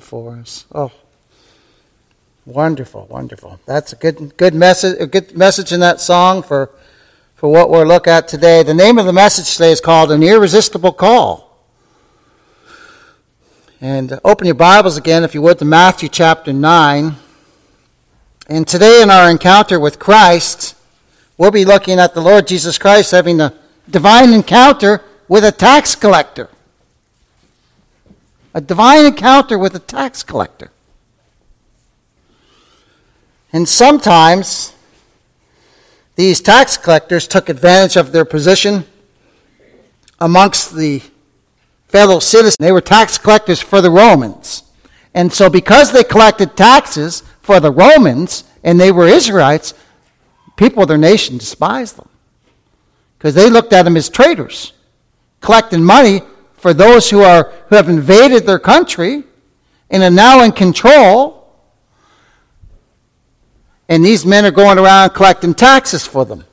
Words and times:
for 0.00 0.36
us. 0.36 0.66
Oh, 0.74 0.92
wonderful, 2.44 3.06
wonderful. 3.08 3.60
That's 3.66 3.92
a 3.92 3.96
good, 3.96 4.36
good 4.36 4.54
message. 4.54 5.00
A 5.00 5.06
good 5.06 5.36
message 5.36 5.72
in 5.72 5.80
that 5.80 6.00
song 6.00 6.42
for 6.42 6.70
for 7.34 7.48
what 7.50 7.70
we're 7.70 7.86
look 7.86 8.06
at 8.06 8.28
today. 8.28 8.62
The 8.62 8.74
name 8.74 8.98
of 8.98 9.06
the 9.06 9.12
message 9.12 9.52
today 9.52 9.72
is 9.72 9.80
called 9.80 10.10
"An 10.10 10.22
Irresistible 10.22 10.92
Call." 10.92 11.46
And 13.80 14.20
open 14.24 14.46
your 14.46 14.54
Bibles 14.54 14.98
again, 14.98 15.24
if 15.24 15.34
you 15.34 15.40
would, 15.40 15.58
to 15.58 15.64
Matthew 15.64 16.08
chapter 16.08 16.52
nine. 16.52 17.16
And 18.46 18.66
today, 18.66 19.00
in 19.00 19.10
our 19.10 19.30
encounter 19.30 19.78
with 19.78 19.98
Christ, 19.98 20.74
we'll 21.38 21.50
be 21.50 21.64
looking 21.64 21.98
at 21.98 22.12
the 22.12 22.20
Lord 22.20 22.46
Jesus 22.46 22.76
Christ 22.76 23.12
having 23.12 23.40
a 23.40 23.54
divine 23.88 24.32
encounter 24.32 25.02
with 25.28 25.44
a 25.44 25.52
tax 25.52 25.94
collector 25.94 26.48
a 28.54 28.60
divine 28.60 29.06
encounter 29.06 29.58
with 29.58 29.74
a 29.74 29.78
tax 29.78 30.22
collector. 30.22 30.70
And 33.52 33.68
sometimes 33.68 34.74
these 36.16 36.40
tax 36.40 36.76
collectors 36.76 37.26
took 37.26 37.48
advantage 37.48 37.96
of 37.96 38.12
their 38.12 38.24
position 38.24 38.84
amongst 40.20 40.74
the 40.76 41.02
fellow 41.88 42.20
citizens. 42.20 42.56
They 42.58 42.72
were 42.72 42.80
tax 42.80 43.18
collectors 43.18 43.60
for 43.60 43.80
the 43.80 43.90
Romans. 43.90 44.64
And 45.14 45.32
so, 45.32 45.50
because 45.50 45.92
they 45.92 46.04
collected 46.04 46.56
taxes 46.56 47.22
for 47.40 47.58
the 47.58 47.72
Romans 47.72 48.44
and 48.62 48.78
they 48.78 48.92
were 48.92 49.06
Israelites, 49.08 49.74
people 50.56 50.82
of 50.82 50.88
their 50.88 50.98
nation 50.98 51.38
despised 51.38 51.96
them 51.96 52.08
because 53.18 53.34
they 53.34 53.50
looked 53.50 53.72
at 53.72 53.82
them 53.82 53.96
as 53.96 54.08
traitors, 54.08 54.72
collecting 55.40 55.82
money 55.82 56.22
for 56.60 56.74
those 56.74 57.08
who, 57.08 57.22
are, 57.22 57.52
who 57.68 57.76
have 57.76 57.88
invaded 57.88 58.46
their 58.46 58.58
country 58.58 59.24
and 59.90 60.02
are 60.02 60.10
now 60.10 60.42
in 60.42 60.52
control. 60.52 61.36
And 63.88 64.04
these 64.04 64.26
men 64.26 64.44
are 64.44 64.50
going 64.50 64.78
around 64.78 65.10
collecting 65.10 65.54
taxes 65.54 66.06
for 66.06 66.24
them. 66.24 66.44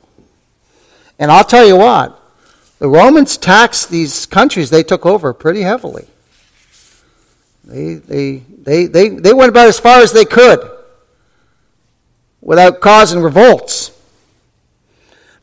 And 1.18 1.30
I'll 1.30 1.44
tell 1.44 1.66
you 1.66 1.76
what, 1.76 2.20
the 2.78 2.88
Romans 2.88 3.36
taxed 3.36 3.90
these 3.90 4.24
countries 4.24 4.70
they 4.70 4.82
took 4.82 5.04
over 5.04 5.32
pretty 5.34 5.60
heavily. 5.60 6.06
They, 7.64 7.94
they, 7.94 8.36
they, 8.38 8.86
they, 8.86 9.08
they 9.10 9.34
went 9.34 9.50
about 9.50 9.68
as 9.68 9.78
far 9.78 10.00
as 10.00 10.12
they 10.12 10.24
could 10.24 10.58
without 12.40 12.80
causing 12.80 13.20
revolts. 13.20 13.92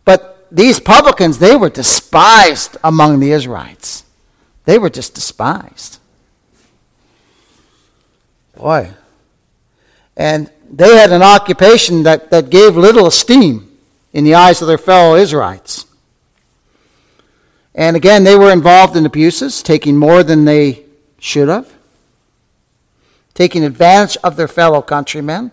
But 0.06 0.48
these 0.52 0.80
publicans, 0.80 1.38
they 1.38 1.56
were 1.56 1.70
despised 1.70 2.78
among 2.84 3.20
the 3.20 3.32
Israelites. 3.32 4.05
They 4.66 4.78
were 4.78 4.90
just 4.90 5.14
despised. 5.14 6.00
Boy. 8.56 8.92
And 10.18 10.50
they 10.70 10.96
had 10.96 11.12
an 11.12 11.22
occupation 11.22 12.04
that, 12.04 12.32
that 12.32 12.50
gave 12.50 12.76
little 12.76 13.08
esteem 13.08 13.78
in 14.14 14.24
the 14.24 14.36
eyes 14.36 14.62
of 14.62 14.68
their 14.68 14.78
fellow 14.78 15.16
Israelites. 15.16 15.86
And 17.76 17.96
again, 17.96 18.24
they 18.24 18.38
were 18.38 18.52
involved 18.52 18.96
in 18.96 19.06
abuses, 19.06 19.62
taking 19.62 19.98
more 19.98 20.24
than 20.24 20.46
they 20.46 20.86
should 21.20 21.50
have, 21.50 21.72
taking 23.34 23.64
advantage 23.66 24.18
of 24.24 24.38
their 24.38 24.48
fellow 24.48 24.82
countrymen. 24.82 25.52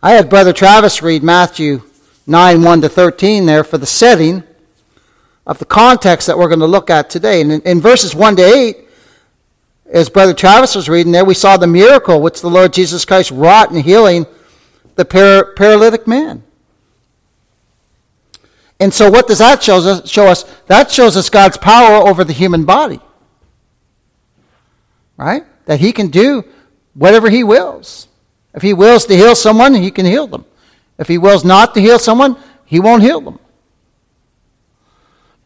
I 0.00 0.12
had 0.12 0.30
Brother 0.30 0.52
Travis 0.52 1.02
read 1.02 1.24
Matthew 1.24 1.82
9 2.28 2.62
1 2.62 2.80
to 2.82 2.88
13 2.88 3.46
there 3.46 3.64
for 3.64 3.78
the 3.78 3.86
setting 3.86 4.44
of 5.48 5.58
the 5.58 5.64
context 5.64 6.26
that 6.26 6.36
we're 6.36 6.48
going 6.48 6.60
to 6.60 6.66
look 6.66 6.90
at 6.90 7.08
today. 7.08 7.40
And 7.40 7.50
in, 7.50 7.60
in 7.62 7.80
verses 7.80 8.14
1 8.14 8.36
to 8.36 8.42
8, 8.42 8.76
as 9.90 10.10
Brother 10.10 10.34
Travis 10.34 10.74
was 10.74 10.90
reading 10.90 11.10
there, 11.12 11.24
we 11.24 11.32
saw 11.32 11.56
the 11.56 11.66
miracle 11.66 12.20
which 12.20 12.42
the 12.42 12.50
Lord 12.50 12.74
Jesus 12.74 13.06
Christ 13.06 13.30
wrought 13.30 13.70
in 13.70 13.82
healing 13.82 14.26
the 14.96 15.06
par- 15.06 15.54
paralytic 15.54 16.06
man. 16.06 16.42
And 18.78 18.92
so, 18.92 19.10
what 19.10 19.26
does 19.26 19.38
that 19.38 19.62
show 19.62 19.78
us, 19.78 20.08
show 20.08 20.26
us? 20.26 20.44
That 20.66 20.90
shows 20.90 21.16
us 21.16 21.30
God's 21.30 21.56
power 21.56 22.06
over 22.06 22.22
the 22.22 22.32
human 22.32 22.64
body. 22.64 23.00
Right? 25.16 25.44
That 25.64 25.80
He 25.80 25.92
can 25.92 26.08
do 26.08 26.44
whatever 26.94 27.30
He 27.30 27.42
wills. 27.42 28.06
If 28.54 28.62
He 28.62 28.74
wills 28.74 29.06
to 29.06 29.16
heal 29.16 29.34
someone, 29.34 29.74
He 29.74 29.90
can 29.90 30.06
heal 30.06 30.26
them. 30.26 30.44
If 30.98 31.08
He 31.08 31.18
wills 31.18 31.44
not 31.44 31.74
to 31.74 31.80
heal 31.80 31.98
someone, 31.98 32.36
He 32.66 32.78
won't 32.78 33.02
heal 33.02 33.20
them. 33.20 33.40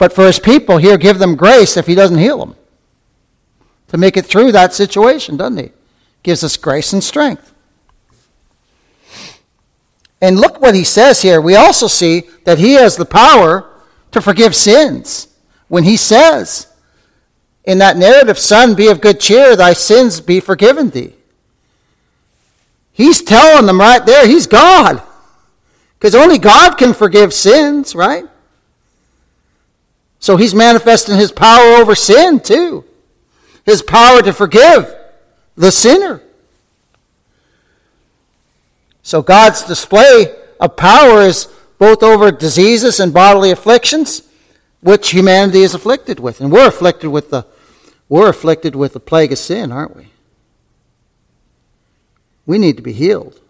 But 0.02 0.12
for 0.12 0.26
his 0.26 0.40
people, 0.40 0.78
he'll 0.78 0.96
give 0.96 1.20
them 1.20 1.36
grace 1.36 1.76
if 1.76 1.86
he 1.86 1.94
doesn't 1.94 2.18
heal 2.18 2.38
them. 2.38 2.56
To 3.86 3.96
make 3.96 4.16
it 4.16 4.26
through 4.26 4.50
that 4.50 4.74
situation, 4.74 5.36
doesn't 5.36 5.58
he? 5.58 5.70
Gives 6.24 6.42
us 6.42 6.56
grace 6.56 6.92
and 6.92 7.04
strength. 7.04 7.54
And 10.20 10.40
look 10.40 10.60
what 10.60 10.74
he 10.74 10.82
says 10.82 11.22
here. 11.22 11.40
We 11.40 11.54
also 11.54 11.86
see 11.86 12.24
that 12.42 12.58
he 12.58 12.72
has 12.72 12.96
the 12.96 13.04
power 13.04 13.70
to 14.10 14.20
forgive 14.20 14.56
sins. 14.56 15.28
When 15.68 15.84
he 15.84 15.96
says 15.96 16.66
in 17.62 17.78
that 17.78 17.96
narrative, 17.96 18.40
Son, 18.40 18.74
be 18.74 18.88
of 18.88 19.00
good 19.00 19.20
cheer, 19.20 19.54
thy 19.54 19.72
sins 19.72 20.20
be 20.20 20.40
forgiven 20.40 20.90
thee. 20.90 21.14
He's 22.90 23.22
telling 23.22 23.66
them 23.66 23.78
right 23.78 24.04
there, 24.04 24.26
he's 24.26 24.48
God. 24.48 25.00
Because 25.96 26.16
only 26.16 26.38
God 26.38 26.74
can 26.74 26.92
forgive 26.92 27.32
sins, 27.32 27.94
right? 27.94 28.24
So 30.22 30.36
he's 30.36 30.54
manifesting 30.54 31.16
his 31.16 31.32
power 31.32 31.74
over 31.74 31.96
sin 31.96 32.38
too. 32.38 32.84
His 33.66 33.82
power 33.82 34.22
to 34.22 34.32
forgive 34.32 34.94
the 35.56 35.72
sinner. 35.72 36.22
So 39.02 39.20
God's 39.20 39.64
display 39.64 40.32
of 40.60 40.76
power 40.76 41.22
is 41.22 41.48
both 41.76 42.04
over 42.04 42.30
diseases 42.30 43.00
and 43.00 43.12
bodily 43.12 43.50
afflictions, 43.50 44.22
which 44.80 45.10
humanity 45.10 45.62
is 45.62 45.74
afflicted 45.74 46.20
with. 46.20 46.40
And 46.40 46.52
we're 46.52 46.68
afflicted 46.68 47.10
with 47.10 47.30
the 47.30 47.44
we're 48.08 48.28
afflicted 48.28 48.76
with 48.76 48.92
the 48.92 49.00
plague 49.00 49.32
of 49.32 49.38
sin, 49.38 49.72
aren't 49.72 49.96
we? 49.96 50.06
We 52.46 52.58
need 52.58 52.76
to 52.76 52.82
be 52.82 52.92
healed. 52.92 53.40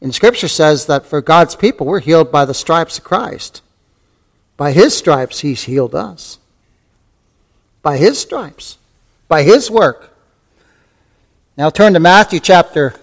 And 0.00 0.14
Scripture 0.14 0.48
says 0.48 0.86
that 0.86 1.04
for 1.04 1.20
God's 1.20 1.54
people, 1.54 1.86
we're 1.86 2.00
healed 2.00 2.32
by 2.32 2.46
the 2.46 2.54
stripes 2.54 2.96
of 2.96 3.04
Christ. 3.04 3.60
By 4.60 4.72
his 4.72 4.94
stripes, 4.94 5.40
he's 5.40 5.62
healed 5.62 5.94
us. 5.94 6.38
By 7.80 7.96
his 7.96 8.18
stripes, 8.18 8.76
by 9.26 9.42
his 9.42 9.70
work. 9.70 10.14
Now 11.56 11.70
turn 11.70 11.94
to 11.94 11.98
Matthew 11.98 12.40
chapter 12.40 12.94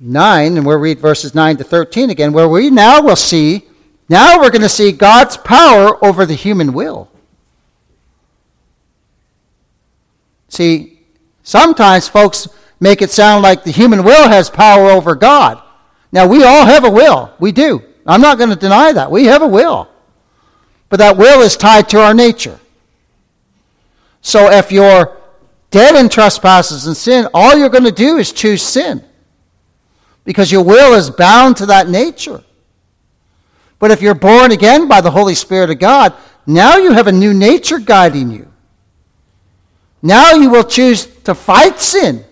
9, 0.00 0.56
and 0.56 0.64
we'll 0.64 0.78
read 0.78 0.98
verses 0.98 1.34
9 1.34 1.58
to 1.58 1.64
13 1.64 2.08
again, 2.08 2.32
where 2.32 2.48
we 2.48 2.70
now 2.70 3.02
will 3.02 3.16
see, 3.16 3.66
now 4.08 4.40
we're 4.40 4.48
going 4.48 4.62
to 4.62 4.70
see 4.70 4.92
God's 4.92 5.36
power 5.36 6.02
over 6.02 6.24
the 6.24 6.32
human 6.32 6.72
will. 6.72 7.10
See, 10.48 11.00
sometimes 11.42 12.08
folks 12.08 12.48
make 12.80 13.02
it 13.02 13.10
sound 13.10 13.42
like 13.42 13.62
the 13.62 13.72
human 13.72 14.04
will 14.04 14.26
has 14.30 14.48
power 14.48 14.86
over 14.86 15.14
God. 15.14 15.62
Now, 16.12 16.26
we 16.26 16.44
all 16.44 16.64
have 16.64 16.86
a 16.86 16.90
will. 16.90 17.30
We 17.38 17.52
do. 17.52 17.82
I'm 18.06 18.22
not 18.22 18.38
going 18.38 18.48
to 18.48 18.56
deny 18.56 18.90
that. 18.94 19.10
We 19.10 19.26
have 19.26 19.42
a 19.42 19.46
will. 19.46 19.89
But 20.90 20.98
that 20.98 21.16
will 21.16 21.40
is 21.40 21.56
tied 21.56 21.88
to 21.90 22.00
our 22.02 22.12
nature. 22.12 22.60
So 24.20 24.50
if 24.50 24.70
you're 24.70 25.16
dead 25.70 25.94
in 25.94 26.10
trespasses 26.10 26.86
and 26.86 26.96
sin, 26.96 27.28
all 27.32 27.56
you're 27.56 27.70
going 27.70 27.84
to 27.84 27.92
do 27.92 28.18
is 28.18 28.32
choose 28.32 28.62
sin. 28.62 29.02
Because 30.24 30.52
your 30.52 30.62
will 30.62 30.92
is 30.94 31.08
bound 31.08 31.56
to 31.58 31.66
that 31.66 31.88
nature. 31.88 32.42
But 33.78 33.90
if 33.90 34.02
you're 34.02 34.14
born 34.14 34.52
again 34.52 34.88
by 34.88 35.00
the 35.00 35.10
Holy 35.10 35.34
Spirit 35.34 35.70
of 35.70 35.78
God, 35.78 36.12
now 36.46 36.76
you 36.76 36.92
have 36.92 37.06
a 37.06 37.12
new 37.12 37.32
nature 37.32 37.78
guiding 37.78 38.30
you. 38.30 38.52
Now 40.02 40.34
you 40.34 40.50
will 40.50 40.64
choose 40.64 41.06
to 41.24 41.34
fight 41.34 41.78
sin 41.78 42.24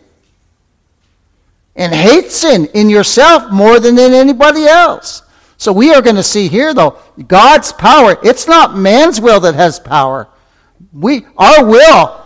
and 1.76 1.94
hate 1.94 2.30
sin 2.30 2.66
in 2.74 2.90
yourself 2.90 3.52
more 3.52 3.78
than 3.78 3.98
in 3.98 4.12
anybody 4.12 4.64
else. 4.64 5.22
So 5.58 5.72
we 5.72 5.92
are 5.92 6.00
going 6.00 6.16
to 6.16 6.22
see 6.22 6.48
here, 6.48 6.72
though, 6.72 6.96
God's 7.26 7.72
power. 7.72 8.16
It's 8.22 8.46
not 8.46 8.78
man's 8.78 9.20
will 9.20 9.40
that 9.40 9.56
has 9.56 9.80
power. 9.80 10.28
We, 10.92 11.26
our 11.36 11.66
will, 11.66 12.24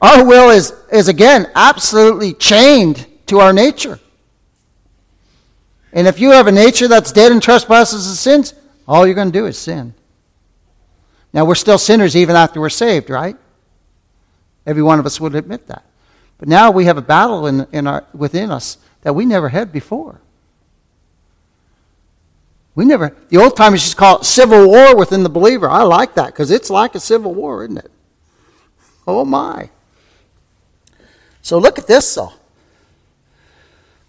our 0.00 0.24
will 0.24 0.50
is, 0.50 0.72
is 0.92 1.08
again 1.08 1.50
absolutely 1.54 2.34
chained 2.34 3.06
to 3.26 3.40
our 3.40 3.54
nature. 3.54 3.98
And 5.94 6.06
if 6.06 6.20
you 6.20 6.30
have 6.32 6.46
a 6.46 6.52
nature 6.52 6.88
that's 6.88 7.10
dead 7.10 7.32
in 7.32 7.40
trespasses 7.40 8.06
and 8.06 8.16
sins, 8.16 8.54
all 8.86 9.06
you're 9.06 9.14
going 9.14 9.32
to 9.32 9.38
do 9.38 9.46
is 9.46 9.56
sin. 9.56 9.94
Now, 11.32 11.46
we're 11.46 11.54
still 11.54 11.78
sinners 11.78 12.14
even 12.14 12.36
after 12.36 12.60
we're 12.60 12.68
saved, 12.68 13.08
right? 13.08 13.36
Every 14.66 14.82
one 14.82 14.98
of 14.98 15.06
us 15.06 15.18
would 15.20 15.34
admit 15.34 15.68
that. 15.68 15.84
But 16.36 16.48
now 16.48 16.70
we 16.70 16.84
have 16.84 16.98
a 16.98 17.02
battle 17.02 17.46
in, 17.46 17.66
in 17.72 17.86
our, 17.86 18.04
within 18.12 18.50
us 18.50 18.76
that 19.02 19.14
we 19.14 19.24
never 19.24 19.48
had 19.48 19.72
before. 19.72 20.20
We 22.74 22.84
never, 22.84 23.14
the 23.28 23.36
old 23.36 23.56
timers 23.56 23.82
just 23.82 23.96
call 23.96 24.20
it 24.20 24.24
civil 24.24 24.66
war 24.66 24.96
within 24.96 25.22
the 25.22 25.28
believer. 25.28 25.68
I 25.68 25.82
like 25.82 26.14
that 26.14 26.26
because 26.26 26.50
it's 26.50 26.70
like 26.70 26.94
a 26.94 27.00
civil 27.00 27.34
war, 27.34 27.64
isn't 27.64 27.76
it? 27.76 27.90
Oh 29.06 29.24
my. 29.24 29.68
So 31.42 31.58
look 31.58 31.78
at 31.78 31.86
this, 31.86 32.14
though. 32.14 32.32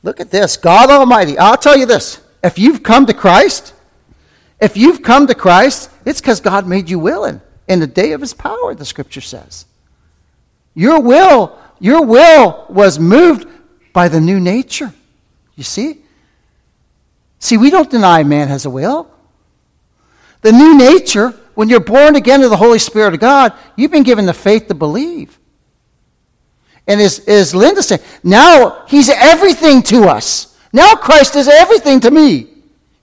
Look 0.03 0.19
at 0.19 0.31
this. 0.31 0.55
God 0.55 0.89
Almighty. 0.89 1.37
I'll 1.37 1.57
tell 1.57 1.77
you 1.77 1.85
this. 1.85 2.21
If 2.43 2.59
you've 2.59 2.83
come 2.83 3.05
to 3.07 3.13
Christ, 3.13 3.73
if 4.61 4.77
you've 4.77 5.01
come 5.01 5.27
to 5.27 5.35
Christ, 5.35 5.89
it's 6.05 6.21
because 6.21 6.39
God 6.39 6.67
made 6.67 6.89
you 6.89 6.99
willing 6.99 7.41
in 7.67 7.79
the 7.79 7.87
day 7.87 8.11
of 8.11 8.21
his 8.21 8.33
power, 8.33 8.75
the 8.75 8.85
scripture 8.85 9.21
says. 9.21 9.65
Your 10.75 11.01
will, 11.01 11.57
your 11.79 12.05
will 12.05 12.65
was 12.69 12.99
moved 12.99 13.47
by 13.93 14.09
the 14.09 14.21
new 14.21 14.39
nature. 14.39 14.93
You 15.55 15.63
see? 15.63 16.02
See, 17.43 17.57
we 17.57 17.69
don't 17.69 17.91
deny 17.91 18.23
man 18.23 18.47
has 18.47 18.63
a 18.63 18.69
will. 18.69 19.11
The 20.43 20.53
new 20.53 20.77
nature, 20.77 21.31
when 21.55 21.67
you're 21.67 21.81
born 21.81 22.15
again 22.15 22.41
of 22.41 22.49
the 22.49 22.55
Holy 22.55 22.79
Spirit 22.79 23.13
of 23.15 23.19
God, 23.19 23.51
you've 23.75 23.91
been 23.91 24.03
given 24.03 24.25
the 24.25 24.33
faith 24.33 24.69
to 24.69 24.73
believe. 24.73 25.37
And 26.87 27.01
as, 27.01 27.19
as 27.27 27.53
Linda 27.53 27.83
said, 27.83 28.01
now 28.23 28.85
he's 28.87 29.09
everything 29.09 29.83
to 29.83 30.03
us. 30.03 30.57
Now 30.71 30.95
Christ 30.95 31.35
is 31.35 31.49
everything 31.49 31.99
to 31.99 32.11
me. 32.11 32.47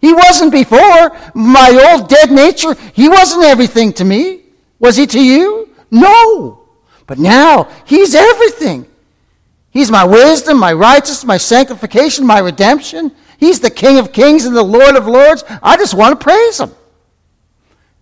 He 0.00 0.14
wasn't 0.14 0.52
before. 0.52 1.14
My 1.34 1.90
old 1.92 2.08
dead 2.08 2.32
nature, 2.32 2.72
he 2.94 3.10
wasn't 3.10 3.44
everything 3.44 3.92
to 3.92 4.06
me. 4.06 4.40
Was 4.78 4.96
he 4.96 5.06
to 5.08 5.22
you? 5.22 5.68
No. 5.90 6.66
But 7.06 7.18
now 7.18 7.68
he's 7.84 8.14
everything. 8.14 8.86
He's 9.70 9.90
my 9.90 10.04
wisdom, 10.06 10.58
my 10.58 10.72
righteousness, 10.72 11.26
my 11.26 11.36
sanctification, 11.36 12.26
my 12.26 12.38
redemption. 12.38 13.14
He's 13.40 13.60
the 13.60 13.70
King 13.70 13.98
of 13.98 14.12
kings 14.12 14.44
and 14.44 14.54
the 14.54 14.62
Lord 14.62 14.94
of 14.96 15.06
lords. 15.06 15.42
I 15.62 15.78
just 15.78 15.94
want 15.94 16.20
to 16.20 16.22
praise 16.22 16.60
him. 16.60 16.70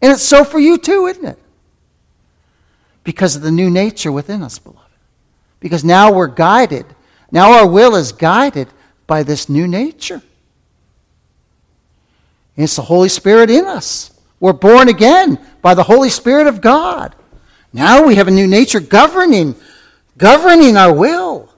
And 0.02 0.12
it's 0.12 0.22
so 0.22 0.44
for 0.44 0.58
you 0.58 0.76
too, 0.78 1.06
isn't 1.06 1.24
it? 1.24 1.38
Because 3.04 3.36
of 3.36 3.42
the 3.42 3.52
new 3.52 3.70
nature 3.70 4.12
within 4.12 4.42
us, 4.42 4.58
beloved. 4.58 4.82
Because 5.60 5.84
now 5.84 6.12
we're 6.12 6.26
guided. 6.26 6.86
Now 7.30 7.52
our 7.52 7.66
will 7.66 7.94
is 7.94 8.12
guided 8.12 8.68
by 9.06 9.22
this 9.22 9.48
new 9.48 9.66
nature. 9.66 10.22
And 12.56 12.64
it's 12.64 12.76
the 12.76 12.82
Holy 12.82 13.08
Spirit 13.08 13.48
in 13.48 13.64
us. 13.64 14.10
We're 14.40 14.52
born 14.52 14.88
again 14.88 15.38
by 15.62 15.74
the 15.74 15.84
Holy 15.84 16.10
Spirit 16.10 16.48
of 16.48 16.60
God. 16.60 17.14
Now 17.72 18.04
we 18.04 18.16
have 18.16 18.28
a 18.28 18.32
new 18.32 18.46
nature 18.46 18.80
governing, 18.80 19.54
governing 20.16 20.76
our 20.76 20.92
will. 20.92 21.52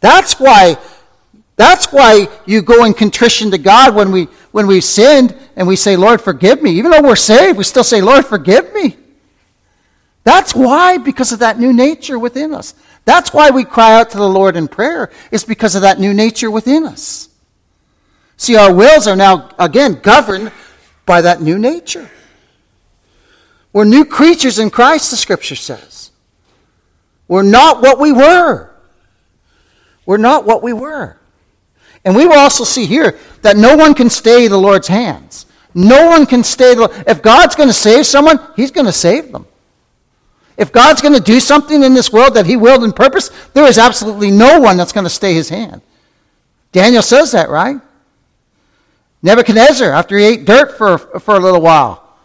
That's 0.00 0.40
why, 0.40 0.76
that's 1.58 1.86
why 1.92 2.28
you 2.46 2.62
go 2.62 2.84
in 2.84 2.94
contrition 2.94 3.50
to 3.50 3.58
God 3.58 3.92
when 3.92 4.12
we, 4.12 4.28
when 4.52 4.68
we've 4.68 4.84
sinned 4.84 5.36
and 5.56 5.66
we 5.66 5.74
say, 5.74 5.96
Lord, 5.96 6.20
forgive 6.20 6.62
me. 6.62 6.70
Even 6.70 6.92
though 6.92 7.02
we're 7.02 7.16
saved, 7.16 7.58
we 7.58 7.64
still 7.64 7.82
say, 7.82 8.00
Lord, 8.00 8.24
forgive 8.24 8.72
me. 8.72 8.96
That's 10.22 10.54
why, 10.54 10.98
because 10.98 11.32
of 11.32 11.40
that 11.40 11.58
new 11.58 11.72
nature 11.72 12.16
within 12.16 12.54
us. 12.54 12.74
That's 13.04 13.34
why 13.34 13.50
we 13.50 13.64
cry 13.64 13.98
out 13.98 14.10
to 14.10 14.18
the 14.18 14.28
Lord 14.28 14.54
in 14.54 14.68
prayer, 14.68 15.10
is 15.32 15.42
because 15.42 15.74
of 15.74 15.82
that 15.82 15.98
new 15.98 16.14
nature 16.14 16.48
within 16.48 16.86
us. 16.86 17.28
See, 18.36 18.54
our 18.54 18.72
wills 18.72 19.08
are 19.08 19.16
now, 19.16 19.50
again, 19.58 19.98
governed 20.00 20.52
by 21.06 21.22
that 21.22 21.42
new 21.42 21.58
nature. 21.58 22.08
We're 23.72 23.84
new 23.84 24.04
creatures 24.04 24.60
in 24.60 24.70
Christ, 24.70 25.10
the 25.10 25.16
scripture 25.16 25.56
says. 25.56 26.12
We're 27.26 27.42
not 27.42 27.82
what 27.82 27.98
we 27.98 28.12
were. 28.12 28.70
We're 30.06 30.18
not 30.18 30.46
what 30.46 30.62
we 30.62 30.72
were. 30.72 31.18
And 32.08 32.16
we 32.16 32.24
will 32.24 32.38
also 32.38 32.64
see 32.64 32.86
here 32.86 33.18
that 33.42 33.58
no 33.58 33.76
one 33.76 33.92
can 33.92 34.08
stay 34.08 34.48
the 34.48 34.56
Lord's 34.56 34.88
hands. 34.88 35.44
No 35.74 36.06
one 36.06 36.24
can 36.24 36.42
stay 36.42 36.74
the 36.74 37.04
If 37.06 37.20
God's 37.20 37.54
going 37.54 37.68
to 37.68 37.74
save 37.74 38.06
someone, 38.06 38.40
He's 38.56 38.70
going 38.70 38.86
to 38.86 38.92
save 38.92 39.30
them. 39.30 39.46
If 40.56 40.72
God's 40.72 41.02
going 41.02 41.12
to 41.12 41.20
do 41.20 41.38
something 41.38 41.82
in 41.82 41.92
this 41.92 42.10
world 42.10 42.32
that 42.32 42.46
He 42.46 42.56
willed 42.56 42.82
and 42.82 42.96
purpose, 42.96 43.28
there 43.52 43.66
is 43.66 43.76
absolutely 43.76 44.30
no 44.30 44.58
one 44.58 44.78
that's 44.78 44.90
going 44.90 45.04
to 45.04 45.10
stay 45.10 45.34
His 45.34 45.50
hand. 45.50 45.82
Daniel 46.72 47.02
says 47.02 47.32
that, 47.32 47.50
right? 47.50 47.78
Nebuchadnezzar, 49.22 49.90
after 49.90 50.16
he 50.16 50.24
ate 50.24 50.46
dirt 50.46 50.78
for, 50.78 50.96
for 50.96 51.34
a 51.34 51.40
little 51.40 51.60
while, 51.60 52.16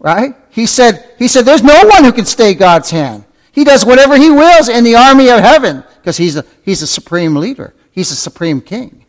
right? 0.00 0.34
He 0.50 0.66
said, 0.66 1.14
he 1.16 1.28
said, 1.28 1.44
There's 1.44 1.62
no 1.62 1.84
one 1.86 2.02
who 2.02 2.10
can 2.10 2.24
stay 2.24 2.54
God's 2.54 2.90
hand. 2.90 3.24
He 3.52 3.62
does 3.62 3.86
whatever 3.86 4.16
he 4.16 4.30
wills 4.30 4.68
in 4.68 4.82
the 4.82 4.96
army 4.96 5.30
of 5.30 5.38
heaven 5.38 5.84
because 6.00 6.16
he's 6.16 6.34
a, 6.34 6.44
he's 6.64 6.82
a 6.82 6.88
supreme 6.88 7.36
leader, 7.36 7.72
he's 7.96 8.12
a 8.12 8.16
supreme 8.16 8.60
king. 8.60 9.04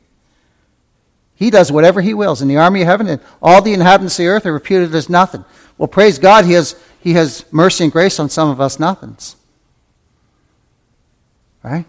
He 1.35 1.51
does 1.51 1.71
whatever 1.71 2.01
he 2.01 2.15
wills 2.15 2.41
in 2.41 2.47
the 2.47 2.57
army 2.57 2.81
of 2.81 2.87
heaven, 2.87 3.07
and 3.07 3.21
all 3.39 3.61
the 3.61 3.73
inhabitants 3.73 4.17
of 4.17 4.23
the 4.23 4.29
earth 4.29 4.45
are 4.47 4.53
reputed 4.53 4.95
as 4.95 5.07
nothing. 5.07 5.45
Well, 5.77 5.87
praise 5.87 6.17
God, 6.17 6.45
he 6.45 6.53
has, 6.53 6.75
he 6.99 7.13
has 7.13 7.45
mercy 7.51 7.83
and 7.83 7.93
grace 7.93 8.19
on 8.19 8.29
some 8.31 8.49
of 8.49 8.59
us 8.59 8.79
nothings. 8.79 9.35
Right? 11.61 11.85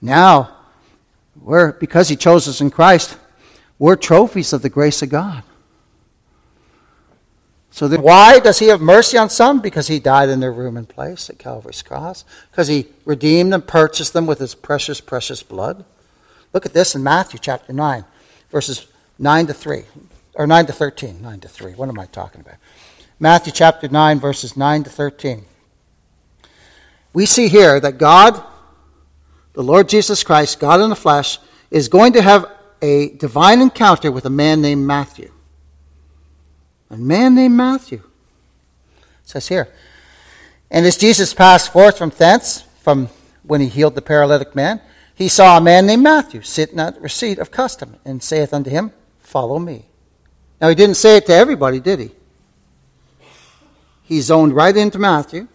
Now, 0.00 0.56
we're, 1.40 1.72
because 1.72 2.08
he 2.08 2.14
chose 2.14 2.46
us 2.46 2.60
in 2.60 2.70
Christ, 2.70 3.16
we're 3.78 3.96
trophies 3.96 4.52
of 4.52 4.62
the 4.62 4.68
grace 4.68 5.02
of 5.02 5.08
God. 5.08 5.42
So 7.74 7.88
then 7.88 8.02
why 8.02 8.38
does 8.38 8.60
he 8.60 8.68
have 8.68 8.80
mercy 8.80 9.18
on 9.18 9.28
some? 9.28 9.60
Because 9.60 9.88
he 9.88 9.98
died 9.98 10.28
in 10.28 10.38
their 10.38 10.52
room 10.52 10.76
and 10.76 10.88
place 10.88 11.28
at 11.28 11.40
Calvary's 11.40 11.82
cross. 11.82 12.24
Because 12.52 12.68
he 12.68 12.86
redeemed 13.04 13.52
and 13.52 13.66
purchased 13.66 14.12
them 14.12 14.26
with 14.26 14.38
his 14.38 14.54
precious, 14.54 15.00
precious 15.00 15.42
blood. 15.42 15.84
Look 16.52 16.64
at 16.64 16.72
this 16.72 16.94
in 16.94 17.02
Matthew 17.02 17.40
chapter 17.42 17.72
9, 17.72 18.04
verses 18.48 18.86
9 19.18 19.48
to 19.48 19.54
3. 19.54 19.86
Or 20.34 20.46
9 20.46 20.66
to 20.66 20.72
13. 20.72 21.20
9 21.20 21.40
to 21.40 21.48
3. 21.48 21.72
What 21.72 21.88
am 21.88 21.98
I 21.98 22.06
talking 22.06 22.42
about? 22.42 22.58
Matthew 23.18 23.52
chapter 23.52 23.88
9, 23.88 24.20
verses 24.20 24.56
9 24.56 24.84
to 24.84 24.90
13. 24.90 25.44
We 27.12 27.26
see 27.26 27.48
here 27.48 27.80
that 27.80 27.98
God, 27.98 28.40
the 29.54 29.64
Lord 29.64 29.88
Jesus 29.88 30.22
Christ, 30.22 30.60
God 30.60 30.80
in 30.80 30.90
the 30.90 30.94
flesh, 30.94 31.40
is 31.72 31.88
going 31.88 32.12
to 32.12 32.22
have 32.22 32.46
a 32.80 33.08
divine 33.16 33.60
encounter 33.60 34.12
with 34.12 34.26
a 34.26 34.30
man 34.30 34.62
named 34.62 34.86
Matthew. 34.86 35.32
A 36.94 36.96
man 36.96 37.34
named 37.34 37.56
Matthew. 37.56 38.02
It 38.98 39.28
says 39.28 39.48
here. 39.48 39.68
And 40.70 40.86
as 40.86 40.96
Jesus 40.96 41.34
passed 41.34 41.72
forth 41.72 41.98
from 41.98 42.10
thence, 42.10 42.62
from 42.82 43.08
when 43.42 43.60
he 43.60 43.66
healed 43.66 43.96
the 43.96 44.02
paralytic 44.02 44.54
man, 44.54 44.80
he 45.12 45.26
saw 45.26 45.58
a 45.58 45.60
man 45.60 45.86
named 45.86 46.04
Matthew 46.04 46.42
sitting 46.42 46.78
at 46.78 46.94
the 46.94 47.00
receipt 47.00 47.40
of 47.40 47.50
custom, 47.50 47.96
and 48.04 48.22
saith 48.22 48.54
unto 48.54 48.70
him, 48.70 48.92
Follow 49.18 49.58
me. 49.58 49.86
Now 50.60 50.68
he 50.68 50.76
didn't 50.76 50.94
say 50.94 51.16
it 51.16 51.26
to 51.26 51.34
everybody, 51.34 51.80
did 51.80 51.98
he? 51.98 52.10
He 54.04 54.20
zoned 54.20 54.54
right 54.54 54.76
into 54.76 55.00
Matthew, 55.00 55.48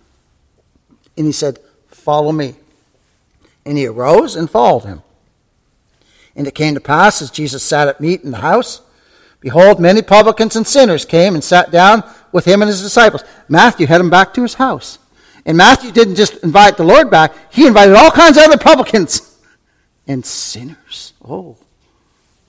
and 1.16 1.26
he 1.26 1.32
said, 1.32 1.60
Follow 1.88 2.34
me. 2.34 2.56
And 3.66 3.78
he 3.78 3.88
arose 3.88 4.36
and 4.36 4.50
followed 4.50 4.84
him. 4.84 5.04
And 6.36 6.48
it 6.48 6.56
came 6.56 6.74
to 6.74 6.82
pass, 6.82 7.22
as 7.22 7.32
Jesus 7.32 7.64
sat 7.64 7.88
at 7.88 8.02
meat 8.02 8.24
in 8.24 8.32
the 8.32 8.38
house, 8.38 8.82
Behold, 9.42 9.80
many 9.80 10.02
publicans 10.02 10.56
and 10.56 10.68
sinners 10.68 11.06
came 11.06 11.34
and 11.34 11.44
sat 11.44 11.72
down 11.72 12.04
with 12.32 12.46
him 12.46 12.62
and 12.62 12.70
his 12.70 12.82
disciples. 12.82 13.24
Matthew 13.48 13.88
had 13.88 14.02
him 14.02 14.10
back 14.10 14.34
to 14.34 14.42
his 14.42 14.56
house. 14.56 15.00
And 15.46 15.58
Matthew 15.58 15.92
didn't 15.92 16.16
just 16.16 16.44
invite 16.44 16.78
the 16.78 16.84
Lord 16.84 17.10
back, 17.10 17.34
he 17.52 17.66
invited 17.66 17.96
all 17.96 18.12
kinds 18.12 18.38
of 18.38 18.44
other 18.44 18.58
publicans 18.58 19.38
and 20.08 20.26
sinners. 20.26 21.14
Oh, 21.24 21.58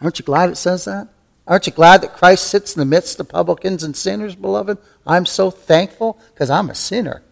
aren't 0.01 0.19
you 0.19 0.25
glad 0.25 0.51
it 0.51 0.57
says 0.57 0.85
that? 0.87 1.09
Aren't 1.47 1.67
you 1.67 1.73
glad 1.73 2.03
that 2.03 2.17
Christ 2.17 2.49
sits 2.49 2.75
in 2.75 2.81
the 2.81 2.87
midst 2.87 3.19
of 3.21 3.29
publicans 3.29 3.83
and 3.83 3.97
sinners, 3.97 4.35
beloved? 4.35 4.79
I'm 5.07 5.27
so 5.27 5.51
thankful 5.51 6.21
because 6.33 6.51
I'm 6.51 6.71
a 6.71 6.75
sinner. 6.75 7.23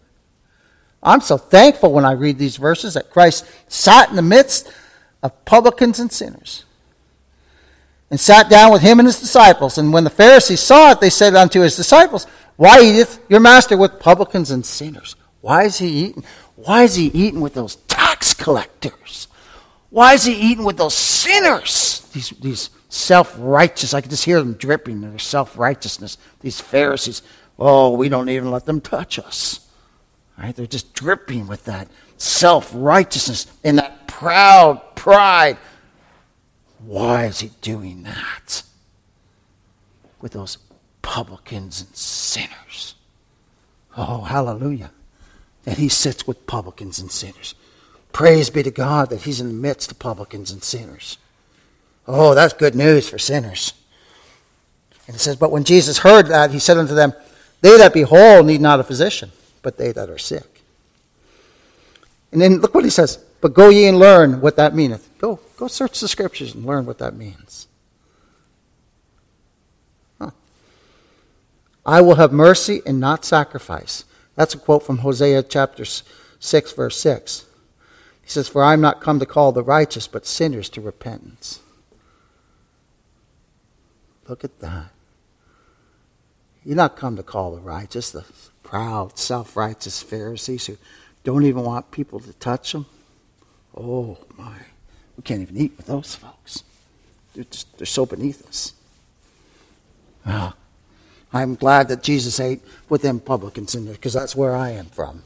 I'm 1.01 1.21
so 1.21 1.37
thankful 1.37 1.93
when 1.93 2.05
I 2.05 2.11
read 2.11 2.37
these 2.37 2.57
verses 2.57 2.95
that 2.95 3.11
Christ 3.11 3.45
sat 3.67 4.09
in 4.09 4.15
the 4.15 4.21
midst 4.21 4.71
of 5.23 5.45
publicans 5.45 5.99
and 5.99 6.11
sinners 6.11 6.65
and 8.11 8.19
sat 8.19 8.49
down 8.49 8.71
with 8.71 8.81
him 8.81 8.99
and 8.99 9.07
his 9.07 9.19
disciples. 9.19 9.77
And 9.77 9.93
when 9.93 10.03
the 10.03 10.09
Pharisees 10.09 10.61
saw 10.61 10.91
it, 10.91 10.99
they 10.99 11.09
said 11.09 11.35
unto 11.35 11.61
his 11.61 11.75
disciples, 11.75 12.25
Why 12.55 12.81
eateth 12.81 13.19
your 13.29 13.39
master 13.39 13.77
with 13.77 13.99
publicans 13.99 14.51
and 14.51 14.65
sinners? 14.65 15.15
Why 15.41 15.63
is 15.63 15.77
he 15.77 15.87
eating? 15.87 16.23
Why 16.55 16.83
is 16.83 16.95
he 16.95 17.07
eating 17.07 17.41
with 17.41 17.53
those 17.53 17.77
tax 17.87 18.33
collectors? 18.33 19.27
Why 19.89 20.13
is 20.13 20.25
he 20.25 20.33
eating 20.33 20.65
with 20.65 20.77
those 20.77 20.93
sinners? 20.93 22.07
These, 22.13 22.29
these 22.41 22.69
self 22.89 23.35
righteous, 23.39 23.93
I 23.93 24.01
can 24.01 24.09
just 24.09 24.25
hear 24.25 24.39
them 24.39 24.53
dripping 24.53 25.01
their 25.01 25.19
self 25.19 25.57
righteousness. 25.57 26.17
These 26.41 26.59
Pharisees, 26.59 27.21
oh, 27.57 27.91
we 27.95 28.09
don't 28.09 28.29
even 28.29 28.51
let 28.51 28.65
them 28.65 28.81
touch 28.81 29.19
us. 29.19 29.67
Right? 30.37 30.55
They're 30.55 30.67
just 30.67 30.93
dripping 30.93 31.47
with 31.47 31.65
that 31.65 31.87
self 32.17 32.71
righteousness 32.73 33.47
and 33.63 33.77
that 33.77 34.07
proud 34.07 34.81
pride 34.95 35.57
why 36.85 37.25
is 37.25 37.39
he 37.39 37.51
doing 37.61 38.03
that 38.03 38.63
with 40.21 40.33
those 40.33 40.57
publicans 41.01 41.81
and 41.81 41.95
sinners? 41.95 42.95
Oh, 43.97 44.21
hallelujah. 44.21 44.91
That 45.65 45.77
he 45.77 45.89
sits 45.89 46.25
with 46.25 46.47
publicans 46.47 46.99
and 46.99 47.11
sinners. 47.11 47.55
Praise 48.13 48.49
be 48.49 48.63
to 48.63 48.71
God 48.71 49.09
that 49.09 49.21
he's 49.21 49.41
in 49.41 49.47
the 49.47 49.53
midst 49.53 49.91
of 49.91 49.99
publicans 49.99 50.51
and 50.51 50.63
sinners. 50.63 51.17
Oh, 52.07 52.33
that's 52.33 52.53
good 52.53 52.75
news 52.75 53.09
for 53.09 53.19
sinners. 53.19 53.73
And 55.05 55.15
it 55.15 55.19
says, 55.19 55.35
But 55.35 55.51
when 55.51 55.63
Jesus 55.63 55.99
heard 55.99 56.27
that, 56.27 56.51
he 56.51 56.59
said 56.59 56.77
unto 56.77 56.95
them, 56.95 57.13
They 57.61 57.77
that 57.77 57.93
be 57.93 58.03
whole 58.03 58.43
need 58.43 58.61
not 58.61 58.79
a 58.79 58.83
physician, 58.83 59.31
but 59.61 59.77
they 59.77 59.91
that 59.91 60.09
are 60.09 60.17
sick. 60.17 60.61
And 62.31 62.41
then 62.41 62.59
look 62.59 62.73
what 62.73 62.83
he 62.83 62.89
says. 62.89 63.17
But 63.41 63.53
go 63.53 63.69
ye 63.69 63.87
and 63.87 63.99
learn 63.99 64.41
what 64.41 64.55
that 64.57 64.75
meaneth. 64.75 65.08
Go, 65.59 65.67
search 65.67 65.99
the 65.99 66.07
scriptures 66.07 66.55
and 66.55 66.65
learn 66.65 66.85
what 66.85 66.99
that 66.99 67.17
means. 67.17 67.67
Huh. 70.17 70.31
I 71.85 71.99
will 71.99 72.15
have 72.15 72.31
mercy 72.31 72.81
and 72.85 72.97
not 72.97 73.25
sacrifice. 73.25 74.05
That's 74.35 74.53
a 74.53 74.57
quote 74.57 74.83
from 74.83 74.99
Hosea 74.99 75.43
chapter 75.43 75.83
6, 75.83 76.71
verse 76.71 76.97
6. 77.01 77.45
He 78.23 78.29
says, 78.29 78.47
For 78.47 78.63
I 78.63 78.71
am 78.71 78.79
not 78.79 79.01
come 79.01 79.19
to 79.19 79.25
call 79.25 79.51
the 79.51 79.61
righteous, 79.61 80.07
but 80.07 80.25
sinners 80.25 80.69
to 80.69 80.79
repentance. 80.79 81.59
Look 84.29 84.45
at 84.45 84.61
that. 84.61 84.91
You're 86.63 86.77
not 86.77 86.95
come 86.95 87.17
to 87.17 87.23
call 87.23 87.53
the 87.53 87.59
righteous, 87.59 88.11
the 88.11 88.23
proud, 88.63 89.17
self 89.17 89.57
righteous 89.57 90.01
Pharisees 90.01 90.67
who 90.67 90.77
don't 91.25 91.43
even 91.43 91.63
want 91.63 91.91
people 91.91 92.21
to 92.21 92.31
touch 92.31 92.71
them. 92.71 92.85
Oh, 93.75 94.19
my. 94.37 94.55
We 95.19 95.23
can't 95.23 95.41
even 95.41 95.57
eat 95.57 95.73
with 95.75 95.87
those 95.87 96.15
folks. 96.15 96.63
They're, 97.33 97.43
just, 97.43 97.77
they're 97.77 97.85
so 97.85 98.05
beneath 98.05 98.47
us. 98.47 98.71
Well, 100.25 100.55
I'm 101.33 101.55
glad 101.55 101.89
that 101.89 102.03
Jesus 102.03 102.39
ate 102.39 102.61
with 102.87 103.01
them 103.01 103.19
publicans 103.19 103.75
in 103.75 103.83
there 103.83 103.95
because 103.95 104.13
that's 104.13 104.33
where 104.33 104.55
I 104.55 104.69
am 104.69 104.85
from. 104.85 105.23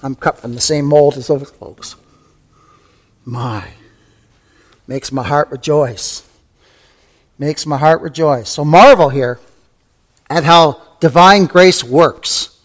I'm 0.00 0.14
cut 0.14 0.38
from 0.38 0.54
the 0.54 0.60
same 0.60 0.84
mold 0.84 1.16
as 1.16 1.26
those 1.26 1.50
folks. 1.50 1.96
My. 3.24 3.70
Makes 4.86 5.10
my 5.10 5.24
heart 5.24 5.50
rejoice. 5.50 6.22
Makes 7.36 7.66
my 7.66 7.78
heart 7.78 8.00
rejoice. 8.00 8.48
So 8.48 8.64
marvel 8.64 9.08
here 9.08 9.40
at 10.30 10.44
how 10.44 10.80
divine 11.00 11.46
grace 11.46 11.82
works. 11.82 12.60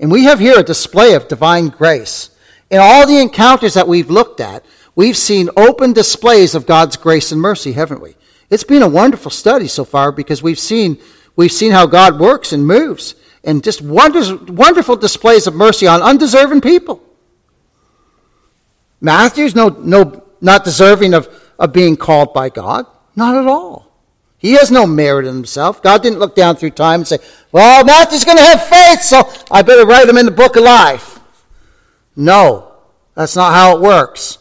And 0.00 0.10
we 0.10 0.24
have 0.24 0.40
here 0.40 0.60
a 0.60 0.64
display 0.64 1.12
of 1.12 1.28
divine 1.28 1.68
grace. 1.68 2.30
In 2.70 2.78
all 2.80 3.06
the 3.06 3.20
encounters 3.20 3.74
that 3.74 3.86
we've 3.86 4.08
looked 4.08 4.40
at, 4.40 4.64
we've 4.94 5.16
seen 5.16 5.50
open 5.56 5.92
displays 5.92 6.54
of 6.54 6.66
God's 6.66 6.96
grace 6.96 7.32
and 7.32 7.40
mercy, 7.40 7.72
haven't 7.72 8.00
we? 8.00 8.16
It's 8.50 8.64
been 8.64 8.82
a 8.82 8.88
wonderful 8.88 9.30
study 9.30 9.68
so 9.68 9.84
far 9.84 10.12
because 10.12 10.42
we've 10.42 10.58
seen, 10.58 10.98
we've 11.36 11.52
seen 11.52 11.72
how 11.72 11.86
God 11.86 12.18
works 12.18 12.52
and 12.52 12.66
moves 12.66 13.14
and 13.42 13.62
just 13.62 13.82
wonders, 13.82 14.32
wonderful 14.32 14.96
displays 14.96 15.46
of 15.46 15.54
mercy 15.54 15.86
on 15.86 16.02
undeserving 16.02 16.60
people. 16.60 17.02
Matthew's 19.00 19.54
no, 19.54 19.68
no, 19.68 20.24
not 20.40 20.64
deserving 20.64 21.14
of, 21.14 21.28
of 21.58 21.72
being 21.72 21.96
called 21.96 22.32
by 22.32 22.48
God. 22.48 22.86
Not 23.16 23.36
at 23.36 23.46
all. 23.46 23.92
He 24.38 24.52
has 24.52 24.70
no 24.70 24.86
merit 24.86 25.26
in 25.26 25.34
himself. 25.34 25.82
God 25.82 26.02
didn't 26.02 26.18
look 26.18 26.34
down 26.34 26.56
through 26.56 26.70
time 26.70 27.00
and 27.00 27.08
say, 27.08 27.18
Well, 27.50 27.84
Matthew's 27.84 28.24
going 28.24 28.36
to 28.36 28.44
have 28.44 28.66
faith, 28.66 29.00
so 29.00 29.22
I 29.50 29.62
better 29.62 29.86
write 29.86 30.08
him 30.08 30.18
in 30.18 30.26
the 30.26 30.32
book 30.32 30.56
of 30.56 30.64
life. 30.64 31.18
No, 32.14 32.74
that's 33.14 33.36
not 33.36 33.54
how 33.54 33.76
it 33.76 33.80
works. 33.80 34.38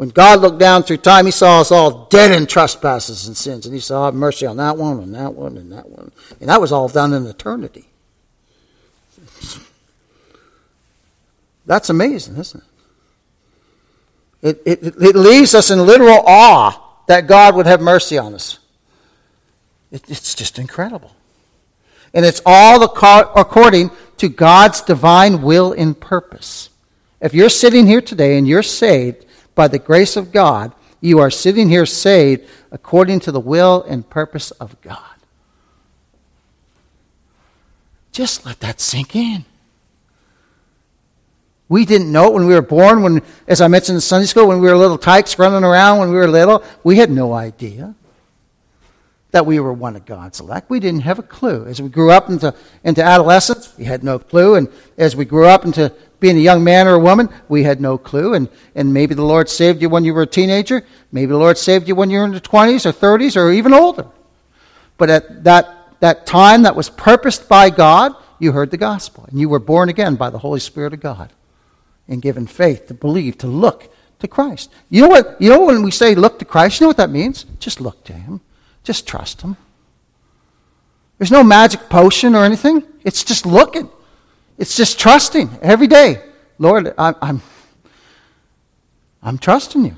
When 0.00 0.08
God 0.08 0.40
looked 0.40 0.58
down 0.58 0.84
through 0.84 0.96
time, 0.96 1.26
He 1.26 1.30
saw 1.30 1.60
us 1.60 1.70
all 1.70 2.06
dead 2.06 2.32
in 2.32 2.46
trespasses 2.46 3.26
and 3.26 3.36
sins, 3.36 3.66
and 3.66 3.74
He 3.74 3.82
saw 3.82 4.06
have 4.06 4.14
mercy 4.14 4.46
on 4.46 4.56
that 4.56 4.78
one 4.78 4.98
and 4.98 5.14
that 5.14 5.34
one 5.34 5.58
and 5.58 5.70
that 5.72 5.90
one. 5.90 6.10
And 6.40 6.48
that 6.48 6.58
was 6.58 6.72
all 6.72 6.88
done 6.88 7.12
in 7.12 7.26
eternity. 7.26 7.84
That's 11.66 11.90
amazing, 11.90 12.38
isn't 12.38 12.64
it? 14.42 14.62
It, 14.64 14.84
it, 14.84 14.96
it 15.02 15.16
leaves 15.16 15.54
us 15.54 15.70
in 15.70 15.84
literal 15.84 16.22
awe 16.26 16.82
that 17.06 17.26
God 17.26 17.54
would 17.56 17.66
have 17.66 17.82
mercy 17.82 18.16
on 18.16 18.32
us. 18.32 18.58
It, 19.92 20.02
it's 20.08 20.34
just 20.34 20.58
incredible. 20.58 21.14
And 22.14 22.24
it's 22.24 22.40
all 22.46 22.82
according 22.82 23.90
to 24.16 24.30
God's 24.30 24.80
divine 24.80 25.42
will 25.42 25.74
and 25.74 26.00
purpose. 26.00 26.70
If 27.20 27.34
you're 27.34 27.50
sitting 27.50 27.86
here 27.86 28.00
today 28.00 28.38
and 28.38 28.48
you're 28.48 28.62
saved 28.62 29.26
by 29.60 29.68
the 29.68 29.78
grace 29.78 30.16
of 30.16 30.32
God, 30.32 30.72
you 31.02 31.18
are 31.18 31.30
sitting 31.30 31.68
here 31.68 31.84
saved 31.84 32.48
according 32.70 33.20
to 33.20 33.30
the 33.30 33.38
will 33.38 33.82
and 33.82 34.08
purpose 34.08 34.52
of 34.52 34.80
God. 34.80 35.16
Just 38.10 38.46
let 38.46 38.60
that 38.60 38.80
sink 38.80 39.14
in. 39.14 39.44
We 41.68 41.84
didn't 41.84 42.10
know 42.10 42.28
it 42.28 42.32
when 42.32 42.46
we 42.46 42.54
were 42.54 42.62
born, 42.62 43.02
when, 43.02 43.20
as 43.46 43.60
I 43.60 43.68
mentioned 43.68 43.96
in 43.96 44.00
Sunday 44.00 44.24
school, 44.24 44.48
when 44.48 44.62
we 44.62 44.66
were 44.66 44.78
little 44.78 44.96
tykes 44.96 45.38
running 45.38 45.62
around 45.62 45.98
when 45.98 46.08
we 46.08 46.16
were 46.16 46.26
little. 46.26 46.64
We 46.82 46.96
had 46.96 47.10
no 47.10 47.34
idea 47.34 47.94
that 49.32 49.46
we 49.46 49.60
were 49.60 49.72
one 49.72 49.96
of 49.96 50.04
God's 50.06 50.40
elect. 50.40 50.70
We 50.70 50.80
didn't 50.80 51.02
have 51.02 51.18
a 51.18 51.22
clue. 51.22 51.66
As 51.66 51.80
we 51.80 51.88
grew 51.88 52.10
up 52.10 52.28
into, 52.28 52.54
into 52.82 53.02
adolescence, 53.02 53.72
we 53.78 53.84
had 53.84 54.02
no 54.02 54.18
clue. 54.18 54.56
And 54.56 54.68
as 54.98 55.14
we 55.14 55.24
grew 55.24 55.46
up 55.46 55.64
into 55.64 55.92
being 56.18 56.36
a 56.36 56.40
young 56.40 56.64
man 56.64 56.88
or 56.88 56.94
a 56.94 57.00
woman, 57.00 57.28
we 57.48 57.62
had 57.62 57.80
no 57.80 57.96
clue. 57.96 58.34
And, 58.34 58.48
and 58.74 58.92
maybe 58.92 59.14
the 59.14 59.24
Lord 59.24 59.48
saved 59.48 59.80
you 59.82 59.88
when 59.88 60.04
you 60.04 60.14
were 60.14 60.22
a 60.22 60.26
teenager. 60.26 60.84
Maybe 61.12 61.30
the 61.30 61.38
Lord 61.38 61.58
saved 61.58 61.88
you 61.88 61.94
when 61.94 62.10
you 62.10 62.18
were 62.18 62.24
in 62.24 62.32
the 62.32 62.40
20s 62.40 62.86
or 62.86 62.92
30s 62.92 63.36
or 63.36 63.50
even 63.50 63.72
older. 63.72 64.06
But 64.98 65.10
at 65.10 65.44
that, 65.44 66.00
that 66.00 66.26
time 66.26 66.62
that 66.62 66.76
was 66.76 66.90
purposed 66.90 67.48
by 67.48 67.70
God, 67.70 68.12
you 68.38 68.52
heard 68.52 68.70
the 68.70 68.76
gospel. 68.76 69.26
And 69.30 69.38
you 69.38 69.48
were 69.48 69.60
born 69.60 69.88
again 69.88 70.16
by 70.16 70.30
the 70.30 70.38
Holy 70.38 70.60
Spirit 70.60 70.92
of 70.92 71.00
God 71.00 71.32
and 72.08 72.20
given 72.20 72.46
faith 72.46 72.88
to 72.88 72.94
believe, 72.94 73.38
to 73.38 73.46
look 73.46 73.94
to 74.18 74.28
Christ. 74.28 74.70
You 74.90 75.02
know 75.02 75.08
what? 75.08 75.40
You 75.40 75.50
know 75.50 75.66
when 75.66 75.82
we 75.82 75.90
say 75.90 76.14
look 76.14 76.38
to 76.40 76.44
Christ, 76.44 76.80
you 76.80 76.84
know 76.84 76.88
what 76.88 76.96
that 76.98 77.10
means? 77.10 77.46
Just 77.60 77.80
look 77.80 78.04
to 78.04 78.12
Him. 78.12 78.40
Just 78.84 79.06
trust 79.06 79.42
Him. 79.42 79.56
There's 81.18 81.30
no 81.30 81.44
magic 81.44 81.88
potion 81.88 82.34
or 82.34 82.44
anything. 82.44 82.82
It's 83.04 83.24
just 83.24 83.44
looking. 83.44 83.88
It's 84.56 84.76
just 84.76 84.98
trusting 84.98 85.50
every 85.62 85.86
day. 85.86 86.22
Lord, 86.58 86.94
I'm, 86.96 87.14
I'm, 87.20 87.42
I'm 89.22 89.38
trusting 89.38 89.84
you. 89.84 89.96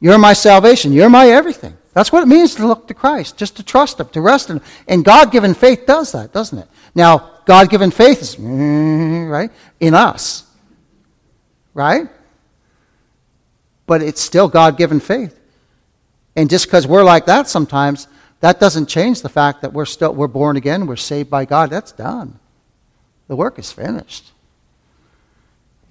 You're 0.00 0.18
my 0.18 0.32
salvation. 0.32 0.92
You're 0.92 1.08
my 1.08 1.28
everything. 1.28 1.76
That's 1.92 2.10
what 2.10 2.22
it 2.24 2.26
means 2.26 2.56
to 2.56 2.66
look 2.66 2.88
to 2.88 2.94
Christ, 2.94 3.36
just 3.36 3.56
to 3.56 3.62
trust 3.62 4.00
Him, 4.00 4.08
to 4.10 4.20
rest 4.20 4.50
in 4.50 4.56
Him. 4.56 4.62
And 4.88 5.04
God 5.04 5.30
given 5.30 5.54
faith 5.54 5.86
does 5.86 6.12
that, 6.12 6.32
doesn't 6.32 6.58
it? 6.58 6.68
Now, 6.94 7.30
God 7.44 7.70
given 7.70 7.90
faith 7.90 8.20
is, 8.20 8.38
right, 8.38 9.50
in 9.80 9.94
us. 9.94 10.44
Right? 11.72 12.08
But 13.86 14.02
it's 14.02 14.20
still 14.20 14.48
God 14.48 14.76
given 14.76 15.00
faith. 15.00 15.38
And 16.36 16.50
just 16.50 16.66
because 16.66 16.86
we're 16.86 17.04
like 17.04 17.26
that 17.26 17.48
sometimes, 17.48 18.08
that 18.40 18.60
doesn't 18.60 18.86
change 18.86 19.22
the 19.22 19.28
fact 19.28 19.62
that 19.62 19.72
we're 19.72 19.84
still 19.84 20.14
we're 20.14 20.26
born 20.26 20.56
again, 20.56 20.86
we're 20.86 20.96
saved 20.96 21.30
by 21.30 21.44
God. 21.44 21.70
That's 21.70 21.92
done. 21.92 22.38
The 23.28 23.36
work 23.36 23.58
is 23.58 23.72
finished. 23.72 24.32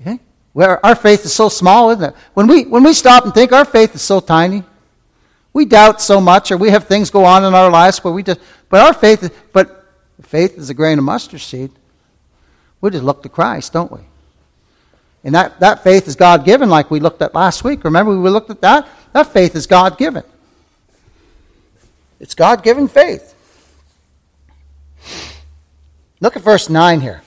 Okay? 0.01 0.19
Where 0.51 0.85
our 0.85 0.95
faith 0.95 1.25
is 1.25 1.33
so 1.33 1.49
small, 1.49 1.89
isn't 1.91 2.03
it? 2.03 2.15
When 2.33 2.47
we 2.47 2.63
when 2.63 2.83
we 2.83 2.93
stop 2.93 3.25
and 3.25 3.33
think 3.33 3.51
our 3.51 3.65
faith 3.65 3.95
is 3.95 4.01
so 4.01 4.19
tiny, 4.19 4.63
we 5.53 5.65
doubt 5.65 6.01
so 6.01 6.19
much, 6.19 6.51
or 6.51 6.57
we 6.57 6.69
have 6.69 6.87
things 6.87 7.09
go 7.09 7.25
on 7.25 7.45
in 7.45 7.53
our 7.53 7.71
lives 7.71 8.03
where 8.03 8.13
we 8.13 8.21
just 8.21 8.39
but 8.69 8.81
our 8.81 8.93
faith 8.93 9.23
is 9.23 9.31
but 9.51 9.85
faith 10.21 10.57
is 10.57 10.69
a 10.69 10.73
grain 10.73 10.99
of 10.99 11.05
mustard 11.05 11.41
seed. 11.41 11.71
We 12.81 12.89
just 12.89 13.03
look 13.03 13.23
to 13.23 13.29
Christ, 13.29 13.71
don't 13.71 13.91
we? 13.91 14.01
And 15.23 15.35
that, 15.35 15.59
that 15.61 15.83
faith 15.83 16.07
is 16.07 16.15
God 16.15 16.43
given, 16.43 16.69
like 16.69 16.91
we 16.91 16.99
looked 16.99 17.21
at 17.21 17.33
last 17.33 17.63
week. 17.63 17.83
Remember, 17.85 18.19
we 18.19 18.29
looked 18.29 18.49
at 18.49 18.61
that? 18.61 18.89
That 19.13 19.31
faith 19.31 19.55
is 19.55 19.65
God 19.67 19.97
given. 19.97 20.23
It's 22.19 22.35
God 22.35 22.63
given 22.63 22.87
faith. 22.87 23.33
Look 26.19 26.35
at 26.35 26.41
verse 26.41 26.69
9 26.69 27.01
here. 27.01 27.21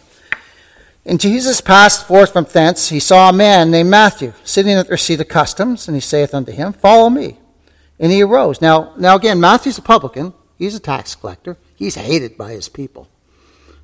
And 1.04 1.20
Jesus 1.20 1.60
passed 1.60 2.06
forth 2.06 2.32
from 2.32 2.44
thence. 2.44 2.88
He 2.88 2.98
saw 2.98 3.28
a 3.28 3.32
man 3.32 3.70
named 3.70 3.90
Matthew 3.90 4.32
sitting 4.42 4.72
at 4.72 4.88
the 4.88 4.98
seat 4.98 5.20
of 5.20 5.28
customs, 5.28 5.86
and 5.86 5.96
he 5.96 6.00
saith 6.00 6.34
unto 6.34 6.50
him, 6.50 6.72
Follow 6.72 7.08
me. 7.08 7.38
And 8.00 8.10
he 8.10 8.22
arose. 8.22 8.60
Now, 8.60 8.92
now 8.98 9.14
again, 9.14 9.38
Matthew's 9.38 9.78
a 9.78 9.82
publican. 9.82 10.34
He's 10.58 10.74
a 10.74 10.80
tax 10.80 11.14
collector. 11.14 11.56
He's 11.76 11.94
hated 11.94 12.36
by 12.36 12.52
his 12.52 12.68
people. 12.68 13.08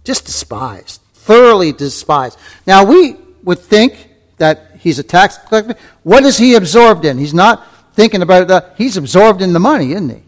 Just 0.02 0.24
despised. 0.24 1.00
Thoroughly 1.14 1.72
despised. 1.72 2.38
Now, 2.66 2.84
we 2.84 3.16
would 3.44 3.60
think 3.60 4.08
that 4.38 4.72
he's 4.80 4.98
a 4.98 5.04
tax 5.04 5.38
collector. 5.38 5.76
What 6.02 6.24
is 6.24 6.38
he 6.38 6.54
absorbed 6.54 7.04
in? 7.04 7.18
He's 7.18 7.34
not 7.34 7.66
thinking 7.94 8.22
about 8.22 8.48
that. 8.48 8.74
He's 8.76 8.96
absorbed 8.96 9.42
in 9.42 9.52
the 9.52 9.60
money, 9.60 9.92
isn't 9.92 10.08
he? 10.08 10.22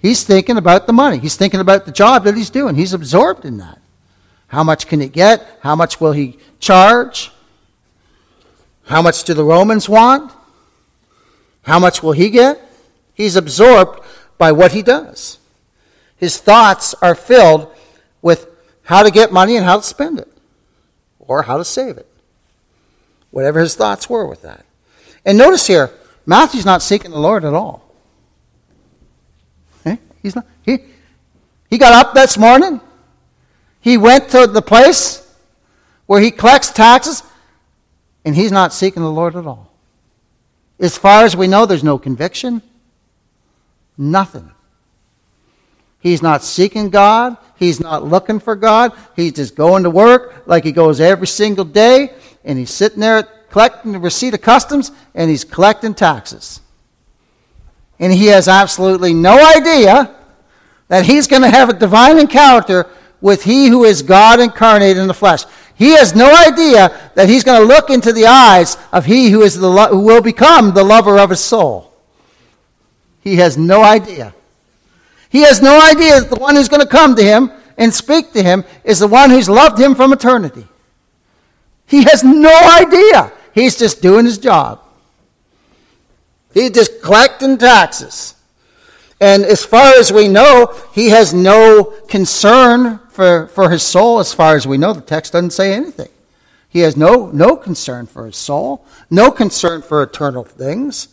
He's 0.00 0.24
thinking 0.24 0.56
about 0.56 0.86
the 0.86 0.92
money. 0.92 1.18
He's 1.18 1.36
thinking 1.36 1.60
about 1.60 1.84
the 1.84 1.92
job 1.92 2.24
that 2.24 2.36
he's 2.36 2.50
doing. 2.50 2.74
He's 2.74 2.94
absorbed 2.94 3.44
in 3.44 3.58
that. 3.58 3.78
How 4.48 4.64
much 4.64 4.86
can 4.86 5.00
he 5.00 5.08
get? 5.08 5.46
How 5.60 5.76
much 5.76 6.00
will 6.00 6.12
he 6.12 6.38
charge? 6.58 7.30
How 8.84 9.02
much 9.02 9.24
do 9.24 9.34
the 9.34 9.44
Romans 9.44 9.88
want? 9.88 10.32
How 11.62 11.78
much 11.78 12.02
will 12.02 12.12
he 12.12 12.30
get? 12.30 12.60
He's 13.14 13.36
absorbed 13.36 14.00
by 14.38 14.52
what 14.52 14.72
he 14.72 14.82
does. 14.82 15.38
His 16.16 16.38
thoughts 16.38 16.94
are 17.02 17.14
filled 17.14 17.72
with 18.22 18.48
how 18.82 19.02
to 19.02 19.10
get 19.10 19.32
money 19.32 19.56
and 19.56 19.64
how 19.64 19.76
to 19.76 19.82
spend 19.82 20.18
it, 20.18 20.28
or 21.18 21.42
how 21.42 21.58
to 21.58 21.64
save 21.64 21.96
it. 21.98 22.08
Whatever 23.30 23.60
his 23.60 23.76
thoughts 23.76 24.10
were 24.10 24.26
with 24.26 24.42
that. 24.42 24.64
And 25.24 25.38
notice 25.38 25.66
here, 25.66 25.90
Matthew's 26.26 26.66
not 26.66 26.82
seeking 26.82 27.10
the 27.10 27.20
Lord 27.20 27.44
at 27.44 27.54
all. 27.54 27.89
He's 30.22 30.36
not. 30.36 30.46
He, 30.62 30.78
he 31.68 31.78
got 31.78 31.92
up 31.92 32.14
this 32.14 32.36
morning. 32.36 32.80
He 33.80 33.96
went 33.96 34.28
to 34.30 34.46
the 34.46 34.62
place 34.62 35.26
where 36.06 36.20
he 36.20 36.30
collects 36.30 36.70
taxes, 36.70 37.22
and 38.24 38.34
he's 38.34 38.52
not 38.52 38.72
seeking 38.72 39.02
the 39.02 39.10
Lord 39.10 39.36
at 39.36 39.46
all. 39.46 39.72
As 40.78 40.96
far 40.98 41.24
as 41.24 41.36
we 41.36 41.46
know, 41.46 41.66
there's 41.66 41.84
no 41.84 41.98
conviction. 41.98 42.62
Nothing. 43.96 44.50
He's 46.00 46.22
not 46.22 46.42
seeking 46.42 46.88
God. 46.88 47.36
He's 47.56 47.78
not 47.78 48.04
looking 48.04 48.40
for 48.40 48.56
God. 48.56 48.92
He's 49.14 49.32
just 49.32 49.54
going 49.54 49.82
to 49.82 49.90
work 49.90 50.44
like 50.46 50.64
he 50.64 50.72
goes 50.72 51.00
every 51.00 51.26
single 51.26 51.64
day, 51.64 52.12
and 52.44 52.58
he's 52.58 52.70
sitting 52.70 53.00
there 53.00 53.22
collecting 53.50 53.92
the 53.92 53.98
receipt 53.98 54.32
of 54.32 54.40
customs, 54.40 54.90
and 55.14 55.30
he's 55.30 55.44
collecting 55.44 55.94
taxes. 55.94 56.60
And 58.00 58.12
he 58.12 58.26
has 58.26 58.48
absolutely 58.48 59.14
no 59.14 59.38
idea 59.56 60.16
that 60.88 61.04
he's 61.04 61.28
going 61.28 61.42
to 61.42 61.50
have 61.50 61.68
a 61.68 61.74
divine 61.74 62.18
encounter 62.18 62.86
with 63.20 63.44
he 63.44 63.68
who 63.68 63.84
is 63.84 64.02
God 64.02 64.40
incarnate 64.40 64.96
in 64.96 65.06
the 65.06 65.14
flesh. 65.14 65.44
He 65.76 65.90
has 65.90 66.14
no 66.14 66.34
idea 66.34 67.12
that 67.14 67.28
he's 67.28 67.44
going 67.44 67.60
to 67.60 67.66
look 67.66 67.90
into 67.90 68.12
the 68.12 68.26
eyes 68.26 68.76
of 68.92 69.04
he 69.04 69.30
who, 69.30 69.42
is 69.42 69.58
the 69.58 69.68
lo- 69.68 69.88
who 69.88 70.00
will 70.00 70.22
become 70.22 70.74
the 70.74 70.82
lover 70.82 71.18
of 71.18 71.30
his 71.30 71.40
soul. 71.40 71.94
He 73.20 73.36
has 73.36 73.56
no 73.56 73.82
idea. 73.82 74.34
He 75.28 75.42
has 75.42 75.62
no 75.62 75.80
idea 75.80 76.20
that 76.20 76.30
the 76.30 76.40
one 76.40 76.56
who's 76.56 76.68
going 76.68 76.82
to 76.82 76.88
come 76.88 77.14
to 77.16 77.22
him 77.22 77.52
and 77.76 77.94
speak 77.94 78.32
to 78.32 78.42
him 78.42 78.64
is 78.82 78.98
the 78.98 79.06
one 79.06 79.30
who's 79.30 79.48
loved 79.48 79.78
him 79.78 79.94
from 79.94 80.12
eternity. 80.12 80.66
He 81.86 82.02
has 82.04 82.24
no 82.24 82.54
idea. 82.80 83.32
He's 83.54 83.76
just 83.76 84.02
doing 84.02 84.24
his 84.24 84.38
job. 84.38 84.80
He's 86.52 86.70
just 86.70 87.02
collecting 87.02 87.58
taxes. 87.58 88.34
And 89.20 89.44
as 89.44 89.64
far 89.64 89.94
as 89.94 90.12
we 90.12 90.28
know, 90.28 90.74
he 90.92 91.10
has 91.10 91.34
no 91.34 91.84
concern 92.08 93.00
for, 93.10 93.48
for 93.48 93.70
his 93.70 93.82
soul. 93.82 94.18
As 94.18 94.32
far 94.32 94.56
as 94.56 94.66
we 94.66 94.78
know, 94.78 94.92
the 94.92 95.02
text 95.02 95.34
doesn't 95.34 95.50
say 95.50 95.74
anything. 95.74 96.08
He 96.68 96.80
has 96.80 96.96
no, 96.96 97.26
no 97.32 97.56
concern 97.56 98.06
for 98.06 98.26
his 98.26 98.36
soul, 98.36 98.86
no 99.10 99.30
concern 99.30 99.82
for 99.82 100.02
eternal 100.02 100.44
things. 100.44 101.08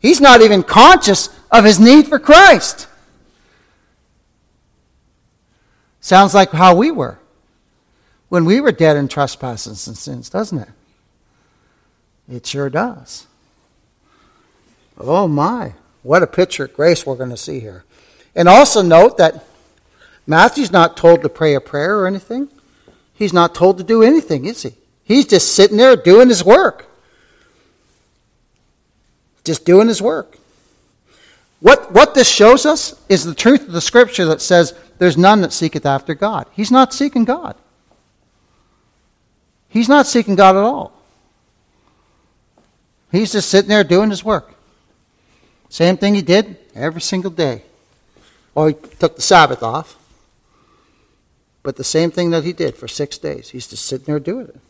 He's 0.00 0.20
not 0.20 0.40
even 0.40 0.62
conscious 0.62 1.28
of 1.50 1.64
his 1.64 1.78
need 1.78 2.08
for 2.08 2.18
Christ. 2.18 2.88
Sounds 6.00 6.34
like 6.34 6.50
how 6.50 6.74
we 6.74 6.90
were 6.90 7.18
when 8.28 8.44
we 8.44 8.60
were 8.60 8.72
dead 8.72 8.96
in 8.96 9.08
trespasses 9.08 9.86
and 9.86 9.96
sins, 9.96 10.28
doesn't 10.28 10.58
it? 10.58 10.68
It 12.28 12.46
sure 12.46 12.68
does. 12.68 13.26
Oh 14.98 15.26
my, 15.26 15.74
what 16.02 16.22
a 16.22 16.26
picture 16.26 16.64
of 16.64 16.74
grace 16.74 17.04
we're 17.04 17.16
going 17.16 17.30
to 17.30 17.36
see 17.36 17.60
here. 17.60 17.84
And 18.34 18.48
also 18.48 18.82
note 18.82 19.18
that 19.18 19.44
Matthew's 20.26 20.72
not 20.72 20.96
told 20.96 21.22
to 21.22 21.28
pray 21.28 21.54
a 21.54 21.60
prayer 21.60 21.98
or 21.98 22.06
anything. 22.06 22.48
He's 23.14 23.32
not 23.32 23.54
told 23.54 23.78
to 23.78 23.84
do 23.84 24.02
anything, 24.02 24.44
is 24.44 24.62
he? 24.62 24.74
He's 25.04 25.26
just 25.26 25.54
sitting 25.54 25.76
there 25.76 25.96
doing 25.96 26.28
his 26.28 26.44
work. 26.44 26.90
Just 29.44 29.64
doing 29.64 29.88
his 29.88 30.00
work. 30.00 30.38
What, 31.60 31.92
what 31.92 32.14
this 32.14 32.28
shows 32.28 32.66
us 32.66 33.00
is 33.08 33.24
the 33.24 33.34
truth 33.34 33.62
of 33.62 33.72
the 33.72 33.80
scripture 33.80 34.26
that 34.26 34.40
says 34.40 34.74
there's 34.98 35.16
none 35.16 35.42
that 35.42 35.52
seeketh 35.52 35.86
after 35.86 36.14
God. 36.14 36.46
He's 36.52 36.70
not 36.70 36.92
seeking 36.92 37.24
God. 37.24 37.56
He's 39.68 39.88
not 39.88 40.06
seeking 40.06 40.36
God 40.36 40.56
at 40.56 40.62
all. 40.62 40.92
He's 43.10 43.32
just 43.32 43.48
sitting 43.48 43.68
there 43.68 43.84
doing 43.84 44.10
his 44.10 44.24
work. 44.24 44.53
Same 45.74 45.96
thing 45.96 46.14
he 46.14 46.22
did 46.22 46.56
every 46.76 47.00
single 47.00 47.32
day. 47.32 47.64
Or 48.54 48.68
he 48.68 48.74
took 48.74 49.16
the 49.16 49.22
Sabbath 49.22 49.60
off. 49.60 49.98
But 51.64 51.74
the 51.74 51.82
same 51.82 52.12
thing 52.12 52.30
that 52.30 52.44
he 52.44 52.52
did 52.52 52.76
for 52.76 52.86
six 52.86 53.18
days. 53.18 53.50
He's 53.50 53.66
just 53.66 53.84
sitting 53.84 54.04
there 54.04 54.20
doing 54.20 54.46
it. 54.46 54.60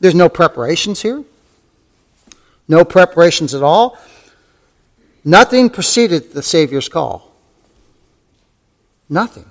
There's 0.00 0.14
no 0.14 0.28
preparations 0.28 1.00
here. 1.00 1.24
No 2.68 2.84
preparations 2.84 3.54
at 3.54 3.62
all. 3.62 3.96
Nothing 5.24 5.70
preceded 5.70 6.34
the 6.34 6.42
Savior's 6.42 6.90
call. 6.90 7.34
Nothing. 9.08 9.48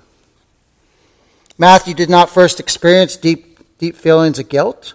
Matthew 1.58 1.96
did 1.96 2.12
not 2.12 2.30
first 2.30 2.60
experience 2.60 3.18
deep, 3.18 3.58
deep 3.80 3.96
feelings 3.96 4.38
of 4.38 4.48
guilt 4.48 4.94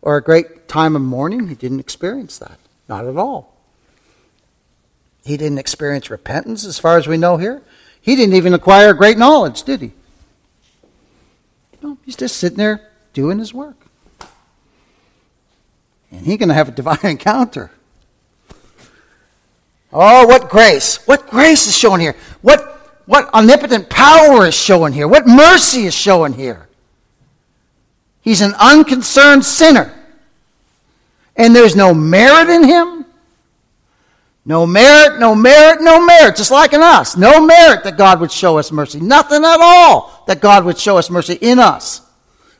or 0.00 0.16
a 0.16 0.20
great 0.20 0.66
time 0.66 0.96
of 0.96 1.02
mourning. 1.02 1.46
He 1.46 1.54
didn't 1.54 1.78
experience 1.78 2.38
that. 2.38 2.58
Not 2.88 3.06
at 3.06 3.16
all. 3.16 3.51
He 5.24 5.36
didn't 5.36 5.58
experience 5.58 6.10
repentance, 6.10 6.64
as 6.64 6.78
far 6.78 6.98
as 6.98 7.06
we 7.06 7.16
know 7.16 7.36
here. 7.36 7.62
He 8.00 8.16
didn't 8.16 8.34
even 8.34 8.54
acquire 8.54 8.92
great 8.92 9.16
knowledge, 9.16 9.62
did 9.62 9.80
he? 9.80 9.92
No, 11.82 11.98
he's 12.04 12.16
just 12.16 12.36
sitting 12.36 12.58
there 12.58 12.88
doing 13.12 13.38
his 13.38 13.54
work. 13.54 13.76
And 16.10 16.26
he's 16.26 16.38
going 16.38 16.48
to 16.48 16.54
have 16.54 16.68
a 16.68 16.72
divine 16.72 16.98
encounter. 17.04 17.70
Oh, 19.92 20.26
what 20.26 20.48
grace. 20.48 21.06
What 21.06 21.28
grace 21.28 21.66
is 21.66 21.76
shown 21.76 22.00
here. 22.00 22.16
What, 22.40 22.60
what 23.06 23.32
omnipotent 23.34 23.88
power 23.88 24.46
is 24.46 24.54
shown 24.54 24.92
here. 24.92 25.06
What 25.06 25.26
mercy 25.26 25.86
is 25.86 25.94
shown 25.94 26.32
here. 26.32 26.68
He's 28.22 28.40
an 28.40 28.54
unconcerned 28.54 29.44
sinner. 29.44 29.92
And 31.36 31.54
there's 31.54 31.76
no 31.76 31.94
merit 31.94 32.48
in 32.48 32.64
him. 32.64 33.01
No 34.44 34.66
merit, 34.66 35.20
no 35.20 35.34
merit, 35.34 35.80
no 35.80 36.04
merit, 36.04 36.36
just 36.36 36.50
like 36.50 36.72
in 36.72 36.82
us. 36.82 37.16
No 37.16 37.44
merit 37.44 37.84
that 37.84 37.96
God 37.96 38.20
would 38.20 38.32
show 38.32 38.58
us 38.58 38.72
mercy. 38.72 38.98
Nothing 38.98 39.44
at 39.44 39.60
all 39.60 40.24
that 40.26 40.40
God 40.40 40.64
would 40.64 40.78
show 40.78 40.98
us 40.98 41.10
mercy 41.10 41.38
in 41.40 41.58
us. 41.60 42.00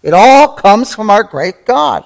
It 0.03 0.14
all 0.14 0.55
comes 0.55 0.95
from 0.95 1.11
our 1.11 1.25
great 1.25 1.64
God. 1.66 2.05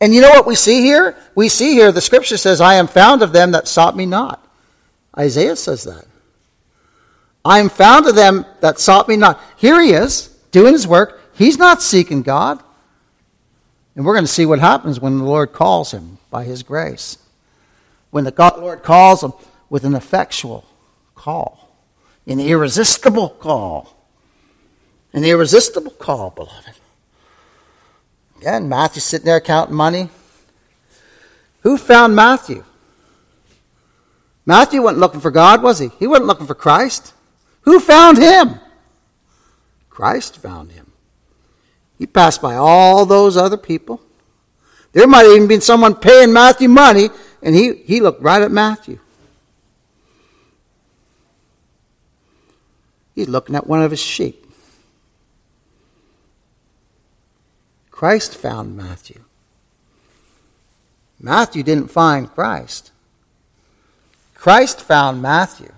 And 0.00 0.14
you 0.14 0.20
know 0.20 0.30
what 0.30 0.46
we 0.46 0.54
see 0.54 0.82
here? 0.82 1.16
We 1.34 1.48
see 1.48 1.72
here 1.72 1.92
the 1.92 2.02
scripture 2.02 2.36
says, 2.36 2.60
I 2.60 2.74
am 2.74 2.86
found 2.86 3.22
of 3.22 3.32
them 3.32 3.52
that 3.52 3.68
sought 3.68 3.96
me 3.96 4.04
not. 4.04 4.46
Isaiah 5.18 5.56
says 5.56 5.84
that. 5.84 6.04
I 7.42 7.60
am 7.60 7.70
found 7.70 8.06
of 8.06 8.14
them 8.14 8.44
that 8.60 8.78
sought 8.78 9.08
me 9.08 9.16
not. 9.16 9.40
Here 9.56 9.80
he 9.80 9.92
is, 9.92 10.28
doing 10.50 10.74
his 10.74 10.86
work. 10.86 11.20
He's 11.34 11.56
not 11.56 11.80
seeking 11.80 12.22
God. 12.22 12.62
And 13.94 14.04
we're 14.04 14.14
going 14.14 14.24
to 14.26 14.30
see 14.30 14.44
what 14.44 14.58
happens 14.58 15.00
when 15.00 15.18
the 15.18 15.24
Lord 15.24 15.54
calls 15.54 15.92
him 15.92 16.18
by 16.28 16.44
his 16.44 16.62
grace. 16.62 17.16
When 18.10 18.24
the 18.24 18.30
God, 18.30 18.58
Lord 18.58 18.82
calls 18.82 19.22
him 19.22 19.32
with 19.68 19.84
an 19.84 19.94
effectual 19.94 20.64
call, 21.14 21.76
an 22.26 22.40
irresistible 22.40 23.30
call. 23.30 23.92
An 25.12 25.24
irresistible 25.24 25.92
call, 25.92 26.28
beloved. 26.28 26.74
Again, 28.38 28.68
Matthew's 28.68 29.04
sitting 29.04 29.24
there 29.24 29.40
counting 29.40 29.74
money. 29.74 30.10
Who 31.60 31.78
found 31.78 32.14
Matthew? 32.14 32.64
Matthew 34.44 34.82
wasn't 34.82 35.00
looking 35.00 35.20
for 35.20 35.30
God, 35.30 35.62
was 35.62 35.78
he? 35.78 35.88
He 35.98 36.06
wasn't 36.06 36.26
looking 36.26 36.46
for 36.46 36.54
Christ. 36.54 37.14
Who 37.62 37.80
found 37.80 38.18
him? 38.18 38.60
Christ 39.88 40.36
found 40.36 40.72
him. 40.72 40.92
He 41.98 42.06
passed 42.06 42.42
by 42.42 42.54
all 42.54 43.06
those 43.06 43.38
other 43.38 43.56
people. 43.56 44.02
There 44.92 45.06
might 45.06 45.24
have 45.24 45.34
even 45.34 45.48
been 45.48 45.62
someone 45.62 45.94
paying 45.94 46.32
Matthew 46.32 46.68
money, 46.68 47.08
and 47.46 47.54
he, 47.54 47.74
he 47.74 48.00
looked 48.00 48.20
right 48.20 48.42
at 48.42 48.50
Matthew. 48.50 48.98
He's 53.14 53.28
looking 53.28 53.54
at 53.54 53.68
one 53.68 53.80
of 53.82 53.92
his 53.92 54.00
sheep. 54.00 54.44
Christ 57.92 58.34
found 58.36 58.76
Matthew. 58.76 59.22
Matthew 61.20 61.62
didn't 61.62 61.86
find 61.86 62.28
Christ. 62.28 62.90
Christ 64.34 64.80
found 64.80 65.22
Matthew. 65.22 65.72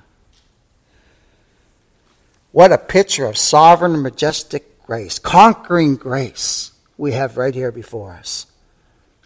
What 2.50 2.72
a 2.72 2.78
picture 2.78 3.26
of 3.26 3.36
sovereign, 3.36 4.00
majestic 4.00 4.82
grace, 4.86 5.18
conquering 5.18 5.96
grace 5.96 6.72
we 6.96 7.12
have 7.12 7.36
right 7.36 7.54
here 7.54 7.70
before 7.70 8.14
us. 8.14 8.46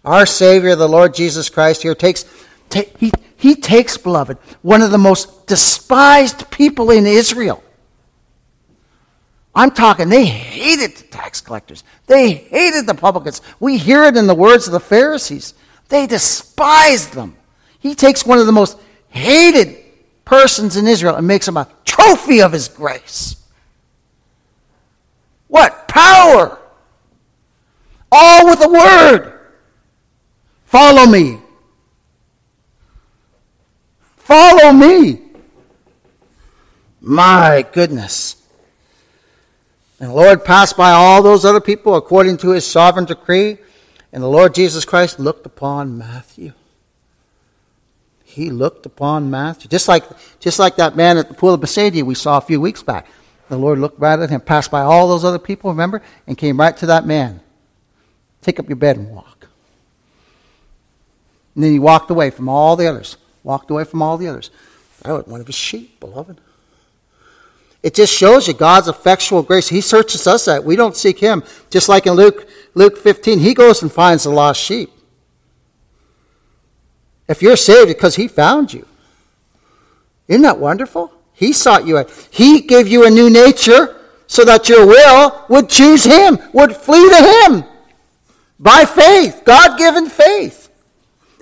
Our 0.03 0.25
Savior, 0.25 0.75
the 0.75 0.89
Lord 0.89 1.13
Jesus 1.13 1.49
Christ, 1.49 1.81
here 1.81 1.95
takes, 1.95 2.25
take, 2.69 2.97
he, 2.97 3.11
he 3.37 3.55
takes, 3.55 3.97
beloved, 3.97 4.37
one 4.61 4.81
of 4.81 4.91
the 4.91 4.97
most 4.97 5.47
despised 5.47 6.49
people 6.51 6.91
in 6.91 7.05
Israel 7.05 7.63
I'm 9.55 9.71
talking, 9.71 10.09
they 10.09 10.25
hated 10.25 10.97
the 10.97 11.03
tax 11.07 11.39
collectors. 11.39 11.83
They 12.07 12.33
hated 12.33 12.87
the 12.87 12.95
publicans. 12.95 13.41
We 13.59 13.77
hear 13.77 14.03
it 14.03 14.17
in 14.17 14.25
the 14.25 14.35
words 14.35 14.65
of 14.67 14.73
the 14.73 14.79
Pharisees. 14.79 15.53
They 15.89 16.07
despised 16.07 17.13
them. 17.13 17.35
He 17.79 17.93
takes 17.93 18.25
one 18.25 18.39
of 18.39 18.47
the 18.47 18.51
most 18.51 18.79
hated 19.09 19.77
persons 20.25 20.75
in 20.75 20.87
Israel 20.87 21.15
and 21.15 21.27
makes 21.27 21.47
him 21.47 21.57
a 21.57 21.67
trophy 21.85 22.41
of 22.41 22.51
his 22.51 22.67
grace. 22.67 23.35
What? 25.49 25.87
Power! 25.87 26.57
All 28.11 28.45
with 28.47 28.63
a 28.63 28.69
word. 28.69 29.32
Follow 30.73 31.05
me. 31.05 31.37
Follow 34.17 34.73
me. 34.73 35.21
My 36.99 37.63
goodness. 37.71 38.41
And 39.99 40.09
the 40.09 40.15
Lord 40.15 40.43
passed 40.43 40.75
by 40.75 40.89
all 40.89 41.21
those 41.21 41.45
other 41.45 41.61
people 41.61 41.95
according 41.95 42.37
to 42.37 42.49
his 42.49 42.65
sovereign 42.65 43.05
decree. 43.05 43.59
And 44.11 44.23
the 44.23 44.27
Lord 44.27 44.55
Jesus 44.55 44.83
Christ 44.83 45.19
looked 45.19 45.45
upon 45.45 45.95
Matthew. 45.99 46.53
He 48.23 48.49
looked 48.49 48.87
upon 48.87 49.29
Matthew. 49.29 49.69
Just 49.69 49.87
like, 49.87 50.05
just 50.39 50.57
like 50.57 50.77
that 50.77 50.95
man 50.95 51.19
at 51.19 51.27
the 51.27 51.35
pool 51.35 51.53
of 51.53 51.61
Bethsaida 51.61 52.03
we 52.03 52.15
saw 52.15 52.39
a 52.39 52.41
few 52.41 52.59
weeks 52.59 52.81
back. 52.81 53.05
The 53.47 53.59
Lord 53.59 53.77
looked 53.77 53.99
right 53.99 54.17
at 54.17 54.31
him, 54.31 54.41
passed 54.41 54.71
by 54.71 54.81
all 54.81 55.07
those 55.07 55.23
other 55.23 55.37
people, 55.37 55.69
remember, 55.69 56.01
and 56.25 56.35
came 56.35 56.59
right 56.59 56.75
to 56.77 56.87
that 56.87 57.05
man. 57.05 57.41
Take 58.41 58.59
up 58.59 58.67
your 58.67 58.77
bed 58.77 58.97
and 58.97 59.11
walk. 59.11 59.42
And 61.55 61.63
then 61.63 61.71
he 61.71 61.79
walked 61.79 62.09
away 62.09 62.29
from 62.29 62.49
all 62.49 62.75
the 62.75 62.87
others. 62.87 63.17
Walked 63.43 63.69
away 63.69 63.83
from 63.83 64.01
all 64.01 64.17
the 64.17 64.27
others. 64.27 64.49
I 65.03 65.11
was 65.11 65.27
one 65.27 65.41
of 65.41 65.47
his 65.47 65.55
sheep, 65.55 65.99
beloved. 65.99 66.39
It 67.83 67.93
just 67.93 68.13
shows 68.13 68.47
you 68.47 68.53
God's 68.53 68.87
effectual 68.87 69.43
grace. 69.43 69.67
He 69.67 69.81
searches 69.81 70.25
us 70.25 70.47
out. 70.47 70.63
We 70.63 70.77
don't 70.77 70.95
seek 70.95 71.19
him. 71.19 71.43
Just 71.69 71.89
like 71.89 72.07
in 72.07 72.13
Luke, 72.13 72.47
Luke 72.73 72.97
15, 72.97 73.39
he 73.39 73.53
goes 73.53 73.81
and 73.81 73.91
finds 73.91 74.23
the 74.23 74.29
lost 74.29 74.61
sheep. 74.61 74.89
If 77.27 77.41
you're 77.41 77.57
saved, 77.57 77.89
because 77.89 78.15
he 78.15 78.27
found 78.27 78.73
you. 78.73 78.87
Isn't 80.29 80.43
that 80.43 80.59
wonderful? 80.59 81.11
He 81.33 81.51
sought 81.51 81.85
you 81.85 81.97
out. 81.97 82.09
He 82.31 82.61
gave 82.61 82.87
you 82.87 83.05
a 83.05 83.09
new 83.09 83.29
nature 83.29 83.99
so 84.27 84.45
that 84.45 84.69
your 84.69 84.85
will 84.85 85.45
would 85.49 85.69
choose 85.69 86.05
him, 86.05 86.39
would 86.53 86.75
flee 86.75 87.09
to 87.09 87.15
him 87.15 87.63
by 88.59 88.85
faith, 88.85 89.41
God 89.43 89.77
given 89.77 90.07
faith. 90.07 90.62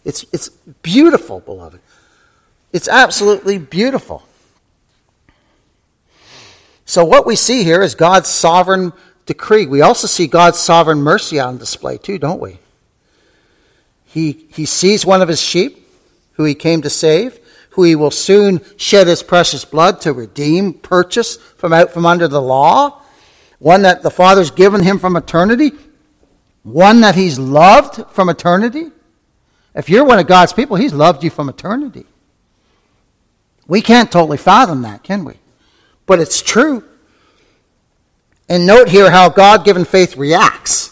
It's, 0.04 0.26
it's 0.32 0.50
beautiful, 0.50 1.40
beloved. 1.40 1.80
It's 2.74 2.88
absolutely 2.88 3.58
beautiful. 3.58 4.24
So, 6.86 7.06
what 7.06 7.26
we 7.26 7.36
see 7.36 7.64
here 7.64 7.82
is 7.82 7.96
God's 7.96 8.30
sovereign 8.30 8.94
decree. 9.26 9.66
We 9.66 9.82
also 9.82 10.08
see 10.08 10.28
God's 10.28 10.60
sovereign 10.60 11.02
mercy 11.02 11.40
on 11.40 11.58
display, 11.58 11.98
too, 11.98 12.18
don't 12.18 12.42
we? 12.42 12.60
He, 14.06 14.46
he 14.54 14.66
sees 14.66 15.06
one 15.06 15.22
of 15.22 15.30
his 15.30 15.42
sheep 15.42 15.88
who 16.34 16.44
he 16.44 16.56
came 16.56 16.82
to 16.82 16.90
save, 16.90 17.40
who 17.72 17.84
he 17.84 17.96
will 17.96 18.12
soon 18.12 18.62
shed 18.76 19.08
his 19.08 19.24
precious 19.24 19.64
blood 19.64 20.02
to 20.02 20.12
redeem, 20.12 20.74
purchase 20.74 21.38
from 21.38 21.72
out 21.72 21.92
from 21.92 22.06
under 22.06 22.28
the 22.28 22.42
law, 22.42 23.02
one 23.60 23.84
that 23.84 24.02
the 24.02 24.12
Father's 24.12 24.52
given 24.52 24.84
him 24.84 25.00
from 25.00 25.16
eternity, 25.16 25.72
one 26.64 27.02
that 27.02 27.16
he's 27.16 27.40
loved 27.40 28.06
from 28.12 28.28
eternity. 28.28 28.92
If 29.74 29.90
you're 29.90 30.06
one 30.06 30.20
of 30.20 30.28
God's 30.28 30.54
people, 30.54 30.76
he's 30.78 30.94
loved 30.94 31.24
you 31.24 31.30
from 31.30 31.50
eternity. 31.50 32.06
We 33.68 33.82
can't 33.82 34.12
totally 34.12 34.38
fathom 34.38 34.82
that, 34.82 35.04
can 35.04 35.24
we? 35.24 35.36
but 36.12 36.20
it's 36.20 36.42
true. 36.42 36.84
And 38.50 38.66
note 38.66 38.90
here 38.90 39.10
how 39.10 39.30
God 39.30 39.64
given 39.64 39.86
faith 39.86 40.18
reacts. 40.18 40.90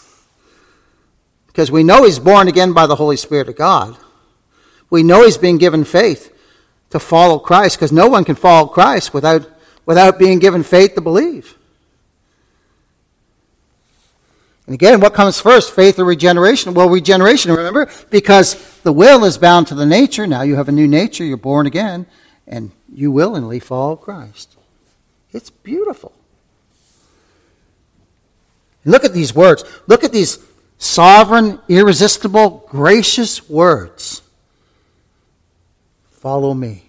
Because 1.46 1.70
we 1.70 1.84
know 1.84 2.04
he's 2.04 2.18
born 2.18 2.48
again 2.48 2.72
by 2.72 2.86
the 2.86 2.96
Holy 2.96 3.18
Spirit 3.18 3.50
of 3.50 3.56
God. 3.56 3.98
We 4.88 5.02
know 5.02 5.24
he's 5.24 5.36
being 5.36 5.58
given 5.58 5.84
faith 5.84 6.34
to 6.88 6.98
follow 6.98 7.38
Christ, 7.38 7.76
because 7.76 7.92
no 7.92 8.08
one 8.08 8.24
can 8.24 8.34
follow 8.34 8.66
Christ 8.66 9.12
without, 9.12 9.46
without 9.84 10.18
being 10.18 10.38
given 10.38 10.62
faith 10.62 10.94
to 10.94 11.02
believe. 11.02 11.54
And 14.70 14.76
again, 14.76 15.00
what 15.00 15.14
comes 15.14 15.40
first, 15.40 15.74
faith 15.74 15.98
or 15.98 16.04
regeneration? 16.04 16.74
Well, 16.74 16.88
regeneration, 16.88 17.50
remember, 17.50 17.90
because 18.08 18.54
the 18.82 18.92
will 18.92 19.24
is 19.24 19.36
bound 19.36 19.66
to 19.66 19.74
the 19.74 19.84
nature. 19.84 20.28
Now 20.28 20.42
you 20.42 20.54
have 20.54 20.68
a 20.68 20.72
new 20.72 20.86
nature, 20.86 21.24
you're 21.24 21.36
born 21.36 21.66
again, 21.66 22.06
and 22.46 22.70
you 22.88 23.10
willingly 23.10 23.58
follow 23.58 23.96
Christ. 23.96 24.56
It's 25.32 25.50
beautiful. 25.50 26.12
Look 28.84 29.02
at 29.02 29.12
these 29.12 29.34
words. 29.34 29.64
Look 29.88 30.04
at 30.04 30.12
these 30.12 30.38
sovereign, 30.78 31.58
irresistible, 31.68 32.64
gracious 32.68 33.50
words. 33.50 34.22
Follow 36.12 36.54
me. 36.54 36.84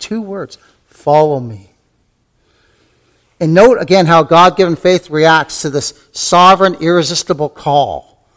Two 0.00 0.20
words. 0.20 0.58
Follow 0.88 1.38
me. 1.38 1.69
And 3.40 3.54
note 3.54 3.80
again 3.80 4.04
how 4.04 4.22
God 4.22 4.56
given 4.56 4.76
faith 4.76 5.08
reacts 5.08 5.62
to 5.62 5.70
this 5.70 6.08
sovereign, 6.12 6.76
irresistible 6.80 7.48
call. 7.48 8.28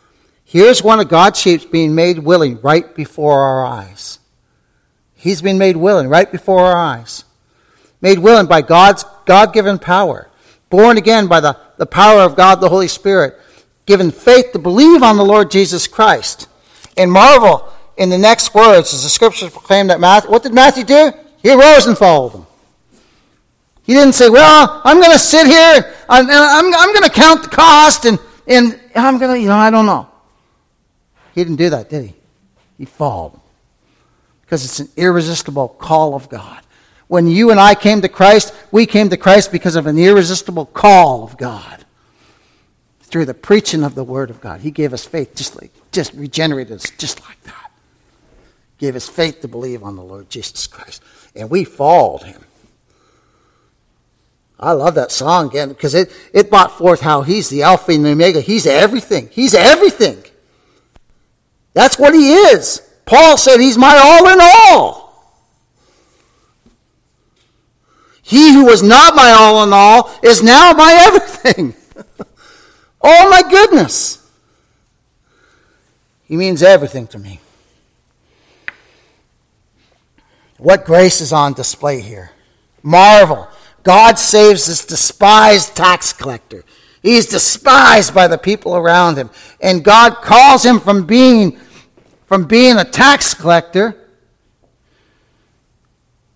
Here's 0.45 0.81
one 0.81 1.01
of 1.01 1.09
God's 1.09 1.39
sheep 1.39 1.71
being 1.71 1.93
made 1.93 2.19
willing 2.19 2.61
right 2.61 2.95
before 2.95 3.41
our 3.41 3.65
eyes. 3.65 4.19
He's 5.15 5.41
been 5.41 5.57
made 5.57 5.75
willing 5.75 6.07
right 6.07 6.31
before 6.31 6.61
our 6.61 6.75
eyes. 6.75 7.25
Made 8.01 8.19
willing 8.19 8.45
by 8.45 8.61
God's 8.61 9.03
God 9.25 9.53
given 9.53 9.79
power. 9.79 10.29
Born 10.69 10.97
again 10.97 11.27
by 11.27 11.39
the, 11.39 11.57
the 11.77 11.85
power 11.85 12.21
of 12.21 12.35
God 12.35 12.55
the 12.55 12.69
Holy 12.69 12.87
Spirit. 12.87 13.37
Given 13.85 14.11
faith 14.11 14.51
to 14.53 14.59
believe 14.59 15.03
on 15.03 15.17
the 15.17 15.25
Lord 15.25 15.51
Jesus 15.51 15.87
Christ. 15.87 16.47
And 16.97 17.11
marvel 17.11 17.71
in 17.97 18.09
the 18.09 18.17
next 18.17 18.53
words 18.53 18.93
as 18.93 19.03
the 19.03 19.09
scriptures 19.09 19.49
proclaim 19.49 19.87
that 19.87 19.99
Matthew, 19.99 20.31
what 20.31 20.43
did 20.43 20.53
Matthew 20.53 20.83
do? 20.83 21.11
He 21.41 21.51
arose 21.51 21.85
and 21.85 21.97
followed 21.97 22.33
them. 22.33 22.47
He 23.84 23.93
didn't 23.93 24.13
say, 24.13 24.30
well, 24.30 24.82
I'm 24.84 25.00
going 25.00 25.12
to 25.12 25.19
sit 25.19 25.46
here 25.46 25.93
and 26.10 26.32
I'm, 26.32 26.74
I'm 26.74 26.93
going 26.93 27.04
to 27.04 27.10
count 27.10 27.43
the 27.43 27.50
cost 27.50 28.06
and, 28.06 28.17
and 28.48 28.80
I'm 28.96 29.17
going 29.17 29.36
to, 29.36 29.39
you 29.39 29.48
know, 29.48 29.58
I 29.58 29.69
don't 29.69 29.86
know. 29.86 30.10
He 31.36 31.43
didn't 31.43 31.58
do 31.58 31.69
that, 31.72 31.89
did 31.89 32.06
he? 32.06 32.15
He 32.78 32.86
followed 32.86 33.39
because 34.41 34.65
it's 34.65 34.80
an 34.80 34.89
irresistible 34.98 35.67
call 35.67 36.15
of 36.15 36.30
God. 36.30 36.62
When 37.08 37.28
you 37.28 37.52
and 37.52 37.60
I 37.60 37.76
came 37.76 38.02
to 38.02 38.10
Christ, 38.10 38.54
we 38.72 38.86
came 38.86 39.10
to 39.10 39.17
Christ 39.17 39.52
because 39.52 39.76
of 39.76 39.88
an 39.88 39.98
irresistible 39.98 40.65
call 40.67 41.24
of 41.24 41.38
God. 41.38 41.86
Through 43.02 43.26
the 43.26 43.34
preaching 43.36 43.84
of 43.84 43.93
the 43.93 44.04
Word 44.04 44.32
of 44.32 44.41
God. 44.41 44.62
He 44.62 44.72
gave 44.72 44.91
us 44.91 45.06
faith, 45.06 45.36
just 45.36 45.62
like 45.62 45.72
just 45.91 46.13
regenerated 46.13 46.74
us 46.74 46.89
just 46.98 47.22
like 47.22 47.41
that. 47.43 47.72
Gave 48.80 48.96
us 48.96 49.08
faith 49.08 49.41
to 49.41 49.48
believe 49.48 49.84
on 49.84 49.96
the 49.96 50.04
Lord 50.04 50.30
Jesus 50.30 50.65
Christ. 50.65 51.04
And 51.36 51.50
we 51.50 51.63
followed 51.63 52.24
him. 52.24 52.43
I 54.59 54.71
love 54.71 54.95
that 54.95 55.11
song 55.11 55.47
again 55.47 55.69
because 55.69 55.93
it, 55.93 56.11
it 56.33 56.49
brought 56.49 56.77
forth 56.77 57.01
how 57.01 57.21
he's 57.21 57.49
the 57.49 57.63
Alpha 57.63 57.91
and 57.91 58.05
the 58.05 58.11
Omega. 58.11 58.39
He's 58.41 58.65
everything. 58.65 59.29
He's 59.31 59.53
everything. 59.53 60.23
That's 61.73 61.97
what 61.97 62.13
he 62.13 62.33
is. 62.33 62.81
Paul 63.05 63.37
said 63.37 63.59
he's 63.59 63.77
my 63.77 63.97
all 63.97 64.29
in 64.29 64.39
all. 64.41 65.03
He 68.21 68.53
who 68.53 68.65
was 68.65 68.81
not 68.81 69.15
my 69.15 69.31
all 69.31 69.63
in 69.63 69.73
all 69.73 70.09
is 70.23 70.41
now 70.41 70.71
my 70.73 70.93
everything. 71.07 71.75
oh 73.01 73.29
my 73.29 73.43
goodness. 73.49 74.19
He 76.23 76.37
means 76.37 76.63
everything 76.63 77.05
to 77.07 77.19
me. 77.19 77.41
What 80.57 80.85
grace 80.85 81.19
is 81.19 81.33
on 81.33 81.53
display 81.53 81.99
here? 81.99 82.31
Marvel. 82.81 83.49
God 83.84 84.17
saves 84.17 84.65
this 84.65 84.86
despised 84.86 85.76
tax 85.76 86.13
collector. 86.13 86.63
He's 87.02 87.28
despised 87.28 88.15
by 88.15 88.28
the 88.28 88.38
people 88.38 88.76
around 88.76 89.17
him. 89.17 89.30
And 89.62 89.84
God 89.84 90.15
calls 90.15 90.63
him 90.65 90.80
from 90.80 91.06
being 91.06 91.60
from 92.26 92.46
being 92.46 92.78
a 92.78 92.84
tax 92.84 93.34
collector 93.36 93.96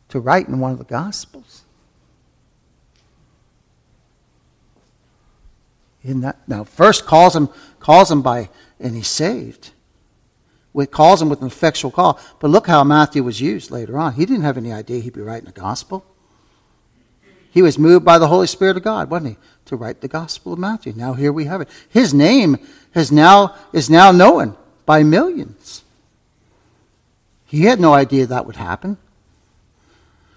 to 0.10 0.20
write 0.20 0.48
in 0.48 0.60
one 0.60 0.72
of 0.72 0.78
the 0.78 0.84
Gospels. 0.84 1.64
In 6.04 6.22
that, 6.22 6.38
now, 6.48 6.64
first 6.64 7.06
calls 7.06 7.36
him, 7.36 7.50
calls 7.80 8.12
him 8.12 8.22
by, 8.22 8.50
and 8.80 8.96
he's 8.96 9.08
saved. 9.08 9.72
It 10.76 10.92
calls 10.92 11.22
him 11.22 11.30
with 11.30 11.42
an 11.42 11.48
effectual 11.48 11.90
call. 11.90 12.20
But 12.40 12.50
look 12.50 12.68
how 12.68 12.84
Matthew 12.84 13.24
was 13.24 13.42
used 13.42 13.72
later 13.72 13.98
on. 13.98 14.14
He 14.14 14.26
didn't 14.26 14.44
have 14.44 14.58
any 14.58 14.72
idea 14.72 15.02
he'd 15.02 15.14
be 15.14 15.22
writing 15.22 15.50
a 15.50 15.52
gospel. 15.52 16.06
He 17.52 17.62
was 17.62 17.80
moved 17.80 18.06
by 18.06 18.18
the 18.18 18.28
Holy 18.28 18.48
Spirit 18.48 18.78
of 18.78 18.84
God, 18.84 19.10
wasn't 19.10 19.32
he, 19.32 19.38
to 19.66 19.76
write 19.76 20.02
the 20.02 20.08
Gospel 20.08 20.54
of 20.54 20.60
Matthew. 20.60 20.94
Now 20.96 21.14
here 21.14 21.32
we 21.32 21.46
have 21.46 21.62
it. 21.62 21.70
His 21.90 22.14
name 22.14 22.58
has 22.94 23.12
now, 23.12 23.56
is 23.74 23.90
now 23.90 24.12
known 24.12 24.56
by 24.86 25.04
millions. 25.04 25.84
He 27.46 27.64
had 27.64 27.80
no 27.80 27.94
idea 27.94 28.26
that 28.26 28.46
would 28.46 28.58
happen. 28.58 28.98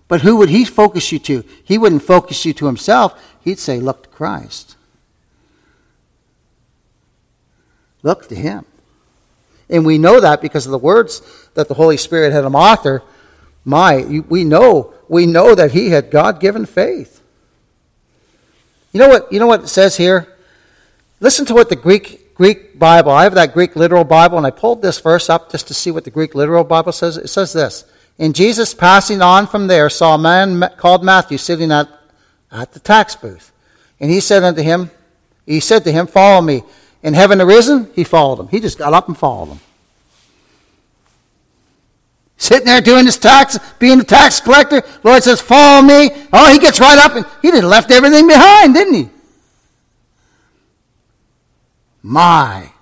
But 0.09 0.23
who 0.23 0.37
would 0.37 0.49
he 0.49 0.64
focus 0.64 1.12
you 1.12 1.18
to? 1.20 1.44
He 1.62 1.79
wouldn't 1.79 2.03
focus 2.03 2.44
you 2.44 2.53
to 2.55 2.66
himself. 2.66 3.20
He'd 3.42 3.59
say, 3.59 3.79
Look 3.79 4.05
to 4.05 4.09
Christ. 4.09 4.77
Look 8.03 8.29
to 8.29 8.35
him. 8.35 8.64
And 9.68 9.87
we 9.87 9.99
know 9.99 10.20
that 10.20 10.40
because 10.40 10.66
of 10.66 10.73
the 10.73 10.79
words 10.79 11.23
that 11.55 11.68
the 11.68 11.75
Holy 11.75 11.96
Spirit 11.96 12.33
had 12.33 12.44
him 12.44 12.57
author. 12.57 13.03
My, 13.64 14.23
we 14.29 14.44
know, 14.44 14.94
we 15.09 15.27
know 15.27 15.55
that 15.55 15.73
he 15.73 15.90
had 15.90 16.11
God 16.11 16.40
given 16.40 16.66
faith. 16.66 17.23
You 18.92 19.01
know 19.01 19.09
what, 19.09 19.33
you 19.33 19.38
know 19.38 19.46
what 19.46 19.64
it 19.64 19.68
says 19.68 19.96
here? 19.96 20.37
Listen 21.20 21.46
to 21.46 21.55
what 21.55 21.68
the 21.68 21.77
Greek 21.77 22.35
Greek 22.35 22.79
Bible, 22.79 23.12
I 23.12 23.25
have 23.25 23.35
that 23.35 23.53
Greek 23.53 23.77
literal 23.77 24.03
Bible, 24.03 24.38
and 24.38 24.46
I 24.46 24.51
pulled 24.51 24.81
this 24.81 24.99
verse 24.99 25.29
up 25.29 25.53
just 25.53 25.68
to 25.68 25.75
see 25.75 25.90
what 25.90 26.05
the 26.05 26.11
Greek 26.11 26.35
literal 26.35 26.64
Bible 26.64 26.92
says. 26.92 27.18
It 27.18 27.29
says 27.29 27.53
this 27.53 27.85
In 28.18 28.33
Jesus 28.33 28.73
passing 28.73 29.20
on 29.20 29.46
from 29.46 29.66
there, 29.66 29.90
saw 29.90 30.14
a 30.14 30.18
man 30.18 30.66
called 30.79 31.05
Matthew 31.05 31.37
sitting 31.37 31.70
at 31.70 31.88
at 32.51 32.73
the 32.73 32.81
tax 32.81 33.14
booth. 33.14 33.53
And 34.01 34.11
he 34.11 34.20
said 34.20 34.42
unto 34.42 34.62
him, 34.62 34.90
He 35.46 35.61
said 35.61 35.85
to 35.85 35.92
him, 35.92 36.07
Follow 36.07 36.40
me. 36.40 36.62
And 37.03 37.14
having 37.14 37.40
arisen, 37.40 37.90
he 37.94 38.05
followed 38.05 38.40
him. 38.40 38.49
He 38.49 38.61
just 38.61 38.79
got 38.79 38.92
up 38.92 39.09
and 39.09 39.16
followed 39.16 39.51
him. 39.51 39.61
Sitting 42.40 42.64
there 42.64 42.81
doing 42.81 43.05
his 43.05 43.18
tax, 43.18 43.59
being 43.79 43.98
the 43.98 44.05
tax 44.05 44.40
collector. 44.40 44.83
Lord 45.05 45.22
says, 45.22 45.42
Follow 45.42 45.83
me. 45.83 46.11
Oh, 46.33 46.50
he 46.50 46.59
gets 46.59 46.81
right 46.81 46.96
up 46.96 47.14
and 47.14 47.26
he 47.42 47.50
just 47.50 47.64
left 47.64 47.90
everything 47.90 48.26
behind, 48.26 48.72
didn't 48.72 48.94
he? 48.94 49.11
My 52.03 52.72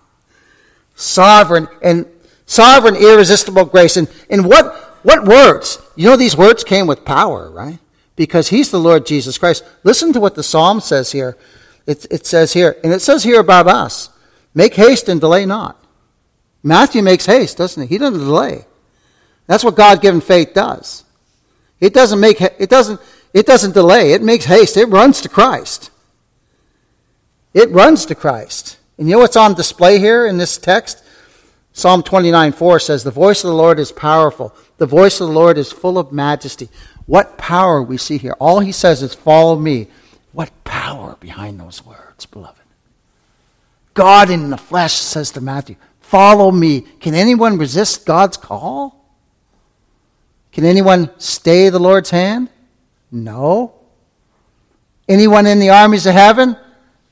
sovereign 0.95 1.67
and 1.83 2.07
sovereign 2.47 2.95
irresistible 2.95 3.65
grace. 3.65 3.97
And, 3.97 4.09
and 4.31 4.47
what, 4.47 4.77
what 5.03 5.25
words? 5.25 5.83
You 5.97 6.09
know, 6.09 6.17
these 6.17 6.37
words 6.37 6.63
came 6.63 6.87
with 6.87 7.05
power, 7.05 7.51
right? 7.51 7.81
Because 8.15 8.51
he's 8.51 8.71
the 8.71 8.79
Lord 8.79 9.07
Jesus 9.07 9.39
Christ. 9.39 9.65
Listen 9.83 10.13
to 10.13 10.21
what 10.21 10.37
the 10.37 10.45
psalm 10.45 10.81
says 10.81 11.11
here. 11.11 11.37
It, 11.85 12.07
it 12.13 12.27
says 12.27 12.53
here, 12.53 12.77
and 12.85 12.93
it 12.93 13.01
says 13.01 13.25
here 13.25 13.41
about 13.41 13.67
us 13.67 14.11
make 14.55 14.75
haste 14.75 15.09
and 15.09 15.21
delay 15.21 15.47
not. 15.47 15.85
Matthew 16.63 17.03
makes 17.03 17.27
haste, 17.27 17.59
doesn't 17.59 17.83
he? 17.83 17.89
He 17.89 17.99
doesn't 17.99 18.21
delay. 18.21 18.65
That's 19.49 19.65
what 19.65 19.75
God 19.75 20.01
given 20.01 20.21
faith 20.21 20.55
does. 20.55 21.03
It 21.81 21.93
doesn't 21.93 22.21
make 22.21 22.41
it 22.41 22.71
doesn't 22.71 23.01
it 23.35 23.47
doesn't 23.47 23.73
delay. 23.73 24.13
It 24.13 24.23
makes 24.23 24.45
haste. 24.45 24.77
It 24.77 24.87
runs 24.87 25.21
to 25.23 25.29
Christ. 25.29 25.91
It 27.53 27.71
runs 27.71 28.07
to 28.07 28.15
Christ. 28.15 28.79
And 28.99 29.09
you 29.09 29.15
know 29.15 29.21
what's 29.21 29.37
on 29.37 29.55
display 29.55 29.99
here 29.99 30.27
in 30.27 30.39
this 30.39 30.59
text? 30.59 31.03
Psalm 31.73 32.03
29 32.03 32.53
4 32.53 32.81
says, 32.81 33.05
The 33.05 33.11
voice 33.11 33.45
of 33.45 33.49
the 33.49 33.57
Lord 33.57 33.79
is 33.79 33.93
powerful. 33.93 34.55
The 34.77 34.87
voice 34.87 35.21
of 35.21 35.29
the 35.29 35.35
Lord 35.35 35.57
is 35.57 35.73
full 35.73 35.99
of 35.99 36.13
majesty. 36.13 36.69
What 37.07 37.39
power 37.39 37.83
we 37.83 37.97
see 37.97 38.19
here. 38.19 38.35
All 38.39 38.61
he 38.61 38.73
says 38.73 39.03
is, 39.03 39.15
Follow 39.15 39.57
me. 39.57 39.89
What 40.33 40.53
power 40.65 41.17
behind 41.21 41.59
those 41.59 41.85
words, 41.85 42.27
beloved. 42.27 42.59
God 43.95 44.31
in 44.31 44.51
the 44.51 44.57
flesh 44.59 44.95
says 44.95 45.31
to 45.33 45.41
Matthew, 45.41 45.77
Follow 46.01 46.51
me. 46.51 46.81
Can 47.01 47.15
anyone 47.15 47.59
resist 47.59 48.05
God's 48.05 48.37
call? 48.37 48.98
Can 50.59 50.67
anyone 50.67 51.09
stay 51.19 51.69
the 51.69 51.79
Lord's 51.79 52.11
hand? 52.11 52.49
No. 53.13 53.75
Anyone 55.09 55.47
in 55.47 55.61
the 55.61 55.71
armies 55.71 56.05
of 56.05 56.15
heaven 56.15 56.57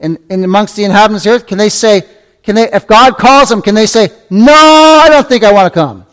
and, 0.01 0.19
and 0.29 0.43
amongst 0.45 0.75
the 0.75 0.83
inhabitants 0.83 1.25
of 1.25 1.31
the 1.31 1.37
earth, 1.37 1.47
can 1.47 1.57
they 1.57 1.69
say, 1.69 2.03
can 2.43 2.57
they, 2.57 2.69
if 2.73 2.89
God 2.89 3.17
calls 3.17 3.49
them, 3.49 3.63
can 3.63 3.77
they 3.77 3.87
say, 3.87 4.09
No, 4.31 4.53
I 4.53 5.07
don't 5.09 5.29
think 5.29 5.45
I 5.45 5.53
want 5.53 5.73
to 5.73 5.81
come? 5.81 6.07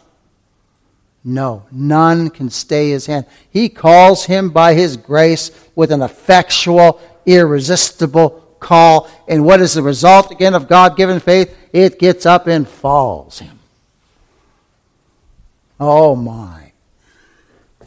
No, 1.23 1.65
none 1.71 2.29
can 2.29 2.51
stay 2.51 2.91
his 2.91 3.07
hand. 3.07 3.25
He 3.49 3.67
calls 3.67 4.25
him 4.25 4.51
by 4.51 4.75
his 4.75 4.95
grace 4.95 5.49
with 5.73 5.91
an 5.91 6.03
effectual, 6.03 7.01
irresistible 7.25 8.57
call. 8.59 9.09
And 9.27 9.43
what 9.43 9.59
is 9.59 9.73
the 9.73 9.81
result 9.81 10.29
again 10.29 10.53
of 10.53 10.67
God 10.67 10.95
given 10.95 11.19
faith? 11.19 11.51
It 11.73 11.97
gets 11.97 12.27
up 12.27 12.45
and 12.45 12.69
falls 12.69 13.39
him. 13.39 13.57
Oh 15.79 16.15
my. 16.15 16.62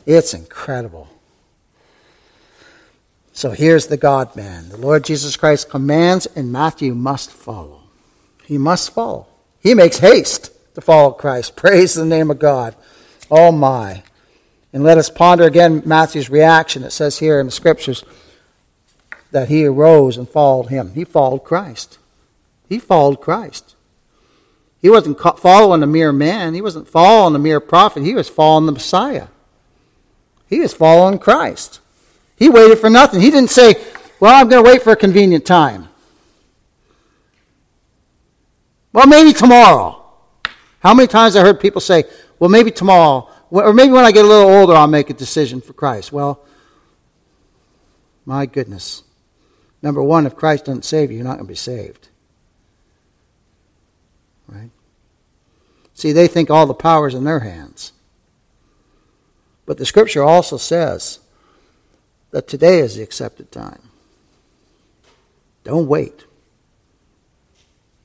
It's 0.07 0.33
incredible. 0.33 1.09
So 3.33 3.51
here's 3.51 3.89
the 3.89 3.99
God 3.99 4.35
man. 4.35 4.71
The 4.71 4.79
Lord 4.79 5.05
Jesus 5.05 5.37
Christ 5.37 5.69
commands, 5.69 6.27
and 6.35 6.51
Matthew 6.51 6.95
must 6.95 7.31
follow. 7.31 7.83
He 8.45 8.57
must 8.57 8.95
follow. 8.95 9.27
He 9.61 9.75
makes 9.75 9.99
haste 9.99 10.53
to 10.75 10.81
follow 10.81 11.11
Christ. 11.11 11.57
Praise 11.57 11.95
the 11.95 12.07
name 12.07 12.31
of 12.31 12.39
God. 12.39 12.75
Oh 13.31 13.51
my. 13.53 14.05
And 14.73 14.85
let 14.85 14.97
us 14.97 15.11
ponder 15.11 15.45
again 15.45 15.83
Matthew's 15.85 16.31
reaction. 16.31 16.85
It 16.85 16.93
says 16.93 17.19
here 17.19 17.41
in 17.41 17.47
the 17.47 17.53
scriptures 17.53 18.05
that 19.33 19.49
he 19.49 19.67
arose 19.67 20.17
and 20.17 20.29
followed 20.29 20.69
him. 20.69 20.93
He 20.95 21.05
followed 21.05 21.41
Christ. 21.41 21.99
He 22.69 22.79
followed 22.79 23.21
Christ. 23.21 23.75
He 24.81 24.89
wasn't 24.89 25.19
following 25.19 25.83
a 25.83 25.87
mere 25.87 26.13
man. 26.13 26.55
He 26.55 26.63
wasn't 26.63 26.89
following 26.89 27.35
a 27.35 27.39
mere 27.39 27.61
prophet. 27.61 28.03
He 28.03 28.15
was 28.15 28.29
following 28.29 28.67
the 28.67 28.73
Messiah. 28.73 29.27
He 30.49 30.61
was 30.61 30.73
following 30.73 31.19
Christ. 31.19 31.81
He 32.37 32.49
waited 32.49 32.79
for 32.79 32.91
nothing. 32.91 33.21
He 33.21 33.31
didn't 33.31 33.51
say, 33.51 33.75
Well, 34.21 34.35
I'm 34.35 34.49
going 34.49 34.65
to 34.65 34.71
wait 34.71 34.83
for 34.83 34.93
a 34.93 34.97
convenient 34.97 35.45
time. 35.45 35.89
Well, 38.93 39.07
maybe 39.07 39.33
tomorrow. 39.33 40.03
How 40.81 40.95
many 40.95 41.07
times 41.07 41.37
I 41.37 41.43
heard 41.43 41.61
people 41.61 41.81
say, 41.81 42.05
well, 42.39 42.49
maybe 42.49 42.71
tomorrow, 42.71 43.29
or 43.51 43.73
maybe 43.73 43.93
when 43.93 44.05
I 44.05 44.13
get 44.13 44.25
a 44.25 44.29
little 44.29 44.51
older, 44.51 44.75
I'll 44.75 44.87
make 44.87 45.11
a 45.11 45.15
decision 45.15 45.61
for 45.61 45.73
Christ. 45.73 46.13
Well, 46.13 46.45
my 48.25 48.47
goodness. 48.47 49.03
Number 49.83 50.03
one, 50.03 50.27
if 50.27 50.37
Christ 50.37 50.67
doesn't 50.67 50.85
save 50.85 51.11
you, 51.11 51.19
you're 51.19 51.27
not 51.27 51.35
going 51.35 51.47
to 51.47 51.53
be 51.53 51.55
saved. 51.55 52.09
Right? 54.49 54.71
See, 55.95 56.13
they 56.13 56.29
think 56.29 56.51
all 56.51 56.67
the 56.67 56.73
power's 56.75 57.15
in 57.15 57.25
their 57.25 57.41
hands. 57.41 57.93
But 59.67 59.79
the 59.79 59.85
scripture 59.85 60.23
also 60.23 60.57
says 60.57 61.19
that 62.31 62.47
today 62.47 62.79
is 62.79 62.95
the 62.95 63.03
accepted 63.03 63.51
time. 63.51 63.83
Don't 65.65 65.89
wait. 65.89 66.25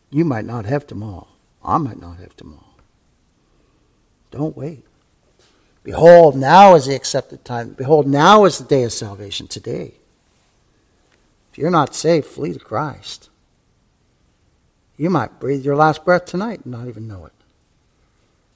You 0.10 0.26
might 0.26 0.46
not 0.46 0.66
have 0.66 0.88
tomorrow. 0.88 1.28
I 1.64 1.78
might 1.78 2.02
not 2.02 2.18
have 2.18 2.36
tomorrow. 2.36 2.66
Don't 4.32 4.58
wait. 4.58 4.84
Behold, 5.84 6.36
now 6.36 6.76
is 6.76 6.88
the 6.88 6.96
accepted 6.96 7.46
time. 7.46 7.74
Behold, 7.74 8.08
now 8.08 8.46
is 8.46 8.58
the 8.58 8.66
day 8.66 8.84
of 8.84 8.92
salvation, 8.92 9.48
today. 9.48 9.94
If 11.52 11.58
you're 11.58 11.70
not 11.70 11.96
saved, 11.96 12.28
flee 12.28 12.54
to 12.54 12.60
Christ. 12.60 13.30
You 14.98 15.10
might 15.10 15.40
breathe 15.40 15.66
your 15.66 15.76
last 15.76 16.06
breath 16.06 16.26
tonight 16.26 16.62
and 16.64 16.72
not 16.72 16.88
even 16.88 17.08
know 17.08 17.26
it. 17.26 17.34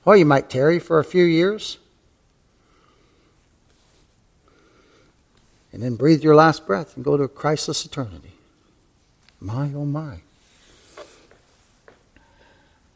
Or 0.06 0.16
you 0.16 0.26
might 0.26 0.50
tarry 0.50 0.80
for 0.80 1.00
a 1.00 1.04
few 1.04 1.24
years 1.24 1.78
and 5.76 5.84
then 5.84 5.98
breathe 5.98 6.24
your 6.24 6.36
last 6.36 6.66
breath 6.66 6.96
and 6.96 7.04
go 7.04 7.18
to 7.18 7.24
a 7.24 7.28
Christless 7.28 7.86
eternity. 7.86 8.32
My, 9.42 9.70
oh 9.76 9.84
my. 9.84 10.20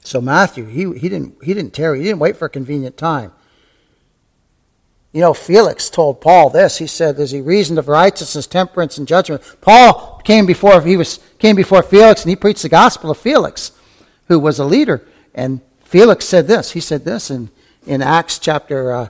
So 0.02 0.22
Matthew, 0.22 0.66
he, 0.66 0.98
he, 0.98 1.10
didn't, 1.10 1.44
he 1.44 1.54
didn't 1.54 1.74
tarry. 1.74 2.00
He 2.00 2.06
didn't 2.06 2.20
wait 2.20 2.38
for 2.38 2.46
a 2.46 2.50
convenient 2.50 2.96
time. 2.96 3.34
You 5.12 5.20
know, 5.20 5.34
Felix 5.34 5.90
told 5.90 6.22
Paul 6.22 6.52
this. 6.52 6.78
He 6.78 6.88
said, 6.88 7.20
as 7.20 7.32
he 7.32 7.42
reasoned 7.42 7.80
of 7.80 7.90
righteousness, 7.90 8.48
temperance, 8.48 8.98
and 8.98 9.06
judgment. 9.06 9.44
Paul 9.60 10.22
came 10.24 10.46
before, 10.46 10.82
he 10.82 10.96
was, 10.96 11.20
came 11.38 11.58
before 11.58 11.84
Felix 11.84 12.22
and 12.22 12.30
he 12.30 12.38
preached 12.38 12.62
the 12.62 12.70
gospel 12.70 13.12
of 13.12 13.18
Felix, 13.18 13.74
who 14.30 14.40
was 14.40 14.58
a 14.58 14.64
leader. 14.64 15.06
And 15.36 15.60
Felix 15.84 16.24
said 16.24 16.48
this. 16.48 16.72
He 16.72 16.80
said 16.80 17.04
this 17.04 17.30
in, 17.30 17.50
in 17.86 18.02
Acts 18.02 18.40
chapter 18.40 18.94
uh, 18.94 19.10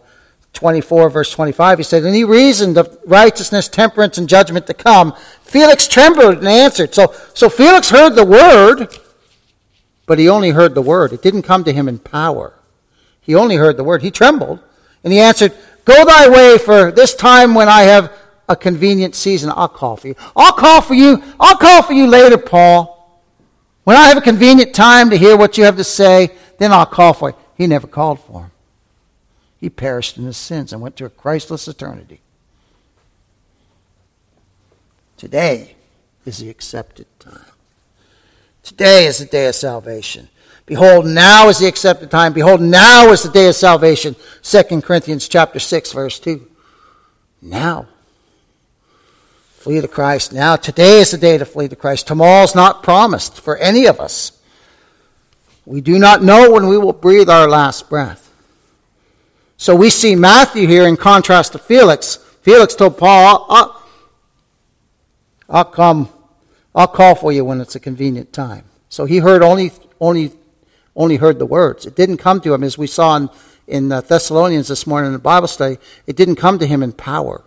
24, 0.54 1.10
verse 1.10 1.32
25. 1.32 1.78
He 1.78 1.84
said, 1.84 2.04
And 2.04 2.16
he 2.16 2.24
reasoned 2.24 2.78
of 2.78 2.98
righteousness, 3.06 3.68
temperance, 3.68 4.18
and 4.18 4.28
judgment 4.28 4.68
to 4.68 4.74
come. 4.74 5.14
Felix 5.44 5.88
trembled 5.88 6.40
and 6.40 6.48
answered. 6.48 6.94
So, 6.94 7.14
so 7.34 7.50
Felix 7.50 7.90
heard 7.90 8.16
the 8.16 8.26
word 8.26 8.90
but 10.10 10.18
he 10.18 10.28
only 10.28 10.50
heard 10.50 10.74
the 10.74 10.82
word. 10.82 11.14
It 11.14 11.22
didn't 11.22 11.44
come 11.44 11.64
to 11.66 11.72
him 11.72 11.88
in 11.88 12.00
power. 12.00 12.56
He 13.22 13.36
only 13.36 13.58
heard 13.58 13.78
the 13.78 13.84
word. 13.84 14.02
He 14.02 14.10
trembled, 14.10 14.60
and 15.04 15.14
he 15.14 15.20
answered, 15.20 15.54
Go 15.86 16.04
thy 16.04 16.28
way, 16.28 16.58
for 16.58 16.92
this 16.92 17.14
time 17.14 17.54
when 17.54 17.70
I 17.70 17.84
have 17.84 18.12
a 18.50 18.56
convenient 18.56 19.14
season, 19.14 19.54
I'll 19.56 19.68
call 19.68 19.98
for 19.98 20.08
you. 20.08 20.16
I'll 20.36 20.54
call 20.54 20.82
for 20.82 20.96
you. 20.96 21.22
I'll 21.40 21.58
call 21.58 21.84
for 21.84 21.94
you 21.94 22.08
later, 22.08 22.40
Paul. 22.40 23.22
When 23.84 23.96
I 23.96 24.08
have 24.08 24.18
a 24.18 24.22
convenient 24.22 24.74
time 24.74 25.12
to 25.12 25.16
hear 25.16 25.38
what 25.38 25.60
you 25.60 25.66
have 25.66 25.78
to 25.78 25.84
say, 25.84 26.32
then 26.58 26.74
I'll 26.74 26.88
call 26.88 27.14
for 27.14 27.30
you. 27.30 27.36
He 27.54 27.68
never 27.68 27.86
called 27.86 28.20
for 28.20 28.46
him. 28.46 28.52
He 29.60 29.70
perished 29.70 30.18
in 30.18 30.26
his 30.26 30.38
sins 30.38 30.72
and 30.72 30.82
went 30.82 30.96
to 30.98 31.06
a 31.06 31.10
Christless 31.10 31.68
eternity. 31.68 32.22
Today 35.18 35.76
is 36.26 36.38
the 36.38 36.50
accepted 36.50 37.08
time. 37.20 37.42
Today 38.64 39.06
is 39.06 39.18
the 39.18 39.26
day 39.26 39.48
of 39.48 39.56
salvation. 39.56 40.30
Behold, 40.66 41.06
now 41.06 41.50
is 41.50 41.60
the 41.60 41.68
accepted 41.68 42.12
time. 42.12 42.32
Behold, 42.32 42.62
now 42.62 43.12
is 43.12 43.24
the 43.24 43.32
day 43.32 43.48
of 43.50 43.56
salvation. 43.56 44.16
2 44.44 44.82
Corinthians 44.82 45.28
chapter 45.28 45.60
6, 45.60 45.92
verse 45.92 46.20
2. 46.20 46.48
Now. 47.42 47.88
Flee 49.58 49.82
to 49.82 49.88
Christ. 49.88 50.32
Now, 50.32 50.56
today 50.56 51.02
is 51.02 51.12
the 51.12 51.18
day 51.18 51.38
to 51.38 51.46
flee 51.46 51.68
to 51.68 51.76
Christ. 51.76 52.08
Tomorrow's 52.08 52.56
not 52.56 52.84
promised 52.84 53.42
for 53.42 53.58
any 53.58 53.88
of 53.88 54.00
us. 54.00 54.40
We 55.66 55.82
do 55.82 56.00
not 56.00 56.24
know 56.24 56.52
when 56.52 56.68
we 56.68 56.78
will 56.78 56.94
breathe 56.94 57.30
our 57.30 57.50
last 57.50 57.90
breath. 57.90 58.29
So 59.60 59.76
we 59.76 59.90
see 59.90 60.16
Matthew 60.16 60.68
here 60.68 60.88
in 60.88 60.96
contrast 60.96 61.52
to 61.52 61.60
Felix. 61.60 62.16
Felix 62.42 62.74
told 62.74 62.98
Paul, 62.98 63.46
I'll, 63.50 63.84
I'll, 65.50 65.66
come 65.66 66.08
I'll 66.74 66.88
call 66.88 67.14
for 67.14 67.34
you 67.34 67.44
when 67.44 67.60
it's 67.60 67.76
a 67.76 67.80
convenient 67.80 68.32
time. 68.32 68.64
So 68.88 69.04
he 69.04 69.18
heard 69.18 69.44
only, 69.44 69.74
only, 70.00 70.32
only 70.96 71.18
heard 71.18 71.40
the 71.40 71.46
words. 71.46 71.86
It 71.86 71.94
didn't 71.94 72.18
come 72.20 72.40
to 72.40 72.54
him, 72.54 72.64
as 72.64 72.78
we 72.78 72.88
saw 72.88 73.18
in, 73.18 73.30
in 73.68 73.92
uh, 73.92 74.00
Thessalonians 74.00 74.70
this 74.70 74.88
morning 74.88 75.08
in 75.08 75.14
the 75.14 75.20
Bible 75.20 75.50
study, 75.50 75.78
it 76.08 76.16
didn't 76.16 76.38
come 76.38 76.58
to 76.60 76.66
him 76.66 76.82
in 76.82 76.94
power. 76.94 77.44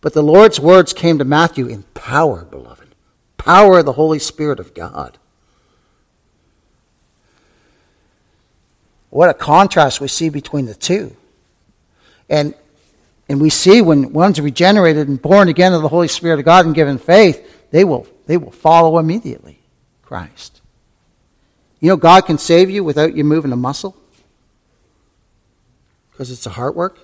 But 0.00 0.14
the 0.14 0.22
Lord's 0.22 0.58
words 0.58 0.92
came 0.92 1.18
to 1.18 1.24
Matthew 1.24 1.68
in 1.68 1.84
power, 1.94 2.44
beloved. 2.44 2.88
Power 3.36 3.78
of 3.78 3.84
the 3.84 3.92
Holy 3.92 4.18
Spirit 4.18 4.58
of 4.58 4.74
God. 4.74 5.16
What 9.10 9.30
a 9.30 9.34
contrast 9.34 10.00
we 10.00 10.08
see 10.08 10.28
between 10.28 10.66
the 10.66 10.74
two. 10.74 11.16
And, 12.28 12.54
and 13.28 13.40
we 13.40 13.50
see 13.50 13.80
when 13.80 14.12
one's 14.12 14.40
regenerated 14.40 15.08
and 15.08 15.20
born 15.20 15.48
again 15.48 15.72
of 15.72 15.82
the 15.82 15.88
Holy 15.88 16.08
Spirit 16.08 16.38
of 16.38 16.44
God 16.44 16.66
and 16.66 16.74
given 16.74 16.98
faith, 16.98 17.70
they 17.70 17.84
will, 17.84 18.06
they 18.26 18.36
will 18.36 18.50
follow 18.50 18.98
immediately 18.98 19.60
Christ. 20.02 20.60
You 21.80 21.88
know, 21.88 21.96
God 21.96 22.26
can 22.26 22.38
save 22.38 22.70
you 22.70 22.82
without 22.82 23.14
you 23.14 23.24
moving 23.24 23.52
a 23.52 23.56
muscle 23.56 23.96
because 26.10 26.30
it's 26.30 26.46
a 26.46 26.50
heart 26.50 26.74
work. 26.74 26.98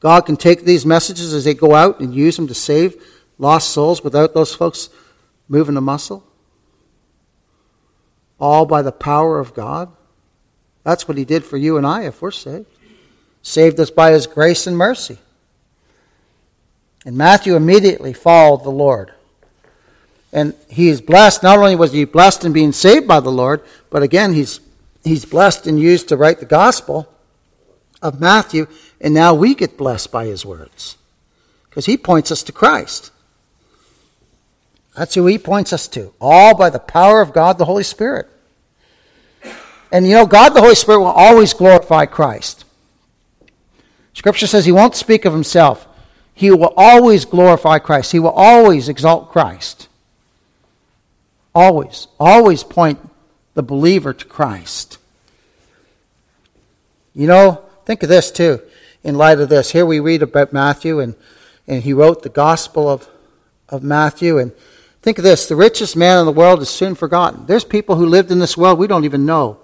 God 0.00 0.22
can 0.22 0.36
take 0.36 0.64
these 0.64 0.84
messages 0.84 1.32
as 1.32 1.44
they 1.44 1.54
go 1.54 1.74
out 1.74 2.00
and 2.00 2.14
use 2.14 2.36
them 2.36 2.48
to 2.48 2.54
save 2.54 3.02
lost 3.38 3.70
souls 3.70 4.02
without 4.02 4.34
those 4.34 4.54
folks 4.54 4.88
moving 5.48 5.76
a 5.76 5.80
muscle. 5.80 6.24
All 8.38 8.66
by 8.66 8.82
the 8.82 8.92
power 8.92 9.38
of 9.38 9.54
God. 9.54 9.90
That's 10.84 11.08
what 11.08 11.18
He 11.18 11.24
did 11.24 11.44
for 11.44 11.56
you 11.56 11.76
and 11.76 11.86
I 11.86 12.04
if 12.04 12.22
we're 12.22 12.30
saved. 12.30 12.66
Saved 13.42 13.80
us 13.80 13.90
by 13.90 14.12
His 14.12 14.26
grace 14.26 14.66
and 14.66 14.76
mercy. 14.76 15.18
And 17.04 17.16
Matthew 17.16 17.56
immediately 17.56 18.12
followed 18.12 18.64
the 18.64 18.70
Lord. 18.70 19.12
And 20.32 20.54
he 20.68 20.88
is 20.88 21.00
blessed. 21.00 21.42
Not 21.42 21.58
only 21.58 21.76
was 21.76 21.92
he 21.92 22.04
blessed 22.04 22.44
in 22.44 22.52
being 22.52 22.72
saved 22.72 23.06
by 23.06 23.20
the 23.20 23.30
Lord, 23.30 23.62
but 23.90 24.02
again, 24.02 24.32
he's, 24.32 24.60
he's 25.04 25.24
blessed 25.24 25.66
and 25.66 25.78
used 25.78 26.08
to 26.08 26.16
write 26.16 26.40
the 26.40 26.46
gospel 26.46 27.08
of 28.02 28.20
Matthew. 28.20 28.66
And 29.00 29.14
now 29.14 29.34
we 29.34 29.54
get 29.54 29.76
blessed 29.76 30.10
by 30.10 30.26
his 30.26 30.44
words. 30.44 30.96
Because 31.68 31.86
he 31.86 31.96
points 31.96 32.32
us 32.32 32.42
to 32.44 32.52
Christ. 32.52 33.12
That's 34.96 35.14
who 35.14 35.26
he 35.26 35.38
points 35.38 35.72
us 35.72 35.86
to. 35.88 36.14
All 36.20 36.56
by 36.56 36.70
the 36.70 36.78
power 36.78 37.20
of 37.20 37.32
God 37.32 37.58
the 37.58 37.64
Holy 37.64 37.82
Spirit. 37.82 38.28
And 39.92 40.06
you 40.06 40.14
know, 40.14 40.26
God 40.26 40.50
the 40.50 40.60
Holy 40.60 40.74
Spirit 40.74 41.00
will 41.00 41.06
always 41.06 41.52
glorify 41.52 42.06
Christ. 42.06 42.64
Scripture 44.12 44.46
says 44.46 44.64
he 44.64 44.72
won't 44.72 44.94
speak 44.94 45.24
of 45.24 45.32
himself. 45.32 45.86
He 46.34 46.50
will 46.50 46.72
always 46.76 47.24
glorify 47.24 47.78
Christ. 47.78 48.12
He 48.12 48.18
will 48.18 48.30
always 48.30 48.88
exalt 48.88 49.30
Christ. 49.30 49.88
Always, 51.54 52.08
always 52.18 52.64
point 52.64 52.98
the 53.54 53.62
believer 53.62 54.12
to 54.12 54.24
Christ. 54.24 54.98
You 57.14 57.28
know, 57.28 57.64
think 57.84 58.02
of 58.02 58.08
this 58.08 58.32
too, 58.32 58.60
in 59.04 59.16
light 59.16 59.38
of 59.38 59.48
this. 59.48 59.70
Here 59.70 59.86
we 59.86 60.00
read 60.00 60.22
about 60.22 60.52
Matthew, 60.52 60.98
and, 60.98 61.14
and 61.68 61.84
he 61.84 61.92
wrote 61.92 62.22
the 62.24 62.28
Gospel 62.28 62.90
of, 62.90 63.08
of 63.68 63.84
Matthew, 63.84 64.38
and 64.38 64.50
Think 65.04 65.18
of 65.18 65.24
this 65.24 65.46
the 65.46 65.54
richest 65.54 65.96
man 65.96 66.18
in 66.18 66.24
the 66.24 66.32
world 66.32 66.62
is 66.62 66.70
soon 66.70 66.94
forgotten. 66.94 67.44
There's 67.44 67.62
people 67.62 67.96
who 67.96 68.06
lived 68.06 68.30
in 68.30 68.38
this 68.38 68.56
world 68.56 68.78
we 68.78 68.86
don't 68.86 69.04
even 69.04 69.26
know. 69.26 69.58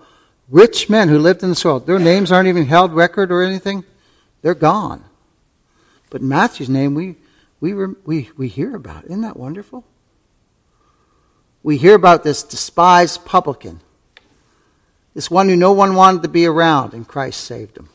Rich 0.51 0.91
men 0.91 1.09
who 1.09 1.19
lived 1.19 1.43
in 1.43 1.51
this 1.51 1.65
world. 1.65 1.87
Their 1.87 1.99
names 1.99 2.33
aren't 2.33 2.49
even 2.49 2.67
held 2.67 2.93
record 2.93 3.31
or 3.31 3.43
anything. 3.43 3.85
They're 4.43 4.55
gone. 4.55 5.05
But 6.11 6.23
Matthew's 6.23 6.69
name 6.69 6.95
we, 6.95 7.17
we, 7.61 7.73
we, 7.73 8.31
we 8.37 8.49
hear 8.49 8.75
about. 8.75 9.05
Isn't 9.05 9.21
that 9.21 9.37
wonderful? 9.37 9.85
We 11.63 11.77
hear 11.77 11.95
about 11.95 12.25
this 12.25 12.43
despised 12.43 13.25
publican, 13.25 13.81
this 15.15 15.31
one 15.31 15.49
who 15.49 15.57
no 15.57 15.73
one 15.73 15.95
wanted 15.95 16.23
to 16.23 16.29
be 16.29 16.47
around, 16.47 16.95
and 16.95 17.07
Christ 17.07 17.43
saved 17.43 17.77
him 17.77 17.91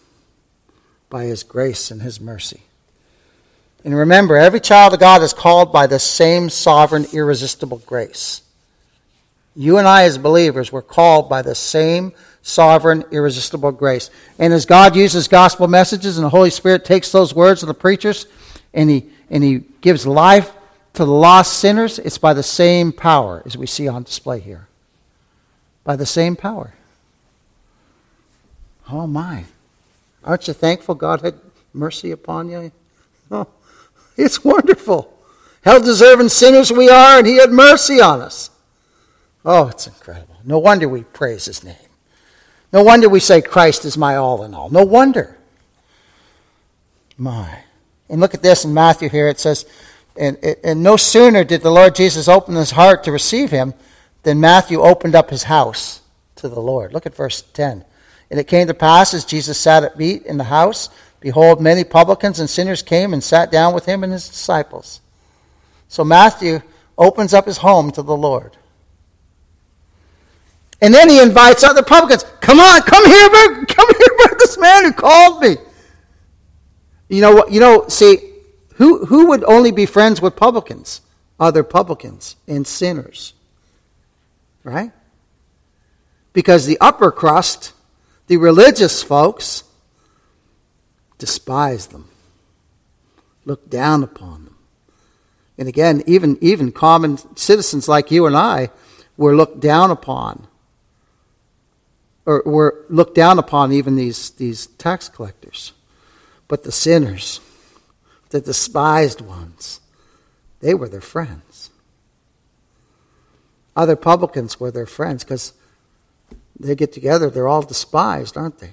by 1.10 1.26
his 1.26 1.44
grace 1.44 1.92
and 1.92 2.02
his 2.02 2.22
mercy. 2.22 2.62
And 3.84 3.96
remember, 3.96 4.36
every 4.38 4.60
child 4.60 4.94
of 4.94 5.00
God 5.00 5.22
is 5.22 5.34
called 5.34 5.72
by 5.72 5.88
the 5.88 6.00
same 6.00 6.50
sovereign, 6.50 7.06
irresistible 7.12 7.82
grace. 7.86 8.42
You 9.56 9.78
and 9.78 9.88
I, 9.88 10.04
as 10.04 10.18
believers, 10.18 10.72
were 10.72 10.82
called 10.82 11.30
by 11.30 11.42
the 11.42 11.56
same 11.56 12.14
sovereign, 12.46 13.04
irresistible 13.12 13.72
grace. 13.72 14.12
And 14.38 14.54
as 14.54 14.68
God 14.68 14.96
uses 14.96 15.28
gospel 15.28 15.68
messages 15.68 16.18
and 16.18 16.24
the 16.24 16.30
Holy 16.30 16.52
Spirit 16.52 16.86
takes 16.86 17.12
those 17.12 17.34
words 17.34 17.64
of 17.64 17.68
the 17.68 17.74
preachers 17.74 18.28
and 18.72 18.88
he, 18.88 19.06
and 19.32 19.44
he 19.44 19.64
gives 19.82 20.06
life 20.06 20.52
to 20.94 21.06
the 21.06 21.12
lost 21.12 21.58
sinners, 21.58 21.98
it's 21.98 22.20
by 22.20 22.36
the 22.36 22.44
same 22.44 22.92
power 22.92 23.42
as 23.48 23.58
we 23.58 23.66
see 23.66 23.88
on 23.88 24.04
display 24.04 24.40
here. 24.40 24.68
By 25.84 25.96
the 25.96 26.06
same 26.06 26.36
power. 26.36 26.76
Oh 28.92 29.08
my. 29.08 29.46
Aren't 30.24 30.48
you 30.48 30.54
thankful 30.54 30.94
God 30.94 31.22
had 31.22 31.36
mercy 31.74 32.12
upon 32.12 32.50
you? 32.50 32.72
Oh, 33.32 33.48
it's 34.16 34.44
wonderful. 34.44 35.12
How 35.64 35.80
deserving 35.80 36.30
sinners 36.30 36.72
we 36.72 36.90
are, 36.90 37.18
and 37.18 37.26
He 37.26 37.38
had 37.38 37.52
mercy 37.52 38.00
on 38.00 38.22
us. 38.22 38.52
Oh, 39.44 39.68
it's 39.68 39.88
incredible. 39.88 40.36
No 40.44 40.60
wonder 40.60 40.88
we 40.88 41.02
praise 41.02 41.46
His 41.46 41.64
name. 41.64 41.76
No 42.72 42.84
wonder 42.84 43.08
we 43.08 43.20
say, 43.20 43.42
Christ 43.42 43.86
is 43.86 43.98
my 43.98 44.16
all 44.16 44.44
in 44.44 44.54
all. 44.54 44.70
No 44.70 44.84
wonder. 44.84 45.38
My. 47.18 47.64
And 48.10 48.20
look 48.20 48.34
at 48.34 48.44
this 48.44 48.66
in 48.66 48.74
Matthew 48.74 49.10
here. 49.10 49.28
It 49.28 49.40
says, 49.40 49.66
and, 50.18 50.38
and 50.64 50.84
no 50.84 50.98
sooner 50.98 51.44
did 51.44 51.62
the 51.62 51.72
Lord 51.72 51.96
Jesus 51.96 52.28
open 52.28 52.56
his 52.56 52.72
heart 52.72 53.04
to 53.04 53.12
receive 53.12 53.52
him 53.52 53.74
than 54.24 54.40
Matthew 54.40 54.82
opened 54.82 55.16
up 55.16 55.30
his 55.30 55.44
house 55.44 56.02
to 56.36 56.50
the 56.50 56.60
Lord. 56.60 56.94
Look 56.94 57.06
at 57.06 57.16
verse 57.16 57.42
10. 57.42 57.86
And 58.30 58.40
it 58.40 58.48
came 58.48 58.68
to 58.68 58.74
pass 58.74 59.14
as 59.14 59.24
Jesus 59.24 59.58
sat 59.58 59.84
at 59.84 59.98
meat 59.98 60.24
in 60.24 60.38
the 60.38 60.46
house 60.46 60.90
Behold, 61.26 61.60
many 61.60 61.84
publicans 61.84 62.40
and 62.40 62.48
sinners 62.48 62.84
came 62.84 63.12
and 63.12 63.24
sat 63.24 63.50
down 63.50 63.74
with 63.74 63.88
him 63.88 64.04
and 64.04 64.14
his 64.14 64.30
disciples. 64.30 65.02
So 65.88 66.04
Matthew 66.04 66.62
opens 67.00 67.34
up 67.34 67.48
his 67.48 67.58
home 67.58 67.90
to 67.94 68.04
the 68.04 68.16
Lord. 68.16 68.56
And 70.82 70.94
then 70.94 71.10
he 71.10 71.22
invites 71.22 71.64
other 71.64 71.84
publicans. 71.84 72.24
Come 72.42 72.60
on, 72.60 72.82
come 72.82 73.06
here, 73.06 73.30
come 73.66 73.88
here 73.88 74.16
about 74.20 74.40
this 74.40 74.58
man 74.58 74.86
who 74.86 74.94
called 74.94 75.42
me. 75.42 75.58
You 77.08 77.22
know 77.22 77.34
what? 77.36 77.52
You 77.52 77.60
know, 77.60 77.88
see, 77.88 78.18
who, 78.76 79.06
who 79.06 79.28
would 79.28 79.44
only 79.46 79.72
be 79.72 79.86
friends 79.86 80.22
with 80.22 80.36
publicans? 80.36 81.02
Other 81.40 81.64
publicans 81.64 82.36
and 82.48 82.66
sinners. 82.66 83.34
Right? 84.64 84.92
Because 86.34 86.66
the 86.66 86.78
upper 86.82 87.12
crust, 87.12 87.74
the 88.28 88.38
religious 88.38 89.02
folks, 89.02 89.64
despise 91.18 91.88
them, 91.88 92.10
look 93.46 93.70
down 93.70 94.04
upon 94.04 94.46
them. 94.46 94.56
And 95.58 95.70
again, 95.70 96.04
even, 96.06 96.38
even 96.42 96.72
common 96.72 97.18
citizens 97.38 97.88
like 97.88 98.12
you 98.12 98.26
and 98.26 98.36
I 98.36 98.72
were 99.16 99.36
looked 99.36 99.62
down 99.62 99.92
upon. 99.92 100.48
Or 102.26 102.42
were 102.46 102.86
looked 102.90 103.16
down 103.16 103.38
upon 103.38 103.72
even 103.72 103.96
these, 103.96 104.32
these 104.32 104.68
tax 104.68 105.10
collectors. 105.10 105.74
But 106.48 106.64
the 106.64 106.72
sinners, 106.72 107.40
the 108.30 108.42
despised 108.42 109.22
ones, 109.22 109.80
they 110.60 110.74
were 110.74 110.90
their 110.90 111.02
friends. 111.02 111.70
Other 113.76 113.96
publicans 113.96 114.60
were 114.60 114.72
their 114.72 114.86
friends 114.86 115.24
because 115.24 115.54
they 116.60 116.76
get 116.76 116.94
together, 116.94 117.30
they're 117.30 117.48
all 117.48 117.62
despised, 117.62 118.38
aren't 118.38 118.60
they? 118.60 118.72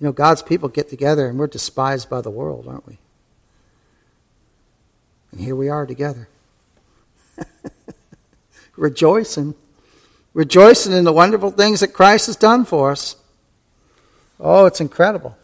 You 0.00 0.06
know, 0.06 0.12
God's 0.12 0.42
people 0.42 0.68
get 0.68 0.88
together 0.88 1.28
and 1.28 1.38
we're 1.38 1.48
despised 1.48 2.08
by 2.08 2.20
the 2.20 2.30
world, 2.30 2.66
aren't 2.66 2.86
we? 2.86 2.98
And 5.32 5.40
here 5.40 5.56
we 5.56 5.68
are 5.68 5.86
together. 5.86 6.28
rejoicing. 8.76 9.54
Rejoicing 10.34 10.92
in 10.92 11.04
the 11.04 11.12
wonderful 11.12 11.50
things 11.50 11.80
that 11.80 11.92
Christ 11.92 12.26
has 12.26 12.36
done 12.36 12.64
for 12.64 12.90
us. 12.90 13.16
Oh, 14.38 14.66
it's 14.66 14.80
incredible. 14.80 15.36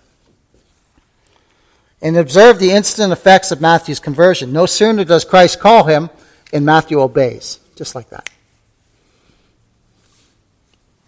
And 2.01 2.17
observe 2.17 2.59
the 2.59 2.71
instant 2.71 3.13
effects 3.13 3.51
of 3.51 3.61
Matthew's 3.61 3.99
conversion. 3.99 4.53
No 4.53 4.67
sooner 4.67 5.05
does 5.05 5.25
Christ 5.25 5.59
call 5.59 5.85
him, 5.85 6.11
and 6.53 6.65
Matthew 6.65 7.01
obeys. 7.01 7.59
Just 7.77 7.95
like 7.95 8.11
that. 8.11 8.29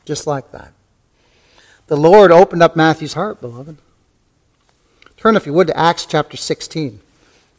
Just 0.04 0.26
like 0.26 0.50
that. 0.52 0.72
The 1.88 1.96
Lord 1.96 2.32
opened 2.32 2.62
up 2.62 2.76
Matthew's 2.76 3.12
heart, 3.12 3.40
beloved. 3.40 3.76
Turn, 5.16 5.36
if 5.36 5.46
you 5.46 5.52
would, 5.52 5.68
to 5.68 5.76
Acts 5.78 6.06
chapter 6.06 6.36
16. 6.36 7.00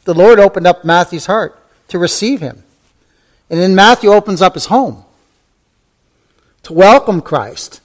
The 0.04 0.14
Lord 0.14 0.38
opened 0.38 0.66
up 0.66 0.84
Matthew's 0.84 1.26
heart 1.26 1.58
to 1.88 1.98
receive 1.98 2.40
him. 2.40 2.64
And 3.48 3.58
then 3.58 3.74
Matthew 3.74 4.10
opens 4.10 4.42
up 4.42 4.54
his 4.54 4.66
home 4.66 5.04
to 6.64 6.72
welcome 6.72 7.20
Christ. 7.20 7.80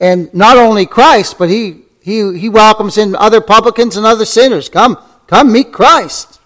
And 0.00 0.32
not 0.34 0.56
only 0.56 0.86
Christ, 0.86 1.38
but 1.38 1.48
he, 1.48 1.82
he, 2.02 2.38
he 2.38 2.48
welcomes 2.48 2.98
in 2.98 3.14
other 3.16 3.40
publicans 3.40 3.96
and 3.96 4.04
other 4.04 4.24
sinners. 4.24 4.68
Come, 4.68 4.98
come 5.26 5.52
meet 5.52 5.72
Christ. 5.72 6.40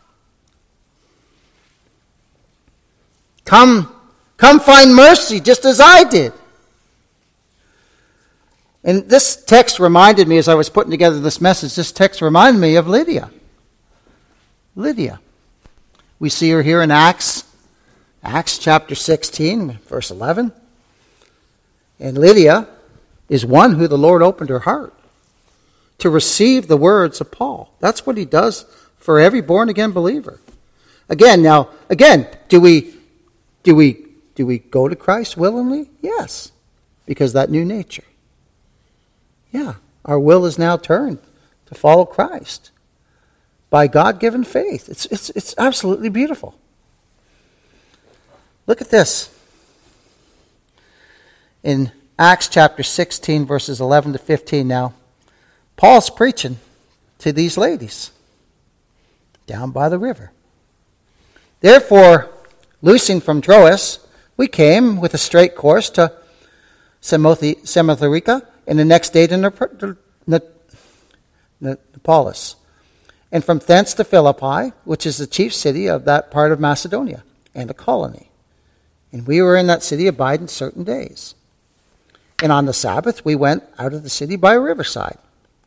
Come, 3.45 3.95
come 4.37 4.61
find 4.61 4.95
mercy 4.95 5.41
just 5.41 5.65
as 5.65 5.81
I 5.81 6.05
did. 6.05 6.33
And 8.85 9.09
this 9.09 9.43
text 9.45 9.81
reminded 9.81 10.29
me, 10.29 10.39
as 10.39 10.49
I 10.49 10.55
was 10.55 10.69
putting 10.69 10.91
together 10.91 11.19
this 11.19 11.41
message, 11.41 11.75
this 11.75 11.93
text 11.93 12.23
reminded 12.23 12.61
me 12.61 12.77
of 12.77 12.89
Lydia. 12.89 13.31
Lydia. 14.77 15.21
We 16.19 16.29
see 16.29 16.51
her 16.51 16.63
here 16.63 16.83
in 16.83 16.91
Acts, 16.91 17.45
Acts 18.23 18.59
chapter 18.59 18.95
16, 18.95 19.79
verse 19.87 20.11
11. 20.11 20.53
And 22.01 22.17
Lydia 22.17 22.69
is 23.29 23.45
one 23.45 23.75
who 23.75 23.89
the 23.89 23.99
Lord 23.99 24.23
opened 24.23 24.51
her 24.51 24.61
heart 24.61 24.95
to 25.99 26.11
receive 26.11 26.69
the 26.69 26.77
words 26.77 27.21
of 27.21 27.31
Paul. 27.31 27.73
That's 27.81 28.07
what 28.07 28.17
he 28.17 28.25
does 28.25 28.65
for 28.99 29.19
every 29.19 29.41
born 29.41 29.69
again 29.69 29.93
believer. 29.93 30.41
Again, 31.09 31.43
now, 31.43 31.71
again, 31.89 32.29
do 32.49 32.61
we 32.61 32.95
do 33.63 33.75
we 33.75 34.05
do 34.35 34.47
we 34.47 34.59
go 34.59 34.89
to 34.89 34.95
Christ 34.95 35.37
willingly? 35.37 35.91
Yes. 36.01 36.53
Because 37.07 37.33
that 37.33 37.51
new 37.51 37.65
nature. 37.65 38.05
Yeah, 39.51 39.75
our 40.05 40.21
will 40.21 40.45
is 40.45 40.59
now 40.59 40.77
turned 40.77 41.19
to 41.67 41.75
follow 41.75 42.05
Christ 42.05 42.71
by 43.71 43.87
God 43.87 44.21
given 44.21 44.45
faith. 44.45 44.89
It's, 44.89 45.07
it's, 45.07 45.31
it's 45.31 45.55
absolutely 45.59 46.09
beautiful. 46.09 46.55
Look 48.67 48.81
at 48.81 48.91
this. 48.91 49.35
In 51.63 51.91
Acts 52.19 52.49
chapter 52.49 52.83
16, 52.83 53.45
verses 53.45 53.81
11 53.81 54.13
to 54.13 54.19
15 54.19 54.67
now, 54.67 54.95
Paul's 55.77 56.11
preaching 56.11 56.59
to 57.19 57.33
these 57.33 57.57
ladies 57.59 58.13
down 59.47 59.71
by 59.71 59.89
the 59.89 59.99
river. 59.99 60.31
Therefore, 61.61 62.31
loosing 62.81 63.21
from 63.21 63.41
Troas, 63.41 63.99
we 64.37 64.47
came 64.47 65.01
with 65.01 65.15
a 65.15 65.19
straight 65.19 65.57
course 65.57 65.91
to 65.91 66.13
Samothracia, 67.03 68.47
and 68.67 68.79
the 68.79 68.85
next 68.85 69.11
day 69.11 69.27
to 69.27 69.97
Neapolis, 71.61 72.57
and 73.33 73.45
from 73.45 73.59
thence 73.59 73.95
to 73.95 74.05
Philippi, 74.05 74.73
which 74.85 75.07
is 75.07 75.17
the 75.17 75.27
chief 75.27 75.55
city 75.55 75.89
of 75.89 76.05
that 76.05 76.31
part 76.31 76.53
of 76.53 76.61
Macedonia, 76.61 77.25
and 77.55 77.71
a 77.71 77.75
colony. 77.75 78.31
And 79.11 79.27
we 79.27 79.43
were 79.43 79.57
in 79.57 79.67
that 79.69 79.83
city 79.83 80.07
abiding 80.07 80.49
certain 80.49 80.85
days. 80.85 81.35
And 82.43 82.53
on 82.53 82.67
the 82.67 82.73
Sabbath, 82.73 83.25
we 83.25 83.35
went 83.35 83.65
out 83.79 83.93
of 83.93 84.03
the 84.03 84.11
city 84.11 84.37
by 84.37 84.55
a 84.55 84.61
riverside. 84.61 85.19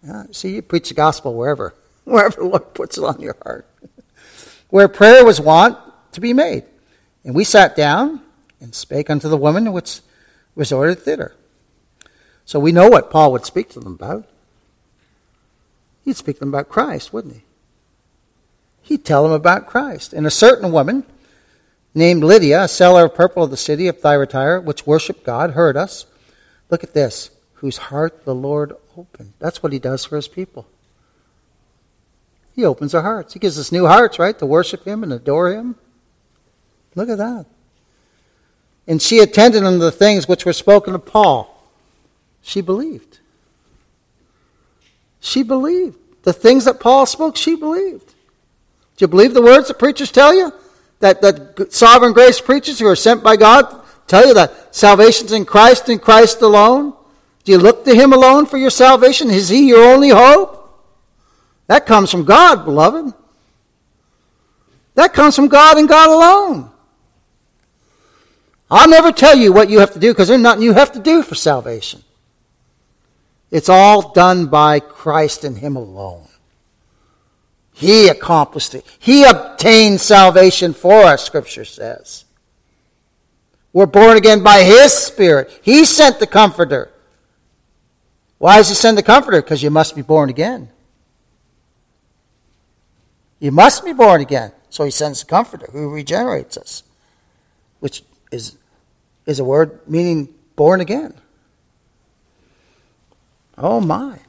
Yeah, 0.03 0.23
see, 0.31 0.55
you 0.55 0.61
preach 0.61 0.89
the 0.89 0.95
gospel 0.95 1.33
wherever, 1.33 1.75
wherever 2.03 2.41
the 2.41 2.47
Lord 2.47 2.73
puts 2.73 2.97
it 2.97 3.03
on 3.03 3.21
your 3.21 3.35
heart. 3.43 3.67
Where 4.69 4.87
prayer 4.87 5.25
was 5.25 5.41
wont 5.41 5.77
to 6.13 6.21
be 6.21 6.33
made. 6.33 6.63
And 7.25 7.35
we 7.35 7.43
sat 7.43 7.75
down 7.75 8.21
and 8.61 8.73
spake 8.73 9.09
unto 9.09 9.27
the 9.27 9.37
woman 9.37 9.73
which 9.73 9.99
was 10.55 10.71
resorted 10.71 10.99
thither. 10.99 11.35
So 12.45 12.59
we 12.59 12.71
know 12.71 12.89
what 12.89 13.11
Paul 13.11 13.31
would 13.33 13.45
speak 13.45 13.69
to 13.71 13.79
them 13.79 13.93
about. 13.93 14.27
He'd 16.03 16.15
speak 16.15 16.37
to 16.37 16.39
them 16.41 16.49
about 16.49 16.69
Christ, 16.69 17.13
wouldn't 17.13 17.35
he? 17.35 17.43
He'd 18.81 19.05
tell 19.05 19.23
them 19.23 19.31
about 19.31 19.67
Christ. 19.67 20.13
And 20.13 20.25
a 20.25 20.31
certain 20.31 20.71
woman 20.71 21.05
named 21.93 22.23
Lydia, 22.23 22.63
a 22.63 22.67
seller 22.67 23.05
of 23.05 23.15
purple 23.15 23.43
of 23.43 23.51
the 23.51 23.57
city 23.57 23.87
of 23.87 23.99
Thyatira, 23.99 24.61
which 24.61 24.87
worshipped 24.87 25.23
God, 25.23 25.51
heard 25.51 25.77
us. 25.77 26.05
Look 26.71 26.83
at 26.83 26.95
this. 26.95 27.29
Whose 27.55 27.77
heart 27.77 28.25
the 28.25 28.33
Lord 28.33 28.73
opened. 28.97 29.33
That's 29.37 29.61
what 29.61 29.71
he 29.71 29.77
does 29.77 30.03
for 30.05 30.15
his 30.15 30.27
people. 30.27 30.65
He 32.55 32.65
opens 32.65 32.95
our 32.95 33.03
hearts. 33.03 33.33
He 33.33 33.39
gives 33.39 33.59
us 33.59 33.71
new 33.71 33.85
hearts, 33.85 34.17
right, 34.17 34.37
to 34.39 34.45
worship 34.45 34.85
him 34.85 35.03
and 35.03 35.13
adore 35.13 35.53
him. 35.53 35.75
Look 36.95 37.09
at 37.09 37.19
that. 37.19 37.45
And 38.87 39.01
she 39.01 39.19
attended 39.19 39.63
unto 39.63 39.79
the 39.79 39.91
things 39.91 40.27
which 40.27 40.43
were 40.43 40.53
spoken 40.53 40.95
of 40.95 41.05
Paul. 41.05 41.47
She 42.41 42.61
believed. 42.61 43.19
She 45.19 45.43
believed. 45.43 45.97
The 46.23 46.33
things 46.33 46.65
that 46.65 46.79
Paul 46.79 47.05
spoke, 47.05 47.37
she 47.37 47.55
believed. 47.55 48.07
Do 48.97 49.03
you 49.03 49.07
believe 49.07 49.33
the 49.33 49.41
words 49.41 49.67
that 49.67 49.79
preachers 49.79 50.11
tell 50.11 50.33
you? 50.33 50.51
That, 50.99 51.21
that 51.21 51.73
sovereign 51.73 52.13
grace 52.13 52.41
preachers 52.41 52.79
who 52.79 52.87
are 52.87 52.95
sent 52.95 53.23
by 53.23 53.35
God 53.35 53.80
tell 54.11 54.27
you 54.27 54.33
that 54.33 54.75
salvation's 54.75 55.31
in 55.31 55.45
Christ 55.45 55.89
and 55.89 56.01
Christ 56.01 56.41
alone? 56.41 56.93
Do 57.43 57.51
you 57.51 57.57
look 57.57 57.85
to 57.85 57.95
Him 57.95 58.13
alone 58.13 58.45
for 58.45 58.57
your 58.57 58.69
salvation? 58.69 59.29
Is 59.31 59.49
He 59.49 59.69
your 59.69 59.83
only 59.83 60.09
hope? 60.09 60.57
That 61.67 61.85
comes 61.85 62.11
from 62.11 62.25
God, 62.25 62.65
beloved. 62.65 63.13
That 64.95 65.13
comes 65.13 65.35
from 65.35 65.47
God 65.47 65.77
and 65.77 65.87
God 65.87 66.09
alone. 66.09 66.69
I'll 68.69 68.89
never 68.89 69.11
tell 69.11 69.37
you 69.37 69.51
what 69.51 69.69
you 69.69 69.79
have 69.79 69.93
to 69.93 69.99
do 69.99 70.11
because 70.11 70.27
there's 70.27 70.41
nothing 70.41 70.63
you 70.63 70.73
have 70.73 70.91
to 70.93 70.99
do 70.99 71.23
for 71.23 71.35
salvation. 71.35 72.03
It's 73.49 73.69
all 73.69 74.11
done 74.13 74.47
by 74.47 74.79
Christ 74.79 75.43
and 75.43 75.57
Him 75.57 75.75
alone. 75.75 76.27
He 77.73 78.09
accomplished 78.09 78.75
it. 78.75 78.85
He 78.99 79.23
obtained 79.23 79.99
salvation 79.99 80.73
for 80.73 81.03
us, 81.03 81.25
Scripture 81.25 81.65
says. 81.65 82.25
We're 83.73 83.85
born 83.85 84.17
again 84.17 84.43
by 84.43 84.63
His 84.63 84.93
Spirit. 84.93 85.51
He 85.61 85.85
sent 85.85 86.19
the 86.19 86.27
Comforter. 86.27 86.91
Why 88.37 88.57
does 88.57 88.69
He 88.69 88.75
send 88.75 88.97
the 88.97 89.03
Comforter? 89.03 89.41
Because 89.41 89.63
you 89.63 89.69
must 89.69 89.95
be 89.95 90.01
born 90.01 90.29
again. 90.29 90.69
You 93.39 93.51
must 93.51 93.85
be 93.85 93.93
born 93.93 94.21
again. 94.21 94.51
So 94.69 94.83
He 94.83 94.91
sends 94.91 95.21
the 95.21 95.27
Comforter 95.27 95.67
who 95.71 95.89
regenerates 95.89 96.57
us, 96.57 96.83
which 97.79 98.03
is, 98.31 98.57
is 99.25 99.39
a 99.39 99.43
word 99.43 99.79
meaning 99.87 100.29
born 100.55 100.81
again. 100.81 101.13
Oh 103.57 103.79
my. 103.79 104.19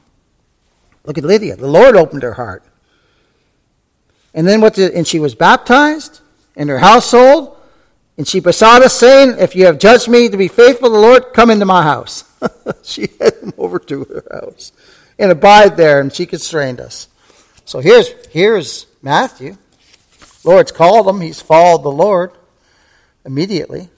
Look 1.05 1.17
at 1.17 1.23
Lydia. 1.23 1.55
The 1.55 1.67
Lord 1.67 1.95
opened 1.95 2.23
her 2.23 2.33
heart. 2.33 2.63
And 4.33 4.47
then 4.47 4.61
what 4.61 4.75
did, 4.75 4.93
and 4.93 5.07
she 5.07 5.19
was 5.19 5.35
baptized 5.35 6.21
in 6.55 6.67
her 6.69 6.79
household. 6.79 7.52
And 8.17 8.27
she 8.27 8.39
besought 8.39 8.83
us, 8.83 8.93
saying, 8.93 9.39
If 9.39 9.55
you 9.55 9.65
have 9.65 9.79
judged 9.79 10.07
me 10.07 10.29
to 10.29 10.37
be 10.37 10.47
faithful 10.47 10.89
to 10.89 10.93
the 10.93 10.99
Lord, 10.99 11.33
come 11.33 11.49
into 11.49 11.65
my 11.65 11.83
house. 11.83 12.23
she 12.83 13.07
had 13.19 13.35
him 13.35 13.53
over 13.57 13.79
to 13.79 14.03
her 14.03 14.23
house 14.31 14.71
and 15.17 15.31
abide 15.31 15.77
there, 15.77 15.99
and 15.99 16.13
she 16.13 16.25
constrained 16.25 16.79
us. 16.79 17.07
So 17.65 17.79
here's, 17.79 18.09
here's 18.27 18.85
Matthew. 19.01 19.57
Lord's 20.43 20.71
called 20.71 21.07
him. 21.07 21.21
He's 21.21 21.41
followed 21.41 21.83
the 21.83 21.91
Lord 21.91 22.31
immediately. 23.25 23.89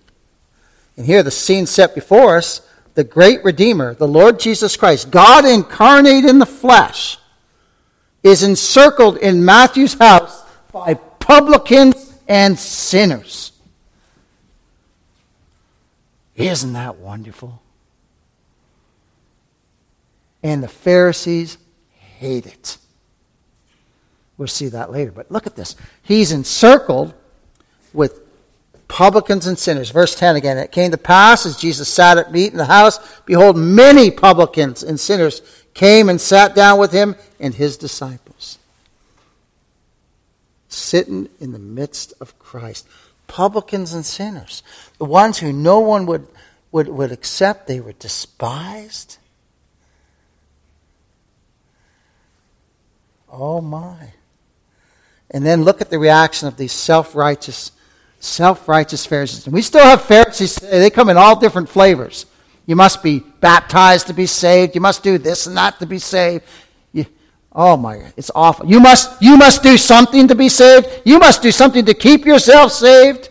And 0.98 1.06
here 1.06 1.24
the 1.24 1.32
scene 1.32 1.66
set 1.66 1.96
before 1.96 2.38
us 2.38 2.62
the 2.94 3.04
great 3.04 3.44
Redeemer, 3.44 3.94
the 3.94 4.08
Lord 4.08 4.40
Jesus 4.40 4.78
Christ, 4.78 5.12
God 5.12 5.46
incarnate 5.46 6.24
in 6.24 6.40
the 6.40 6.46
flesh, 6.46 7.18
is 8.24 8.42
encircled 8.42 9.18
in 9.18 9.44
Matthew's 9.44 9.96
house 9.96 10.44
by 10.72 10.94
publicans 10.94 12.14
and 12.28 12.58
sinners. 12.58 13.52
Isn't 16.36 16.74
that 16.74 16.98
wonderful? 16.98 17.62
And 20.44 20.62
the 20.62 20.68
Pharisees 20.68 21.58
hate 22.20 22.46
it. 22.46 22.78
We'll 24.38 24.48
see 24.48 24.68
that 24.70 24.92
later. 24.92 25.12
But 25.12 25.32
look 25.32 25.48
at 25.48 25.56
this. 25.56 25.76
He's 26.04 26.32
encircled 26.32 27.14
with 27.94 28.22
publicans 28.88 29.48
and 29.48 29.58
sinners. 29.58 29.90
Verse 29.90 30.16
10 30.16 30.36
again. 30.36 30.58
It 30.58 30.72
came 30.72 30.92
to 30.92 30.98
pass 30.98 31.46
as 31.46 31.58
Jesus 31.58 31.88
sat 31.90 32.18
at 32.18 32.32
meat 32.32 32.52
in 32.52 32.58
the 32.58 32.66
house, 32.66 33.00
behold, 33.26 33.58
many 33.58 34.12
publicans 34.12 34.84
and 34.84 35.00
sinners 35.00 35.42
came 35.74 36.10
and 36.10 36.20
sat 36.20 36.56
down 36.56 36.80
with 36.80 36.92
him 36.92 37.16
and 37.40 37.54
his 37.54 37.78
disciples. 37.78 38.60
Sitting 40.70 41.30
in 41.40 41.52
the 41.52 41.60
midst 41.60 42.14
of 42.20 42.38
Christ. 42.40 42.88
Publicans 43.28 43.94
and 43.94 44.06
sinners. 44.06 44.64
The 44.98 45.06
ones 45.06 45.40
who 45.40 45.52
no 45.52 45.80
one 45.80 46.06
would, 46.06 46.28
would, 46.72 46.88
would 46.88 47.12
accept, 47.12 47.68
they 47.68 47.80
were 47.80 47.94
despised. 47.94 49.18
Oh 53.32 53.62
my. 53.62 54.14
And 55.32 55.46
then 55.46 55.64
look 55.64 55.82
at 55.82 55.90
the 55.90 56.00
reaction 56.00 56.48
of 56.48 56.58
these 56.58 56.72
self 56.72 57.16
righteous 57.16 57.72
self 58.20 58.68
righteous 58.68 59.06
Pharisees. 59.06 59.46
And 59.46 59.54
we 59.54 59.62
still 59.62 59.84
have 59.84 60.02
Pharisees, 60.02 60.56
they 60.56 60.90
come 60.90 61.10
in 61.10 61.18
all 61.18 61.40
different 61.40 61.70
flavors. 61.70 62.26
You 62.66 62.76
must 62.76 63.04
be 63.04 63.20
baptized 63.20 64.08
to 64.08 64.14
be 64.14 64.26
saved. 64.26 64.74
You 64.74 64.82
must 64.82 65.04
do 65.04 65.18
this 65.18 65.46
and 65.46 65.56
that 65.58 65.80
to 65.80 65.86
be 65.86 66.00
saved. 66.00 66.44
Oh 67.58 67.78
my, 67.78 68.12
it's 68.18 68.30
awful. 68.36 68.66
You 68.66 68.82
must, 68.82 69.22
you 69.22 69.38
must 69.38 69.64
do 69.64 69.78
something 69.78 70.28
to 70.28 70.36
be 70.36 70.50
saved. 70.50 70.88
You 71.06 71.20
must 71.20 71.42
do 71.42 71.52
something 71.52 71.86
to 71.86 71.94
keep 71.94 72.26
yourself 72.26 72.74
saved. 72.74 73.30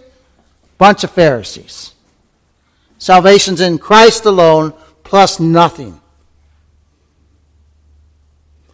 Bunch 0.79 1.05
of 1.05 1.11
Pharisees. 1.11 1.93
Salvation's 2.99 3.61
in 3.61 3.77
Christ 3.77 4.25
alone, 4.25 4.73
plus 5.03 5.39
nothing. 5.39 6.01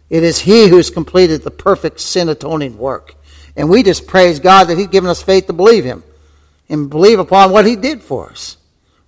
It 0.09 0.23
is 0.23 0.39
He 0.39 0.69
who's 0.69 0.89
completed 0.89 1.41
the 1.41 1.51
perfect 1.51 1.99
sin 1.99 2.29
atoning 2.29 2.77
work. 2.77 3.15
And 3.57 3.69
we 3.69 3.83
just 3.83 4.07
praise 4.07 4.39
God 4.39 4.65
that 4.65 4.77
He's 4.77 4.87
given 4.87 5.09
us 5.09 5.21
faith 5.21 5.47
to 5.47 5.53
believe 5.53 5.83
Him 5.83 6.03
and 6.69 6.89
believe 6.89 7.19
upon 7.19 7.51
what 7.51 7.65
He 7.65 7.75
did 7.75 8.01
for 8.01 8.29
us. 8.29 8.55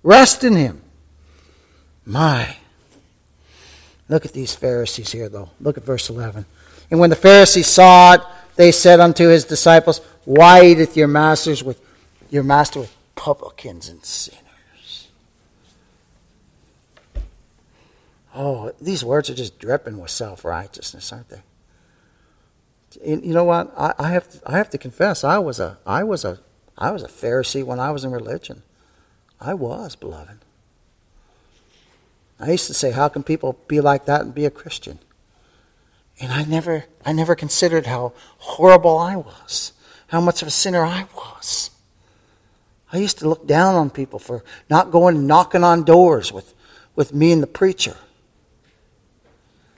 Rest 0.02 0.44
in 0.44 0.56
Him. 0.56 0.82
My. 2.04 2.56
Look 4.08 4.24
at 4.26 4.32
these 4.32 4.54
Pharisees 4.54 5.12
here, 5.12 5.28
though. 5.28 5.50
Look 5.60 5.78
at 5.78 5.84
verse 5.84 6.10
11. 6.10 6.44
And 6.90 7.00
when 7.00 7.10
the 7.10 7.16
Pharisees 7.16 7.66
saw 7.66 8.14
it, 8.14 8.20
they 8.56 8.70
said 8.70 9.00
unto 9.00 9.28
his 9.28 9.44
disciples, 9.44 10.00
Why 10.24 10.64
eateth 10.64 10.96
your 10.96 11.08
masters 11.08 11.64
with 11.64 11.80
your 12.30 12.42
master 12.42 12.80
with 12.80 12.94
publicans 13.14 13.88
and 13.88 14.04
sinners? 14.04 15.08
Oh, 18.34 18.72
these 18.80 19.04
words 19.04 19.30
are 19.30 19.34
just 19.34 19.58
dripping 19.58 19.98
with 19.98 20.10
self 20.10 20.44
righteousness, 20.44 21.12
aren't 21.12 21.28
they? 21.30 21.42
You 23.04 23.32
know 23.32 23.44
what? 23.44 23.72
I, 23.76 23.94
I 23.98 24.10
have 24.10 24.28
to, 24.28 24.40
I 24.46 24.56
have 24.56 24.70
to 24.70 24.78
confess, 24.78 25.24
I 25.24 25.38
was 25.38 25.58
a 25.58 25.78
I 25.86 26.04
was 26.04 26.24
a 26.24 26.38
I 26.76 26.90
was 26.90 27.02
a 27.02 27.08
Pharisee 27.08 27.64
when 27.64 27.80
I 27.80 27.90
was 27.90 28.04
in 28.04 28.10
religion. 28.10 28.62
I 29.40 29.54
was, 29.54 29.96
beloved. 29.96 30.43
I 32.44 32.50
used 32.50 32.66
to 32.66 32.74
say, 32.74 32.90
how 32.90 33.08
can 33.08 33.22
people 33.22 33.58
be 33.68 33.80
like 33.80 34.04
that 34.04 34.20
and 34.20 34.34
be 34.34 34.44
a 34.44 34.50
Christian? 34.50 34.98
And 36.20 36.30
I 36.30 36.44
never, 36.44 36.84
I 37.04 37.12
never 37.12 37.34
considered 37.34 37.86
how 37.86 38.12
horrible 38.38 38.98
I 38.98 39.16
was, 39.16 39.72
how 40.08 40.20
much 40.20 40.42
of 40.42 40.48
a 40.48 40.50
sinner 40.50 40.84
I 40.84 41.06
was. 41.16 41.70
I 42.92 42.98
used 42.98 43.18
to 43.20 43.28
look 43.28 43.46
down 43.46 43.74
on 43.74 43.90
people 43.90 44.18
for 44.18 44.44
not 44.68 44.90
going 44.90 45.16
and 45.16 45.26
knocking 45.26 45.64
on 45.64 45.84
doors 45.84 46.32
with, 46.32 46.54
with 46.94 47.14
me 47.14 47.32
and 47.32 47.42
the 47.42 47.48
preacher. 47.48 47.96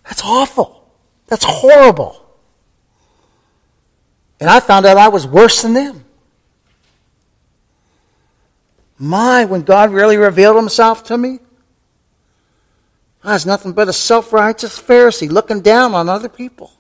That's 0.05 0.23
awful. 0.25 0.91
That's 1.29 1.45
horrible. 1.45 2.23
And 4.39 4.51
I 4.51 4.61
found 4.61 4.87
out 4.87 4.99
I 4.99 5.09
was 5.09 5.27
worse 5.27 5.63
than 5.63 5.73
them. 5.73 6.05
My, 8.99 9.45
when 9.45 9.63
God 9.63 9.93
really 9.93 10.17
revealed 10.17 10.57
himself 10.57 11.05
to 11.05 11.17
me, 11.17 11.39
Ah, 13.27 13.33
Was 13.33 13.45
nothing 13.45 13.73
but 13.73 13.89
a 13.89 13.93
self 13.93 14.33
righteous 14.33 14.81
Pharisee 14.81 15.29
looking 15.29 15.61
down 15.61 15.95
on 15.95 16.09
other 16.09 16.29
people. 16.29 16.71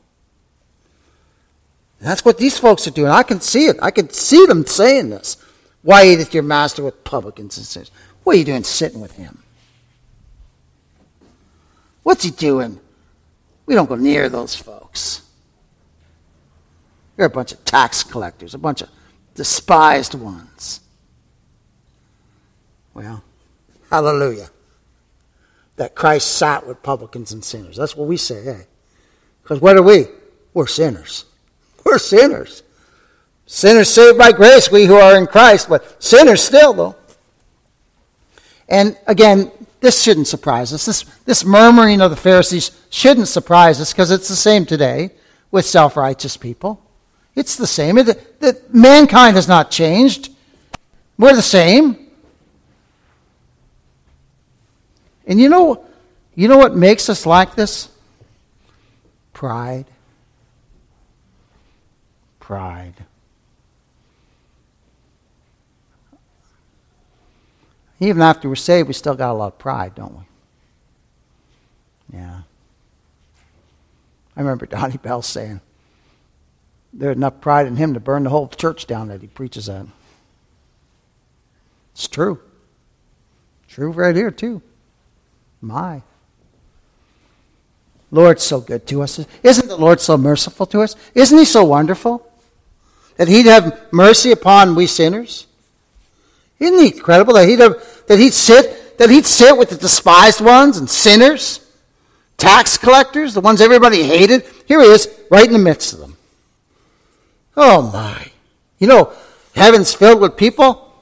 And 1.99 2.09
that's 2.09 2.25
what 2.25 2.39
these 2.39 2.57
folks 2.57 2.87
are 2.87 2.93
doing. 2.93 3.11
I 3.11 3.25
can 3.25 3.41
see 3.41 3.67
it. 3.67 3.77
I 3.83 3.91
can 3.91 4.11
see 4.11 4.47
them 4.47 4.65
saying 4.65 5.11
this. 5.11 5.39
Why 5.83 6.07
eateth 6.07 6.33
your 6.33 6.45
master 6.45 6.85
with 6.85 7.03
publicans 7.03 7.57
and 7.57 7.67
sinners? 7.67 7.91
What 8.23 8.37
are 8.37 8.39
you 8.39 8.45
doing 8.45 8.63
sitting 8.63 9.01
with 9.01 9.13
him? 9.13 9.43
What's 12.05 12.23
he 12.23 12.31
doing? 12.31 12.79
We 13.67 13.75
don't 13.75 13.89
go 13.89 13.97
near 13.97 14.29
those 14.29 14.55
folks. 14.55 15.23
They're 17.17 17.27
a 17.27 17.31
bunch 17.31 17.53
of 17.53 17.65
tax 17.65 18.05
collectors, 18.05 18.55
a 18.55 18.59
bunch 18.59 18.83
of 18.83 18.89
despised 19.35 20.15
ones. 20.15 20.81
Well, 22.95 23.25
hallelujah 23.91 24.51
that 25.77 25.95
Christ 25.95 26.35
sat 26.37 26.67
with 26.67 26.83
publicans 26.83 27.33
and 27.33 27.45
sinners. 27.45 27.77
That's 27.77 27.97
what 27.97 28.09
we 28.09 28.17
say, 28.17 28.43
hey. 28.43 28.67
Because 29.43 29.61
what 29.61 29.77
are 29.77 29.83
we? 29.83 30.07
We're 30.55 30.67
sinners. 30.67 31.25
We're 31.85 31.99
sinners. 31.99 32.63
Sinners 33.47 33.89
saved 33.89 34.19
by 34.19 34.33
grace, 34.33 34.73
we 34.73 34.87
who 34.87 34.97
are 34.97 35.17
in 35.17 35.27
Christ, 35.29 35.69
but 35.69 36.03
sinners 36.03 36.43
still, 36.43 36.73
though. 36.73 36.97
And 38.69 38.99
again, 39.07 39.53
this 39.81 40.03
shouldn't 40.03 40.27
surprise 40.27 40.73
us. 40.73 40.85
This, 40.85 41.05
this 41.27 41.45
murmuring 41.45 42.01
of 42.01 42.11
the 42.11 42.17
Pharisees 42.17 42.73
shouldn't 42.91 43.29
surprise 43.29 43.81
us 43.81 43.93
because 43.93 44.11
it's 44.11 44.29
the 44.29 44.35
same 44.35 44.67
today 44.67 45.13
with 45.53 45.65
self 45.65 45.97
righteous 45.97 46.37
people. 46.37 46.83
It's 47.37 47.57
the 47.57 47.67
same. 47.67 47.99
It, 47.99 48.75
mankind 48.75 49.37
has 49.37 49.47
not 49.47 49.71
changed. 49.71 50.31
We're 51.19 51.37
the 51.37 51.43
same. 51.43 52.06
And 55.27 55.41
you 55.41 55.49
know, 55.49 55.85
you 56.35 56.49
know 56.49 56.59
what 56.59 56.77
makes 56.77 57.09
us 57.09 57.27
like 57.27 57.55
this? 57.55 57.89
Pride. 59.33 59.87
Pride. 62.39 62.95
Even 67.99 68.23
after 68.23 68.49
we're 68.49 68.57
saved, 68.57 68.89
we 68.89 68.95
still 68.95 69.15
got 69.15 69.33
a 69.33 69.35
lot 69.35 69.47
of 69.49 69.59
pride, 69.59 69.95
don't 69.95 70.17
we? 70.17 72.19
Yeah. 72.19 72.43
I 74.37 74.41
remember 74.41 74.67
Donnie 74.67 74.99
Bell 74.99 75.23
saying, 75.23 75.61
there's 76.93 77.17
enough 77.17 77.41
pride 77.41 77.67
in 77.67 77.77
him 77.77 77.95
to 77.95 78.01
burn 78.01 78.25
the 78.25 78.31
whole 78.31 78.49
church 78.49 78.87
down 78.87 79.09
that 79.09 79.21
he 79.21 79.27
preaches 79.27 79.69
at. 79.69 79.87
It's 81.93 82.09
true. 82.09 82.41
True 83.69 83.91
right 83.91 84.15
here, 84.15 84.31
too. 84.31 84.63
My. 85.67 86.03
Lord's 88.13 88.45
so 88.45 88.61
good 88.61 88.87
to 88.87 89.03
us. 89.03 89.25
Isn't 89.43 89.69
the 89.69 89.77
Lord 89.77 90.01
so 90.01 90.17
merciful 90.17 90.67
to 90.67 90.81
us? 90.81 90.95
Isn't 91.15 91.39
He 91.39 91.45
so 91.45 91.65
wonderful? 91.65 92.25
That 93.17 93.29
He'd 93.29 93.47
have 93.47 93.93
mercy 93.93 94.31
upon 94.31 94.77
we 94.77 94.87
sinners? 94.87 95.47
Isn't 96.61 96.79
He 96.79 96.97
incredible 96.97 97.35
that 97.35 97.49
He'd, 97.49 97.59
have, 97.59 98.05
that 98.07 98.19
he'd 98.19 98.33
sit 98.33 98.99
that 98.99 99.11
He'd 99.11 99.27
sit 99.27 99.59
with 99.59 99.71
the 99.71 99.77
despised 99.77 100.41
ones 100.41 100.79
and 100.79 100.89
sinners, 100.89 101.61
tax 102.39 102.79
collectors, 102.79 103.35
the 103.35 103.41
ones 103.41 103.61
everybody 103.61 104.05
hated? 104.05 104.45
Here 104.67 104.81
He 104.81 104.87
is, 104.87 105.09
right 105.31 105.47
in 105.47 105.53
the 105.53 105.59
midst 105.59 105.93
of 105.93 105.99
them. 105.99 106.17
Oh 107.57 107.91
my. 107.91 108.31
You 108.79 108.87
know, 108.87 109.13
heaven's 109.55 109.93
filled 109.93 110.21
with 110.21 110.37
people 110.37 110.93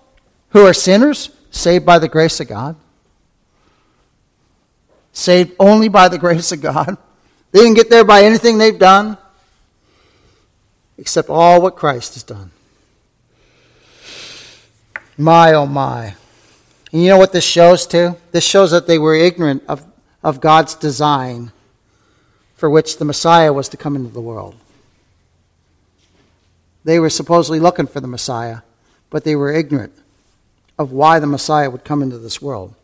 who 0.50 0.64
are 0.64 0.72
sinners, 0.72 1.30
saved 1.50 1.84
by 1.84 1.98
the 1.98 2.08
grace 2.08 2.40
of 2.40 2.48
God 2.48 2.76
saved 5.14 5.52
only 5.58 5.88
by 5.88 6.08
the 6.08 6.18
grace 6.18 6.52
of 6.52 6.60
God. 6.60 6.98
They 7.52 7.60
didn't 7.60 7.74
get 7.76 7.88
there 7.88 8.04
by 8.04 8.24
anything 8.24 8.58
they've 8.58 8.78
done, 8.78 9.16
except 10.98 11.30
all 11.30 11.62
what 11.62 11.76
Christ 11.76 12.14
has 12.14 12.22
done. 12.24 12.50
My, 15.16 15.54
oh 15.54 15.66
my. 15.66 16.16
And 16.92 17.02
you 17.02 17.08
know 17.08 17.18
what 17.18 17.32
this 17.32 17.44
shows 17.44 17.86
too? 17.86 18.16
This 18.32 18.44
shows 18.44 18.72
that 18.72 18.86
they 18.86 18.98
were 18.98 19.14
ignorant 19.14 19.62
of, 19.68 19.86
of 20.22 20.40
God's 20.40 20.74
design 20.74 21.52
for 22.56 22.68
which 22.68 22.98
the 22.98 23.04
Messiah 23.04 23.52
was 23.52 23.68
to 23.68 23.76
come 23.76 23.94
into 23.94 24.12
the 24.12 24.20
world. 24.20 24.56
They 26.84 26.98
were 26.98 27.10
supposedly 27.10 27.60
looking 27.60 27.86
for 27.86 28.00
the 28.00 28.08
Messiah, 28.08 28.58
but 29.10 29.24
they 29.24 29.36
were 29.36 29.52
ignorant 29.52 29.92
of 30.76 30.90
why 30.90 31.20
the 31.20 31.26
Messiah 31.26 31.70
would 31.70 31.84
come 31.84 32.02
into 32.02 32.18
this 32.18 32.42
world. 32.42 32.74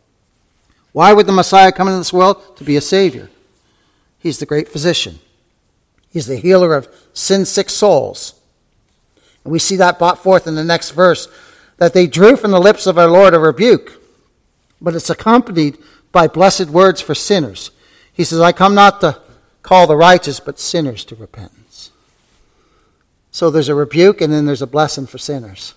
Why 0.93 1.13
would 1.13 1.25
the 1.25 1.31
Messiah 1.31 1.71
come 1.71 1.87
into 1.87 1.99
this 1.99 2.13
world? 2.13 2.57
To 2.57 2.63
be 2.63 2.75
a 2.75 2.81
Savior. 2.81 3.29
He's 4.19 4.39
the 4.39 4.45
great 4.45 4.67
physician, 4.67 5.19
He's 6.09 6.27
the 6.27 6.37
healer 6.37 6.75
of 6.75 6.87
sin 7.13 7.45
sick 7.45 7.69
souls. 7.69 8.35
And 9.43 9.51
we 9.51 9.59
see 9.59 9.75
that 9.77 9.97
brought 9.97 10.21
forth 10.21 10.45
in 10.45 10.55
the 10.55 10.63
next 10.63 10.91
verse 10.91 11.27
that 11.77 11.93
they 11.93 12.05
drew 12.05 12.35
from 12.35 12.51
the 12.51 12.59
lips 12.59 12.85
of 12.85 12.99
our 12.99 13.07
Lord 13.07 13.33
a 13.33 13.39
rebuke, 13.39 13.99
but 14.79 14.93
it's 14.93 15.09
accompanied 15.09 15.79
by 16.11 16.27
blessed 16.27 16.67
words 16.67 17.01
for 17.01 17.15
sinners. 17.15 17.71
He 18.13 18.23
says, 18.23 18.39
I 18.39 18.51
come 18.51 18.75
not 18.75 19.01
to 19.01 19.19
call 19.63 19.87
the 19.87 19.95
righteous, 19.95 20.39
but 20.39 20.59
sinners 20.59 21.03
to 21.05 21.15
repentance. 21.15 21.89
So 23.31 23.49
there's 23.49 23.69
a 23.69 23.73
rebuke 23.73 24.21
and 24.21 24.31
then 24.31 24.45
there's 24.45 24.61
a 24.61 24.67
blessing 24.67 25.07
for 25.07 25.17
sinners. 25.17 25.73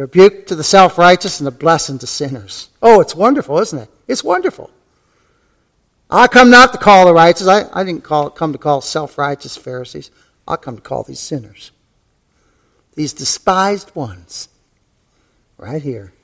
Rebuke 0.00 0.46
to 0.46 0.54
the 0.54 0.64
self 0.64 0.96
righteous 0.96 1.40
and 1.40 1.46
a 1.46 1.50
blessing 1.50 1.98
to 1.98 2.06
sinners. 2.06 2.70
Oh, 2.80 3.02
it's 3.02 3.14
wonderful, 3.14 3.58
isn't 3.58 3.78
it? 3.78 3.90
It's 4.08 4.24
wonderful. 4.24 4.70
I 6.08 6.26
come 6.26 6.48
not 6.48 6.72
to 6.72 6.78
call 6.78 7.04
the 7.04 7.12
righteous. 7.12 7.46
I, 7.46 7.66
I 7.74 7.84
didn't 7.84 8.02
call, 8.02 8.30
come 8.30 8.52
to 8.52 8.58
call 8.58 8.80
self 8.80 9.18
righteous 9.18 9.58
Pharisees. 9.58 10.10
I 10.48 10.56
come 10.56 10.76
to 10.76 10.82
call 10.82 11.02
these 11.02 11.20
sinners. 11.20 11.70
These 12.94 13.12
despised 13.12 13.94
ones. 13.94 14.48
Right 15.58 15.82
here. 15.82 16.14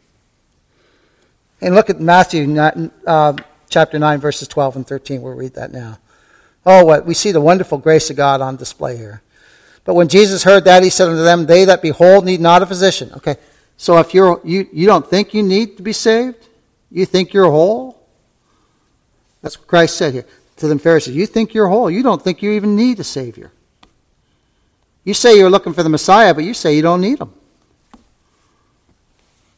And 1.60 1.74
look 1.74 1.90
at 1.90 2.00
Matthew 2.00 2.58
uh, 2.58 3.36
chapter 3.68 3.98
9, 3.98 4.20
verses 4.20 4.48
12 4.48 4.76
and 4.76 4.86
13. 4.86 5.20
We'll 5.20 5.34
read 5.34 5.52
that 5.52 5.70
now. 5.70 5.98
Oh, 6.64 6.82
what? 6.82 7.04
We 7.04 7.12
see 7.12 7.30
the 7.30 7.42
wonderful 7.42 7.76
grace 7.76 8.08
of 8.08 8.16
God 8.16 8.40
on 8.40 8.56
display 8.56 8.96
here. 8.96 9.20
But 9.84 9.96
when 9.96 10.08
Jesus 10.08 10.44
heard 10.44 10.64
that, 10.64 10.82
he 10.82 10.88
said 10.88 11.10
unto 11.10 11.22
them, 11.22 11.44
They 11.44 11.66
that 11.66 11.82
behold 11.82 12.24
need 12.24 12.40
not 12.40 12.62
a 12.62 12.66
physician. 12.66 13.12
Okay, 13.18 13.36
so 13.76 13.98
if 13.98 14.14
you're, 14.14 14.40
you, 14.44 14.68
you 14.72 14.86
don't 14.86 15.06
think 15.06 15.34
you 15.34 15.42
need 15.42 15.76
to 15.76 15.82
be 15.82 15.92
saved, 15.92 16.48
you 16.90 17.04
think 17.04 17.32
you're 17.32 17.50
whole. 17.50 18.00
That's 19.42 19.58
what 19.58 19.68
Christ 19.68 19.96
said 19.96 20.14
here 20.14 20.26
to 20.56 20.68
them 20.68 20.78
Pharisees. 20.78 21.14
You 21.14 21.26
think 21.26 21.52
you're 21.52 21.68
whole. 21.68 21.90
You 21.90 22.02
don't 22.02 22.22
think 22.22 22.42
you 22.42 22.52
even 22.52 22.74
need 22.74 22.98
a 23.00 23.04
Savior. 23.04 23.52
You 25.04 25.14
say 25.14 25.38
you're 25.38 25.50
looking 25.50 25.72
for 25.72 25.82
the 25.82 25.88
Messiah, 25.88 26.34
but 26.34 26.44
you 26.44 26.54
say 26.54 26.74
you 26.74 26.82
don't 26.82 27.00
need 27.00 27.20
him. 27.20 27.32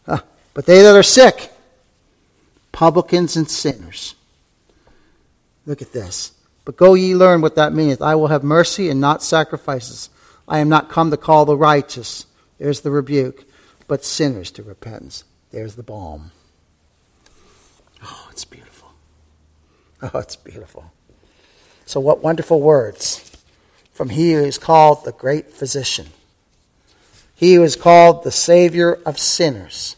Uh, 0.07 0.19
but 0.53 0.67
they 0.67 0.83
that 0.83 0.97
are 0.97 1.03
sick, 1.03 1.53
publicans 2.73 3.37
and 3.37 3.49
sinners. 3.49 4.15
Look 5.65 5.81
at 5.81 5.93
this. 5.93 6.33
But 6.65 6.77
go 6.77 6.95
ye 6.95 7.15
learn 7.15 7.41
what 7.41 7.55
that 7.55 7.73
meaneth. 7.73 8.03
I 8.03 8.15
will 8.15 8.27
have 8.27 8.43
mercy 8.43 8.91
and 8.91 9.01
not 9.01 9.23
sacrifices. 9.23 10.11
I 10.47 10.59
am 10.59 10.69
not 10.69 10.91
come 10.91 11.11
to 11.11 11.17
call 11.17 11.45
the 11.45 11.57
righteous. 11.57 12.27
There's 12.59 12.81
the 12.81 12.91
rebuke 12.91 13.48
but 13.89 14.05
sinners 14.05 14.51
to 14.53 14.63
repentance. 14.63 15.25
There's 15.51 15.75
the 15.75 15.83
balm. 15.83 16.31
Oh, 18.03 18.29
it's 18.31 18.45
beautiful. 18.45 18.89
Oh, 20.01 20.21
it's 20.21 20.37
beautiful. 20.37 20.93
So, 21.85 21.99
what 21.99 22.23
wonderful 22.23 22.61
words 22.61 23.37
from 23.93 24.11
He 24.11 24.35
who 24.35 24.45
is 24.45 24.59
called 24.59 25.05
the 25.05 25.11
great 25.11 25.51
physician. 25.51 26.07
He 27.35 27.55
who 27.55 27.65
is 27.65 27.75
called 27.75 28.23
the 28.23 28.31
Savior 28.31 29.01
of 29.05 29.19
sinners. 29.19 29.97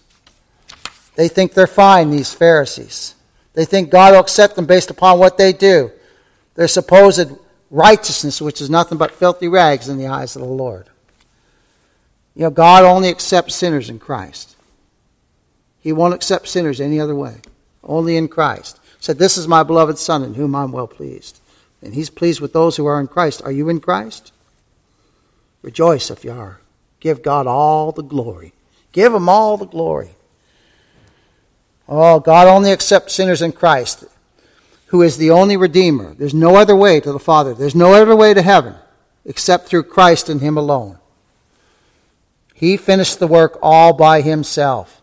They 1.16 1.28
think 1.28 1.52
they're 1.52 1.66
fine, 1.66 2.10
these 2.10 2.32
Pharisees. 2.32 3.14
They 3.54 3.64
think 3.64 3.90
God 3.90 4.12
will 4.12 4.20
accept 4.20 4.56
them 4.56 4.66
based 4.66 4.90
upon 4.90 5.18
what 5.18 5.36
they 5.36 5.52
do. 5.52 5.90
Their 6.54 6.68
supposed 6.68 7.30
righteousness, 7.70 8.40
which 8.40 8.60
is 8.60 8.70
nothing 8.70 8.98
but 8.98 9.10
filthy 9.10 9.48
rags 9.48 9.88
in 9.88 9.98
the 9.98 10.06
eyes 10.06 10.36
of 10.36 10.42
the 10.42 10.48
Lord. 10.48 10.89
You 12.34 12.42
know, 12.42 12.50
God 12.50 12.84
only 12.84 13.08
accepts 13.08 13.54
sinners 13.54 13.90
in 13.90 13.98
Christ. 13.98 14.56
He 15.80 15.92
won't 15.92 16.14
accept 16.14 16.48
sinners 16.48 16.80
any 16.80 17.00
other 17.00 17.14
way. 17.14 17.38
Only 17.82 18.16
in 18.16 18.28
Christ. 18.28 18.78
He 18.98 19.04
said, 19.04 19.18
This 19.18 19.36
is 19.36 19.48
my 19.48 19.62
beloved 19.62 19.98
Son 19.98 20.22
in 20.22 20.34
whom 20.34 20.54
I'm 20.54 20.72
well 20.72 20.86
pleased. 20.86 21.40
And 21.82 21.94
he's 21.94 22.10
pleased 22.10 22.40
with 22.40 22.52
those 22.52 22.76
who 22.76 22.86
are 22.86 23.00
in 23.00 23.06
Christ. 23.06 23.42
Are 23.44 23.52
you 23.52 23.68
in 23.68 23.80
Christ? 23.80 24.32
Rejoice 25.62 26.10
if 26.10 26.24
you 26.24 26.32
are. 26.32 26.60
Give 27.00 27.22
God 27.22 27.46
all 27.46 27.92
the 27.92 28.02
glory. 28.02 28.52
Give 28.92 29.14
him 29.14 29.28
all 29.28 29.56
the 29.56 29.66
glory. 29.66 30.10
Oh, 31.88 32.20
God 32.20 32.46
only 32.46 32.70
accepts 32.70 33.14
sinners 33.14 33.42
in 33.42 33.52
Christ, 33.52 34.04
who 34.86 35.02
is 35.02 35.16
the 35.16 35.30
only 35.30 35.56
Redeemer. 35.56 36.14
There's 36.14 36.34
no 36.34 36.56
other 36.56 36.76
way 36.76 37.00
to 37.00 37.12
the 37.12 37.18
Father. 37.18 37.54
There's 37.54 37.74
no 37.74 37.94
other 37.94 38.14
way 38.14 38.34
to 38.34 38.42
heaven 38.42 38.76
except 39.24 39.66
through 39.66 39.84
Christ 39.84 40.28
and 40.28 40.40
Him 40.40 40.56
alone. 40.56 40.98
He 42.60 42.76
finished 42.76 43.18
the 43.18 43.26
work 43.26 43.58
all 43.62 43.94
by 43.94 44.20
Himself. 44.20 45.00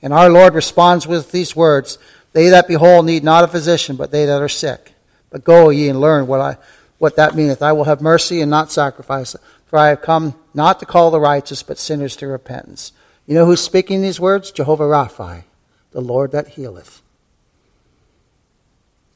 And 0.00 0.12
our 0.12 0.30
Lord 0.30 0.54
responds 0.54 1.08
with 1.08 1.32
these 1.32 1.56
words 1.56 1.98
They 2.34 2.50
that 2.50 2.68
behold 2.68 3.04
need 3.04 3.24
not 3.24 3.42
a 3.42 3.48
physician, 3.48 3.96
but 3.96 4.12
they 4.12 4.26
that 4.26 4.40
are 4.40 4.48
sick. 4.48 4.92
But 5.28 5.42
go 5.42 5.70
ye 5.70 5.88
and 5.88 6.00
learn 6.00 6.28
what, 6.28 6.40
I, 6.40 6.56
what 6.98 7.16
that 7.16 7.34
meaneth. 7.34 7.62
I 7.62 7.72
will 7.72 7.82
have 7.82 8.00
mercy 8.00 8.40
and 8.40 8.48
not 8.48 8.70
sacrifice, 8.70 9.34
for 9.66 9.76
I 9.76 9.88
have 9.88 10.02
come 10.02 10.36
not 10.54 10.78
to 10.78 10.86
call 10.86 11.10
the 11.10 11.18
righteous, 11.18 11.64
but 11.64 11.78
sinners 11.78 12.14
to 12.16 12.28
repentance. 12.28 12.92
You 13.26 13.34
know 13.34 13.44
who's 13.44 13.60
speaking 13.60 14.02
these 14.02 14.20
words? 14.20 14.52
Jehovah 14.52 14.84
Rapha, 14.84 15.42
the 15.90 16.00
Lord 16.00 16.30
that 16.30 16.46
healeth. 16.46 17.02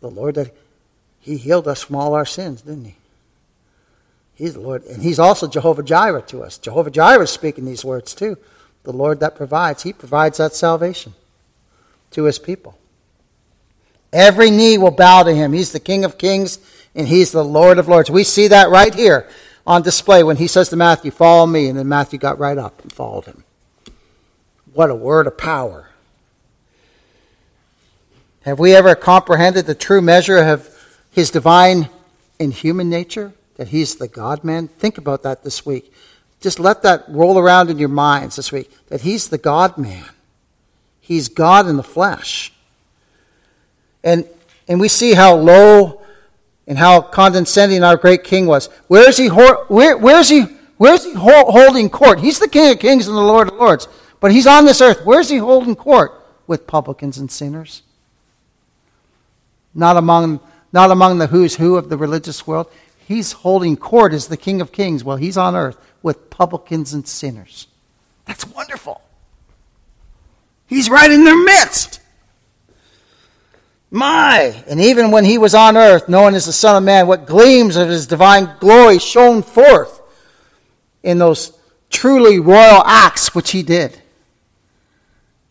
The 0.01 0.11
Lord 0.11 0.35
that 0.35 0.53
He 1.21 1.37
healed 1.37 1.69
us 1.69 1.85
from 1.85 1.95
all 1.95 2.15
our 2.15 2.27
sins, 2.27 2.63
didn't 2.63 2.87
He? 2.87 2.97
He's 4.35 4.55
the 4.55 4.61
Lord. 4.61 4.85
And 4.85 5.03
He's 5.03 5.19
also 5.19 5.47
Jehovah 5.47 5.83
Jireh 5.83 6.23
to 6.23 6.43
us. 6.43 6.59
Jehovah 6.59 6.91
Jireh 6.91 7.25
is 7.25 7.31
speaking 7.31 7.65
these 7.65 7.85
words 7.85 8.15
too. 8.15 8.37
The 8.83 8.93
Lord 8.93 9.21
that 9.21 9.37
provides. 9.37 9.83
He 9.83 9.93
provides 9.93 10.39
that 10.39 10.55
salvation 10.55 11.15
to 12.11 12.25
His 12.25 12.39
people. 12.39 12.79
Every 14.15 14.49
knee 14.49 14.79
will 14.79 14.93
bow 14.93 15.25
to 15.25 15.35
him. 15.35 15.53
He's 15.53 15.73
the 15.73 15.81
King 15.81 16.05
of 16.05 16.19
kings 16.19 16.61
and 16.95 17.09
he's 17.09 17.33
the 17.33 17.45
Lord 17.45 17.79
of 17.79 17.89
lords. 17.89 18.09
We 18.09 18.23
see 18.23 18.47
that 18.47 18.71
right 18.71 18.95
here 18.95 19.29
on 19.67 19.83
display 19.83 20.23
when 20.23 20.37
he 20.37 20.47
says 20.47 20.69
to 20.69 20.77
Matthew, 20.77 21.11
Follow 21.11 21.47
me. 21.47 21.69
And 21.69 21.77
then 21.77 21.89
Matthew 21.89 22.21
got 22.21 22.39
right 22.39 22.57
up 22.57 22.81
and 22.83 22.93
followed 22.93 23.25
him. 23.25 23.43
What 24.73 24.91
a 24.91 24.95
word 24.95 25.27
of 25.27 25.37
power. 25.37 25.89
Have 28.43 28.61
we 28.61 28.75
ever 28.75 28.95
comprehended 28.95 29.67
the 29.67 29.75
true 29.75 30.01
measure 30.01 30.39
of 30.39 30.71
his 31.11 31.31
divine 31.31 31.89
and 32.39 32.53
human 32.53 32.89
nature? 32.89 33.33
That 33.57 33.69
he's 33.69 33.97
the 33.97 34.09
God 34.09 34.45
man? 34.45 34.69
Think 34.69 34.99
about 34.99 35.23
that 35.23 35.45
this 35.45 35.65
week. 35.65 35.93
Just 36.41 36.59
let 36.59 36.83
that 36.83 37.05
roll 37.09 37.39
around 37.39 37.71
in 37.71 37.79
your 37.79 37.89
minds 37.89 38.37
this 38.37 38.53
week. 38.53 38.71
That 38.89 39.01
he's 39.01 39.29
the 39.29 39.39
God 39.39 39.79
man. 39.79 40.05
He's 41.01 41.29
God 41.29 41.69
in 41.69 41.77
the 41.77 41.83
flesh. 41.83 42.53
And, 44.03 44.29
and 44.69 44.81
we 44.81 44.89
see 44.89 45.15
how 45.15 45.37
low 45.37 46.03
and 46.67 46.79
how 46.79 47.01
condescending 47.01 47.85
our 47.85 47.97
great 47.97 48.25
king 48.25 48.47
was. 48.47 48.67
Where 48.89 49.09
is 49.09 49.17
he, 49.17 49.29
where, 49.29 49.97
where 49.97 50.19
is 50.19 50.29
he, 50.29 50.43
where 50.77 50.95
is 50.95 51.05
he 51.05 51.13
holding 51.15 51.89
court? 51.89 52.21
He's 52.21 52.39
the 52.39 52.49
king 52.49 52.73
of 52.73 52.79
kings 52.79 53.07
and 53.07 53.17
the 53.17 53.23
lord 53.23 53.49
of 53.49 53.55
lords. 53.55 53.89
But 54.21 54.33
he's 54.33 54.47
on 54.47 54.65
this 54.65 54.81
earth. 54.81 55.05
Where 55.05 55.21
is 55.21 55.29
he 55.29 55.37
holding 55.37 55.77
court? 55.77 56.13
With 56.47 56.67
publicans 56.67 57.19
and 57.19 57.31
sinners. 57.31 57.83
Not 59.75 59.97
among, 59.97 60.41
not 60.73 60.91
among 60.91 61.19
the 61.19 61.27
who's 61.27 61.57
who 61.57 61.77
of 61.77 61.89
the 61.89 61.97
religious 61.97 62.47
world. 62.47 62.71
He's 63.07 63.33
holding 63.33 63.77
court 63.77 64.13
as 64.13 64.29
the 64.29 64.37
king 64.37 64.61
of 64.61 64.73
kings 64.73 65.05
while 65.05 65.17
he's 65.17 65.37
on 65.37 65.55
earth 65.55 65.77
with 66.03 66.31
publicans 66.31 66.93
and 66.95 67.07
sinners. 67.07 67.67
That's 68.25 68.47
wonderful. 68.47 69.03
He's 70.67 70.89
right 70.89 71.11
in 71.11 71.25
their 71.25 71.37
midst. 71.37 72.01
My! 73.91 74.65
And 74.67 74.81
even 74.81 75.11
when 75.11 75.25
he 75.25 75.39
was 75.39 75.55
on 75.55 75.77
earth, 75.77 76.09
known 76.09 76.35
as 76.35 76.47
the 76.47 76.53
Son 76.53 76.77
of 76.77 76.83
Man, 76.83 77.07
what 77.07 77.27
gleams 77.27 77.77
of 77.77 77.89
his 77.89 78.07
divine 78.07 78.57
glory 78.59 78.99
shone 78.99 79.43
forth 79.43 80.01
in 81.03 81.19
those 81.19 81.57
truly 81.91 82.41
royal 82.41 82.83
acts 82.85 83.35
which 83.35 83.53
he 83.53 83.63
did. 83.63 84.01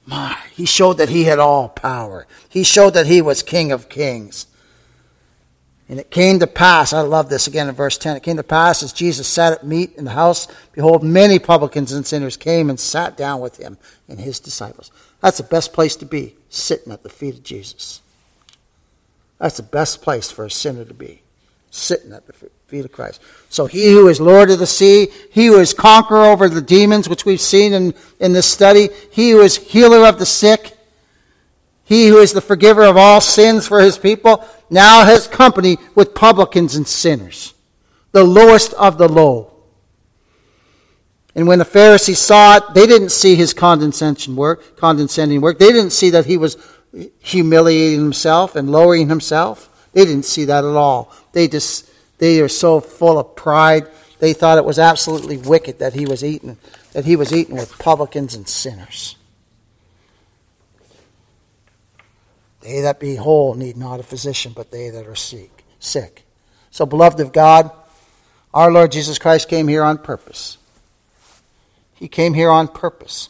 My, 0.06 0.38
he 0.52 0.66
showed 0.66 0.98
that 0.98 1.10
he 1.10 1.24
had 1.24 1.40
all 1.40 1.70
power. 1.70 2.28
He 2.50 2.64
showed 2.64 2.96
that 2.96 3.08
he 3.08 3.22
was 3.22 3.42
King 3.44 3.72
of 3.72 3.88
kings. 3.88 4.48
And 5.94 6.00
it 6.00 6.10
came 6.10 6.40
to 6.40 6.48
pass, 6.48 6.92
I 6.92 7.02
love 7.02 7.30
this 7.30 7.46
again 7.46 7.70
in 7.70 7.76
verse 7.76 8.00
10. 8.00 8.18
It 8.18 8.24
came 8.24 8.38
to 8.38 8.44
pass 8.44 8.82
as 8.82 8.92
Jesus 8.92 9.28
sat 9.28 9.54
at 9.54 9.64
meat 9.64 9.94
in 9.96 10.06
the 10.06 10.10
house, 10.10 10.48
behold, 10.72 11.04
many 11.04 11.38
publicans 11.38 11.92
and 11.92 12.04
sinners 12.04 12.36
came 12.36 12.72
and 12.72 12.80
sat 12.80 13.16
down 13.16 13.42
with 13.42 13.58
him 13.58 13.78
and 14.10 14.20
his 14.20 14.40
disciples. 14.40 14.90
That's 15.22 15.38
the 15.38 15.44
best 15.44 15.72
place 15.72 15.96
to 15.98 16.08
be, 16.08 16.36
sitting 16.50 16.92
at 16.92 17.04
the 17.04 17.10
feet 17.10 17.36
of 17.36 17.44
Jesus. 17.44 18.02
That's 19.38 19.58
the 19.58 19.62
best 19.62 20.02
place 20.02 20.32
for 20.32 20.46
a 20.46 20.50
sinner 20.50 20.84
to 20.84 20.96
be, 20.96 21.22
sitting 21.70 22.12
at 22.12 22.26
the 22.26 22.34
feet 22.66 22.86
of 22.86 22.92
Christ. 22.92 23.22
So 23.50 23.68
he 23.68 23.92
who 23.92 24.08
is 24.08 24.20
Lord 24.20 24.50
of 24.50 24.58
the 24.58 24.66
sea, 24.66 25.10
he 25.32 25.46
who 25.46 25.60
is 25.60 25.76
conqueror 25.76 26.26
over 26.26 26.50
the 26.50 26.60
demons, 26.60 27.08
which 27.08 27.24
we've 27.24 27.40
seen 27.40 27.72
in, 27.72 27.94
in 28.20 28.34
this 28.34 28.52
study, 28.52 28.90
he 29.12 29.30
who 29.30 29.42
is 29.42 29.58
healer 29.58 30.08
of 30.08 30.18
the 30.18 30.26
sick, 30.26 30.73
he 31.84 32.08
who 32.08 32.18
is 32.18 32.34
the 32.34 32.42
forgiver 32.42 32.84
of 32.84 32.98
all 32.98 33.22
sins 33.22 33.68
for 33.68 33.82
his 33.82 33.98
people, 33.98 34.48
now 34.70 35.06
has 35.06 35.28
company 35.28 35.78
with 35.96 36.16
publicans 36.16 36.76
and 36.76 36.88
sinners, 36.88 37.54
the 38.12 38.24
lowest 38.24 38.74
of 38.74 38.98
the 38.98 39.08
low. 39.08 39.54
And 41.36 41.48
when 41.48 41.60
the 41.60 41.66
Pharisees 41.66 42.20
saw 42.20 42.58
it, 42.58 42.64
they 42.74 42.86
didn't 42.86 43.10
see 43.10 43.36
his 43.36 43.54
condescension 43.54 44.36
work, 44.36 44.78
condescending 44.78 45.42
work. 45.42 45.58
They 45.58 45.72
didn't 45.72 45.92
see 45.92 46.12
that 46.12 46.26
he 46.26 46.38
was 46.38 46.58
humiliating 47.20 48.00
himself 48.00 48.56
and 48.56 48.72
lowering 48.72 49.10
himself. 49.10 49.70
They 49.94 50.06
didn't 50.06 50.26
see 50.26 50.46
that 50.46 50.64
at 50.64 50.76
all. 50.76 51.12
They 51.32 51.48
just 51.48 51.90
they 52.20 52.40
are 52.42 52.48
so 52.48 52.80
full 52.80 53.18
of 53.18 53.36
pride. 53.36 53.88
They 54.20 54.34
thought 54.34 54.58
it 54.58 54.66
was 54.66 54.80
absolutely 54.80 55.38
wicked 55.38 55.80
that 55.80 55.94
he 55.94 56.06
was 56.06 56.24
eating 56.24 56.58
that 56.94 57.06
he 57.06 57.16
was 57.16 57.34
eating 57.34 57.56
with 57.56 57.78
publicans 57.80 58.36
and 58.36 58.48
sinners. 58.48 59.16
They 62.64 62.80
that 62.82 63.00
be 63.00 63.16
whole 63.18 63.56
need 63.56 63.76
not 63.76 64.00
a 64.00 64.04
physician, 64.04 64.54
but 64.56 64.72
they 64.72 64.90
that 64.90 65.06
are 65.06 65.16
sick. 65.16 65.66
Sick. 65.80 66.24
So, 66.72 66.86
beloved 66.86 67.20
of 67.20 67.34
God, 67.34 67.70
our 68.54 68.72
Lord 68.72 68.92
Jesus 68.94 69.20
Christ 69.20 69.50
came 69.50 69.68
here 69.68 69.84
on 69.84 69.98
purpose. 69.98 70.58
He 71.94 72.08
came 72.08 72.34
here 72.34 72.50
on 72.50 72.70
purpose 72.70 73.30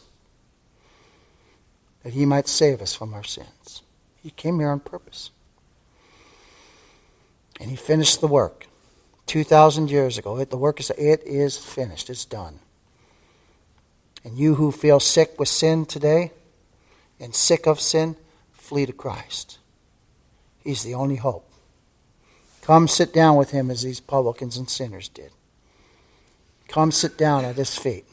that 2.04 2.12
he 2.12 2.24
might 2.24 2.46
save 2.46 2.80
us 2.80 2.94
from 2.94 3.12
our 3.12 3.24
sins. 3.24 3.82
He 4.22 4.30
came 4.30 4.60
here 4.60 4.70
on 4.70 4.78
purpose. 4.78 5.30
And 7.60 7.70
he 7.70 7.76
finished 7.76 8.20
the 8.20 8.28
work 8.28 8.68
2,000 9.26 9.90
years 9.90 10.16
ago. 10.16 10.44
The 10.44 10.56
work 10.56 10.78
is, 10.78 10.90
it 10.90 11.22
is 11.24 11.56
finished, 11.56 12.08
it's 12.08 12.24
done. 12.24 12.60
And 14.22 14.38
you 14.38 14.54
who 14.54 14.70
feel 14.70 15.00
sick 15.00 15.38
with 15.40 15.48
sin 15.48 15.86
today 15.86 16.30
and 17.18 17.34
sick 17.34 17.66
of 17.66 17.80
sin, 17.80 18.16
flee 18.64 18.86
to 18.86 18.92
Christ. 18.92 19.58
He's 20.62 20.82
the 20.82 20.94
only 20.94 21.16
hope. 21.16 21.46
Come 22.62 22.88
sit 22.88 23.12
down 23.12 23.36
with 23.36 23.50
him 23.50 23.70
as 23.70 23.82
these 23.82 24.00
publicans 24.00 24.56
and 24.56 24.70
sinners 24.70 25.08
did. 25.08 25.30
Come 26.66 26.90
sit 26.90 27.18
down 27.18 27.44
at 27.44 27.56
his 27.56 27.76
feet. 27.76 28.06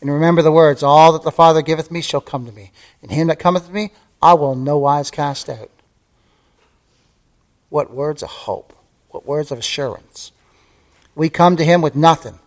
And 0.00 0.12
remember 0.12 0.42
the 0.42 0.50
words, 0.50 0.82
All 0.82 1.12
that 1.12 1.22
the 1.22 1.30
Father 1.30 1.62
giveth 1.62 1.92
me 1.92 2.00
shall 2.00 2.20
come 2.20 2.44
to 2.44 2.52
me, 2.52 2.72
and 3.00 3.12
him 3.12 3.28
that 3.28 3.38
cometh 3.38 3.68
to 3.68 3.72
me 3.72 3.92
I 4.20 4.34
will 4.34 4.56
no 4.56 4.78
wise 4.78 5.12
cast 5.12 5.48
out. 5.48 5.70
What 7.68 7.94
words 7.94 8.24
of 8.24 8.30
hope, 8.30 8.72
what 9.10 9.26
words 9.26 9.52
of 9.52 9.58
assurance. 9.58 10.32
We 11.14 11.28
come 11.28 11.56
to 11.56 11.64
him 11.64 11.82
with 11.82 11.94
nothing 11.94 12.40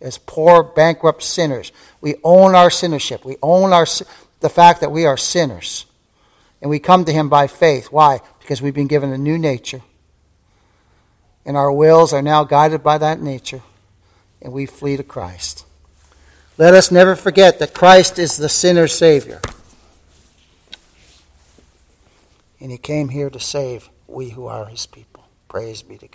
as 0.00 0.18
poor, 0.18 0.62
bankrupt 0.62 1.24
sinners. 1.24 1.72
We 2.00 2.14
own 2.22 2.54
our 2.54 2.70
sinnership. 2.70 3.24
We 3.24 3.36
own 3.42 3.72
our, 3.72 3.86
the 4.40 4.48
fact 4.48 4.80
that 4.80 4.92
we 4.92 5.04
are 5.04 5.16
sinners. 5.16 5.86
And 6.64 6.70
we 6.70 6.78
come 6.78 7.04
to 7.04 7.12
him 7.12 7.28
by 7.28 7.46
faith. 7.46 7.92
Why? 7.92 8.22
Because 8.40 8.62
we've 8.62 8.72
been 8.72 8.86
given 8.86 9.12
a 9.12 9.18
new 9.18 9.36
nature. 9.36 9.82
And 11.44 11.58
our 11.58 11.70
wills 11.70 12.14
are 12.14 12.22
now 12.22 12.44
guided 12.44 12.82
by 12.82 12.96
that 12.96 13.20
nature. 13.20 13.60
And 14.40 14.50
we 14.50 14.64
flee 14.64 14.96
to 14.96 15.02
Christ. 15.02 15.66
Let 16.56 16.72
us 16.72 16.90
never 16.90 17.16
forget 17.16 17.58
that 17.58 17.74
Christ 17.74 18.18
is 18.18 18.38
the 18.38 18.48
sinner's 18.48 18.94
Savior. 18.94 19.42
And 22.58 22.70
He 22.70 22.78
came 22.78 23.10
here 23.10 23.28
to 23.28 23.38
save 23.38 23.90
we 24.08 24.30
who 24.30 24.46
are 24.46 24.64
his 24.64 24.86
people. 24.86 25.26
Praise 25.48 25.82
be 25.82 25.98
to 25.98 26.08
God. 26.08 26.12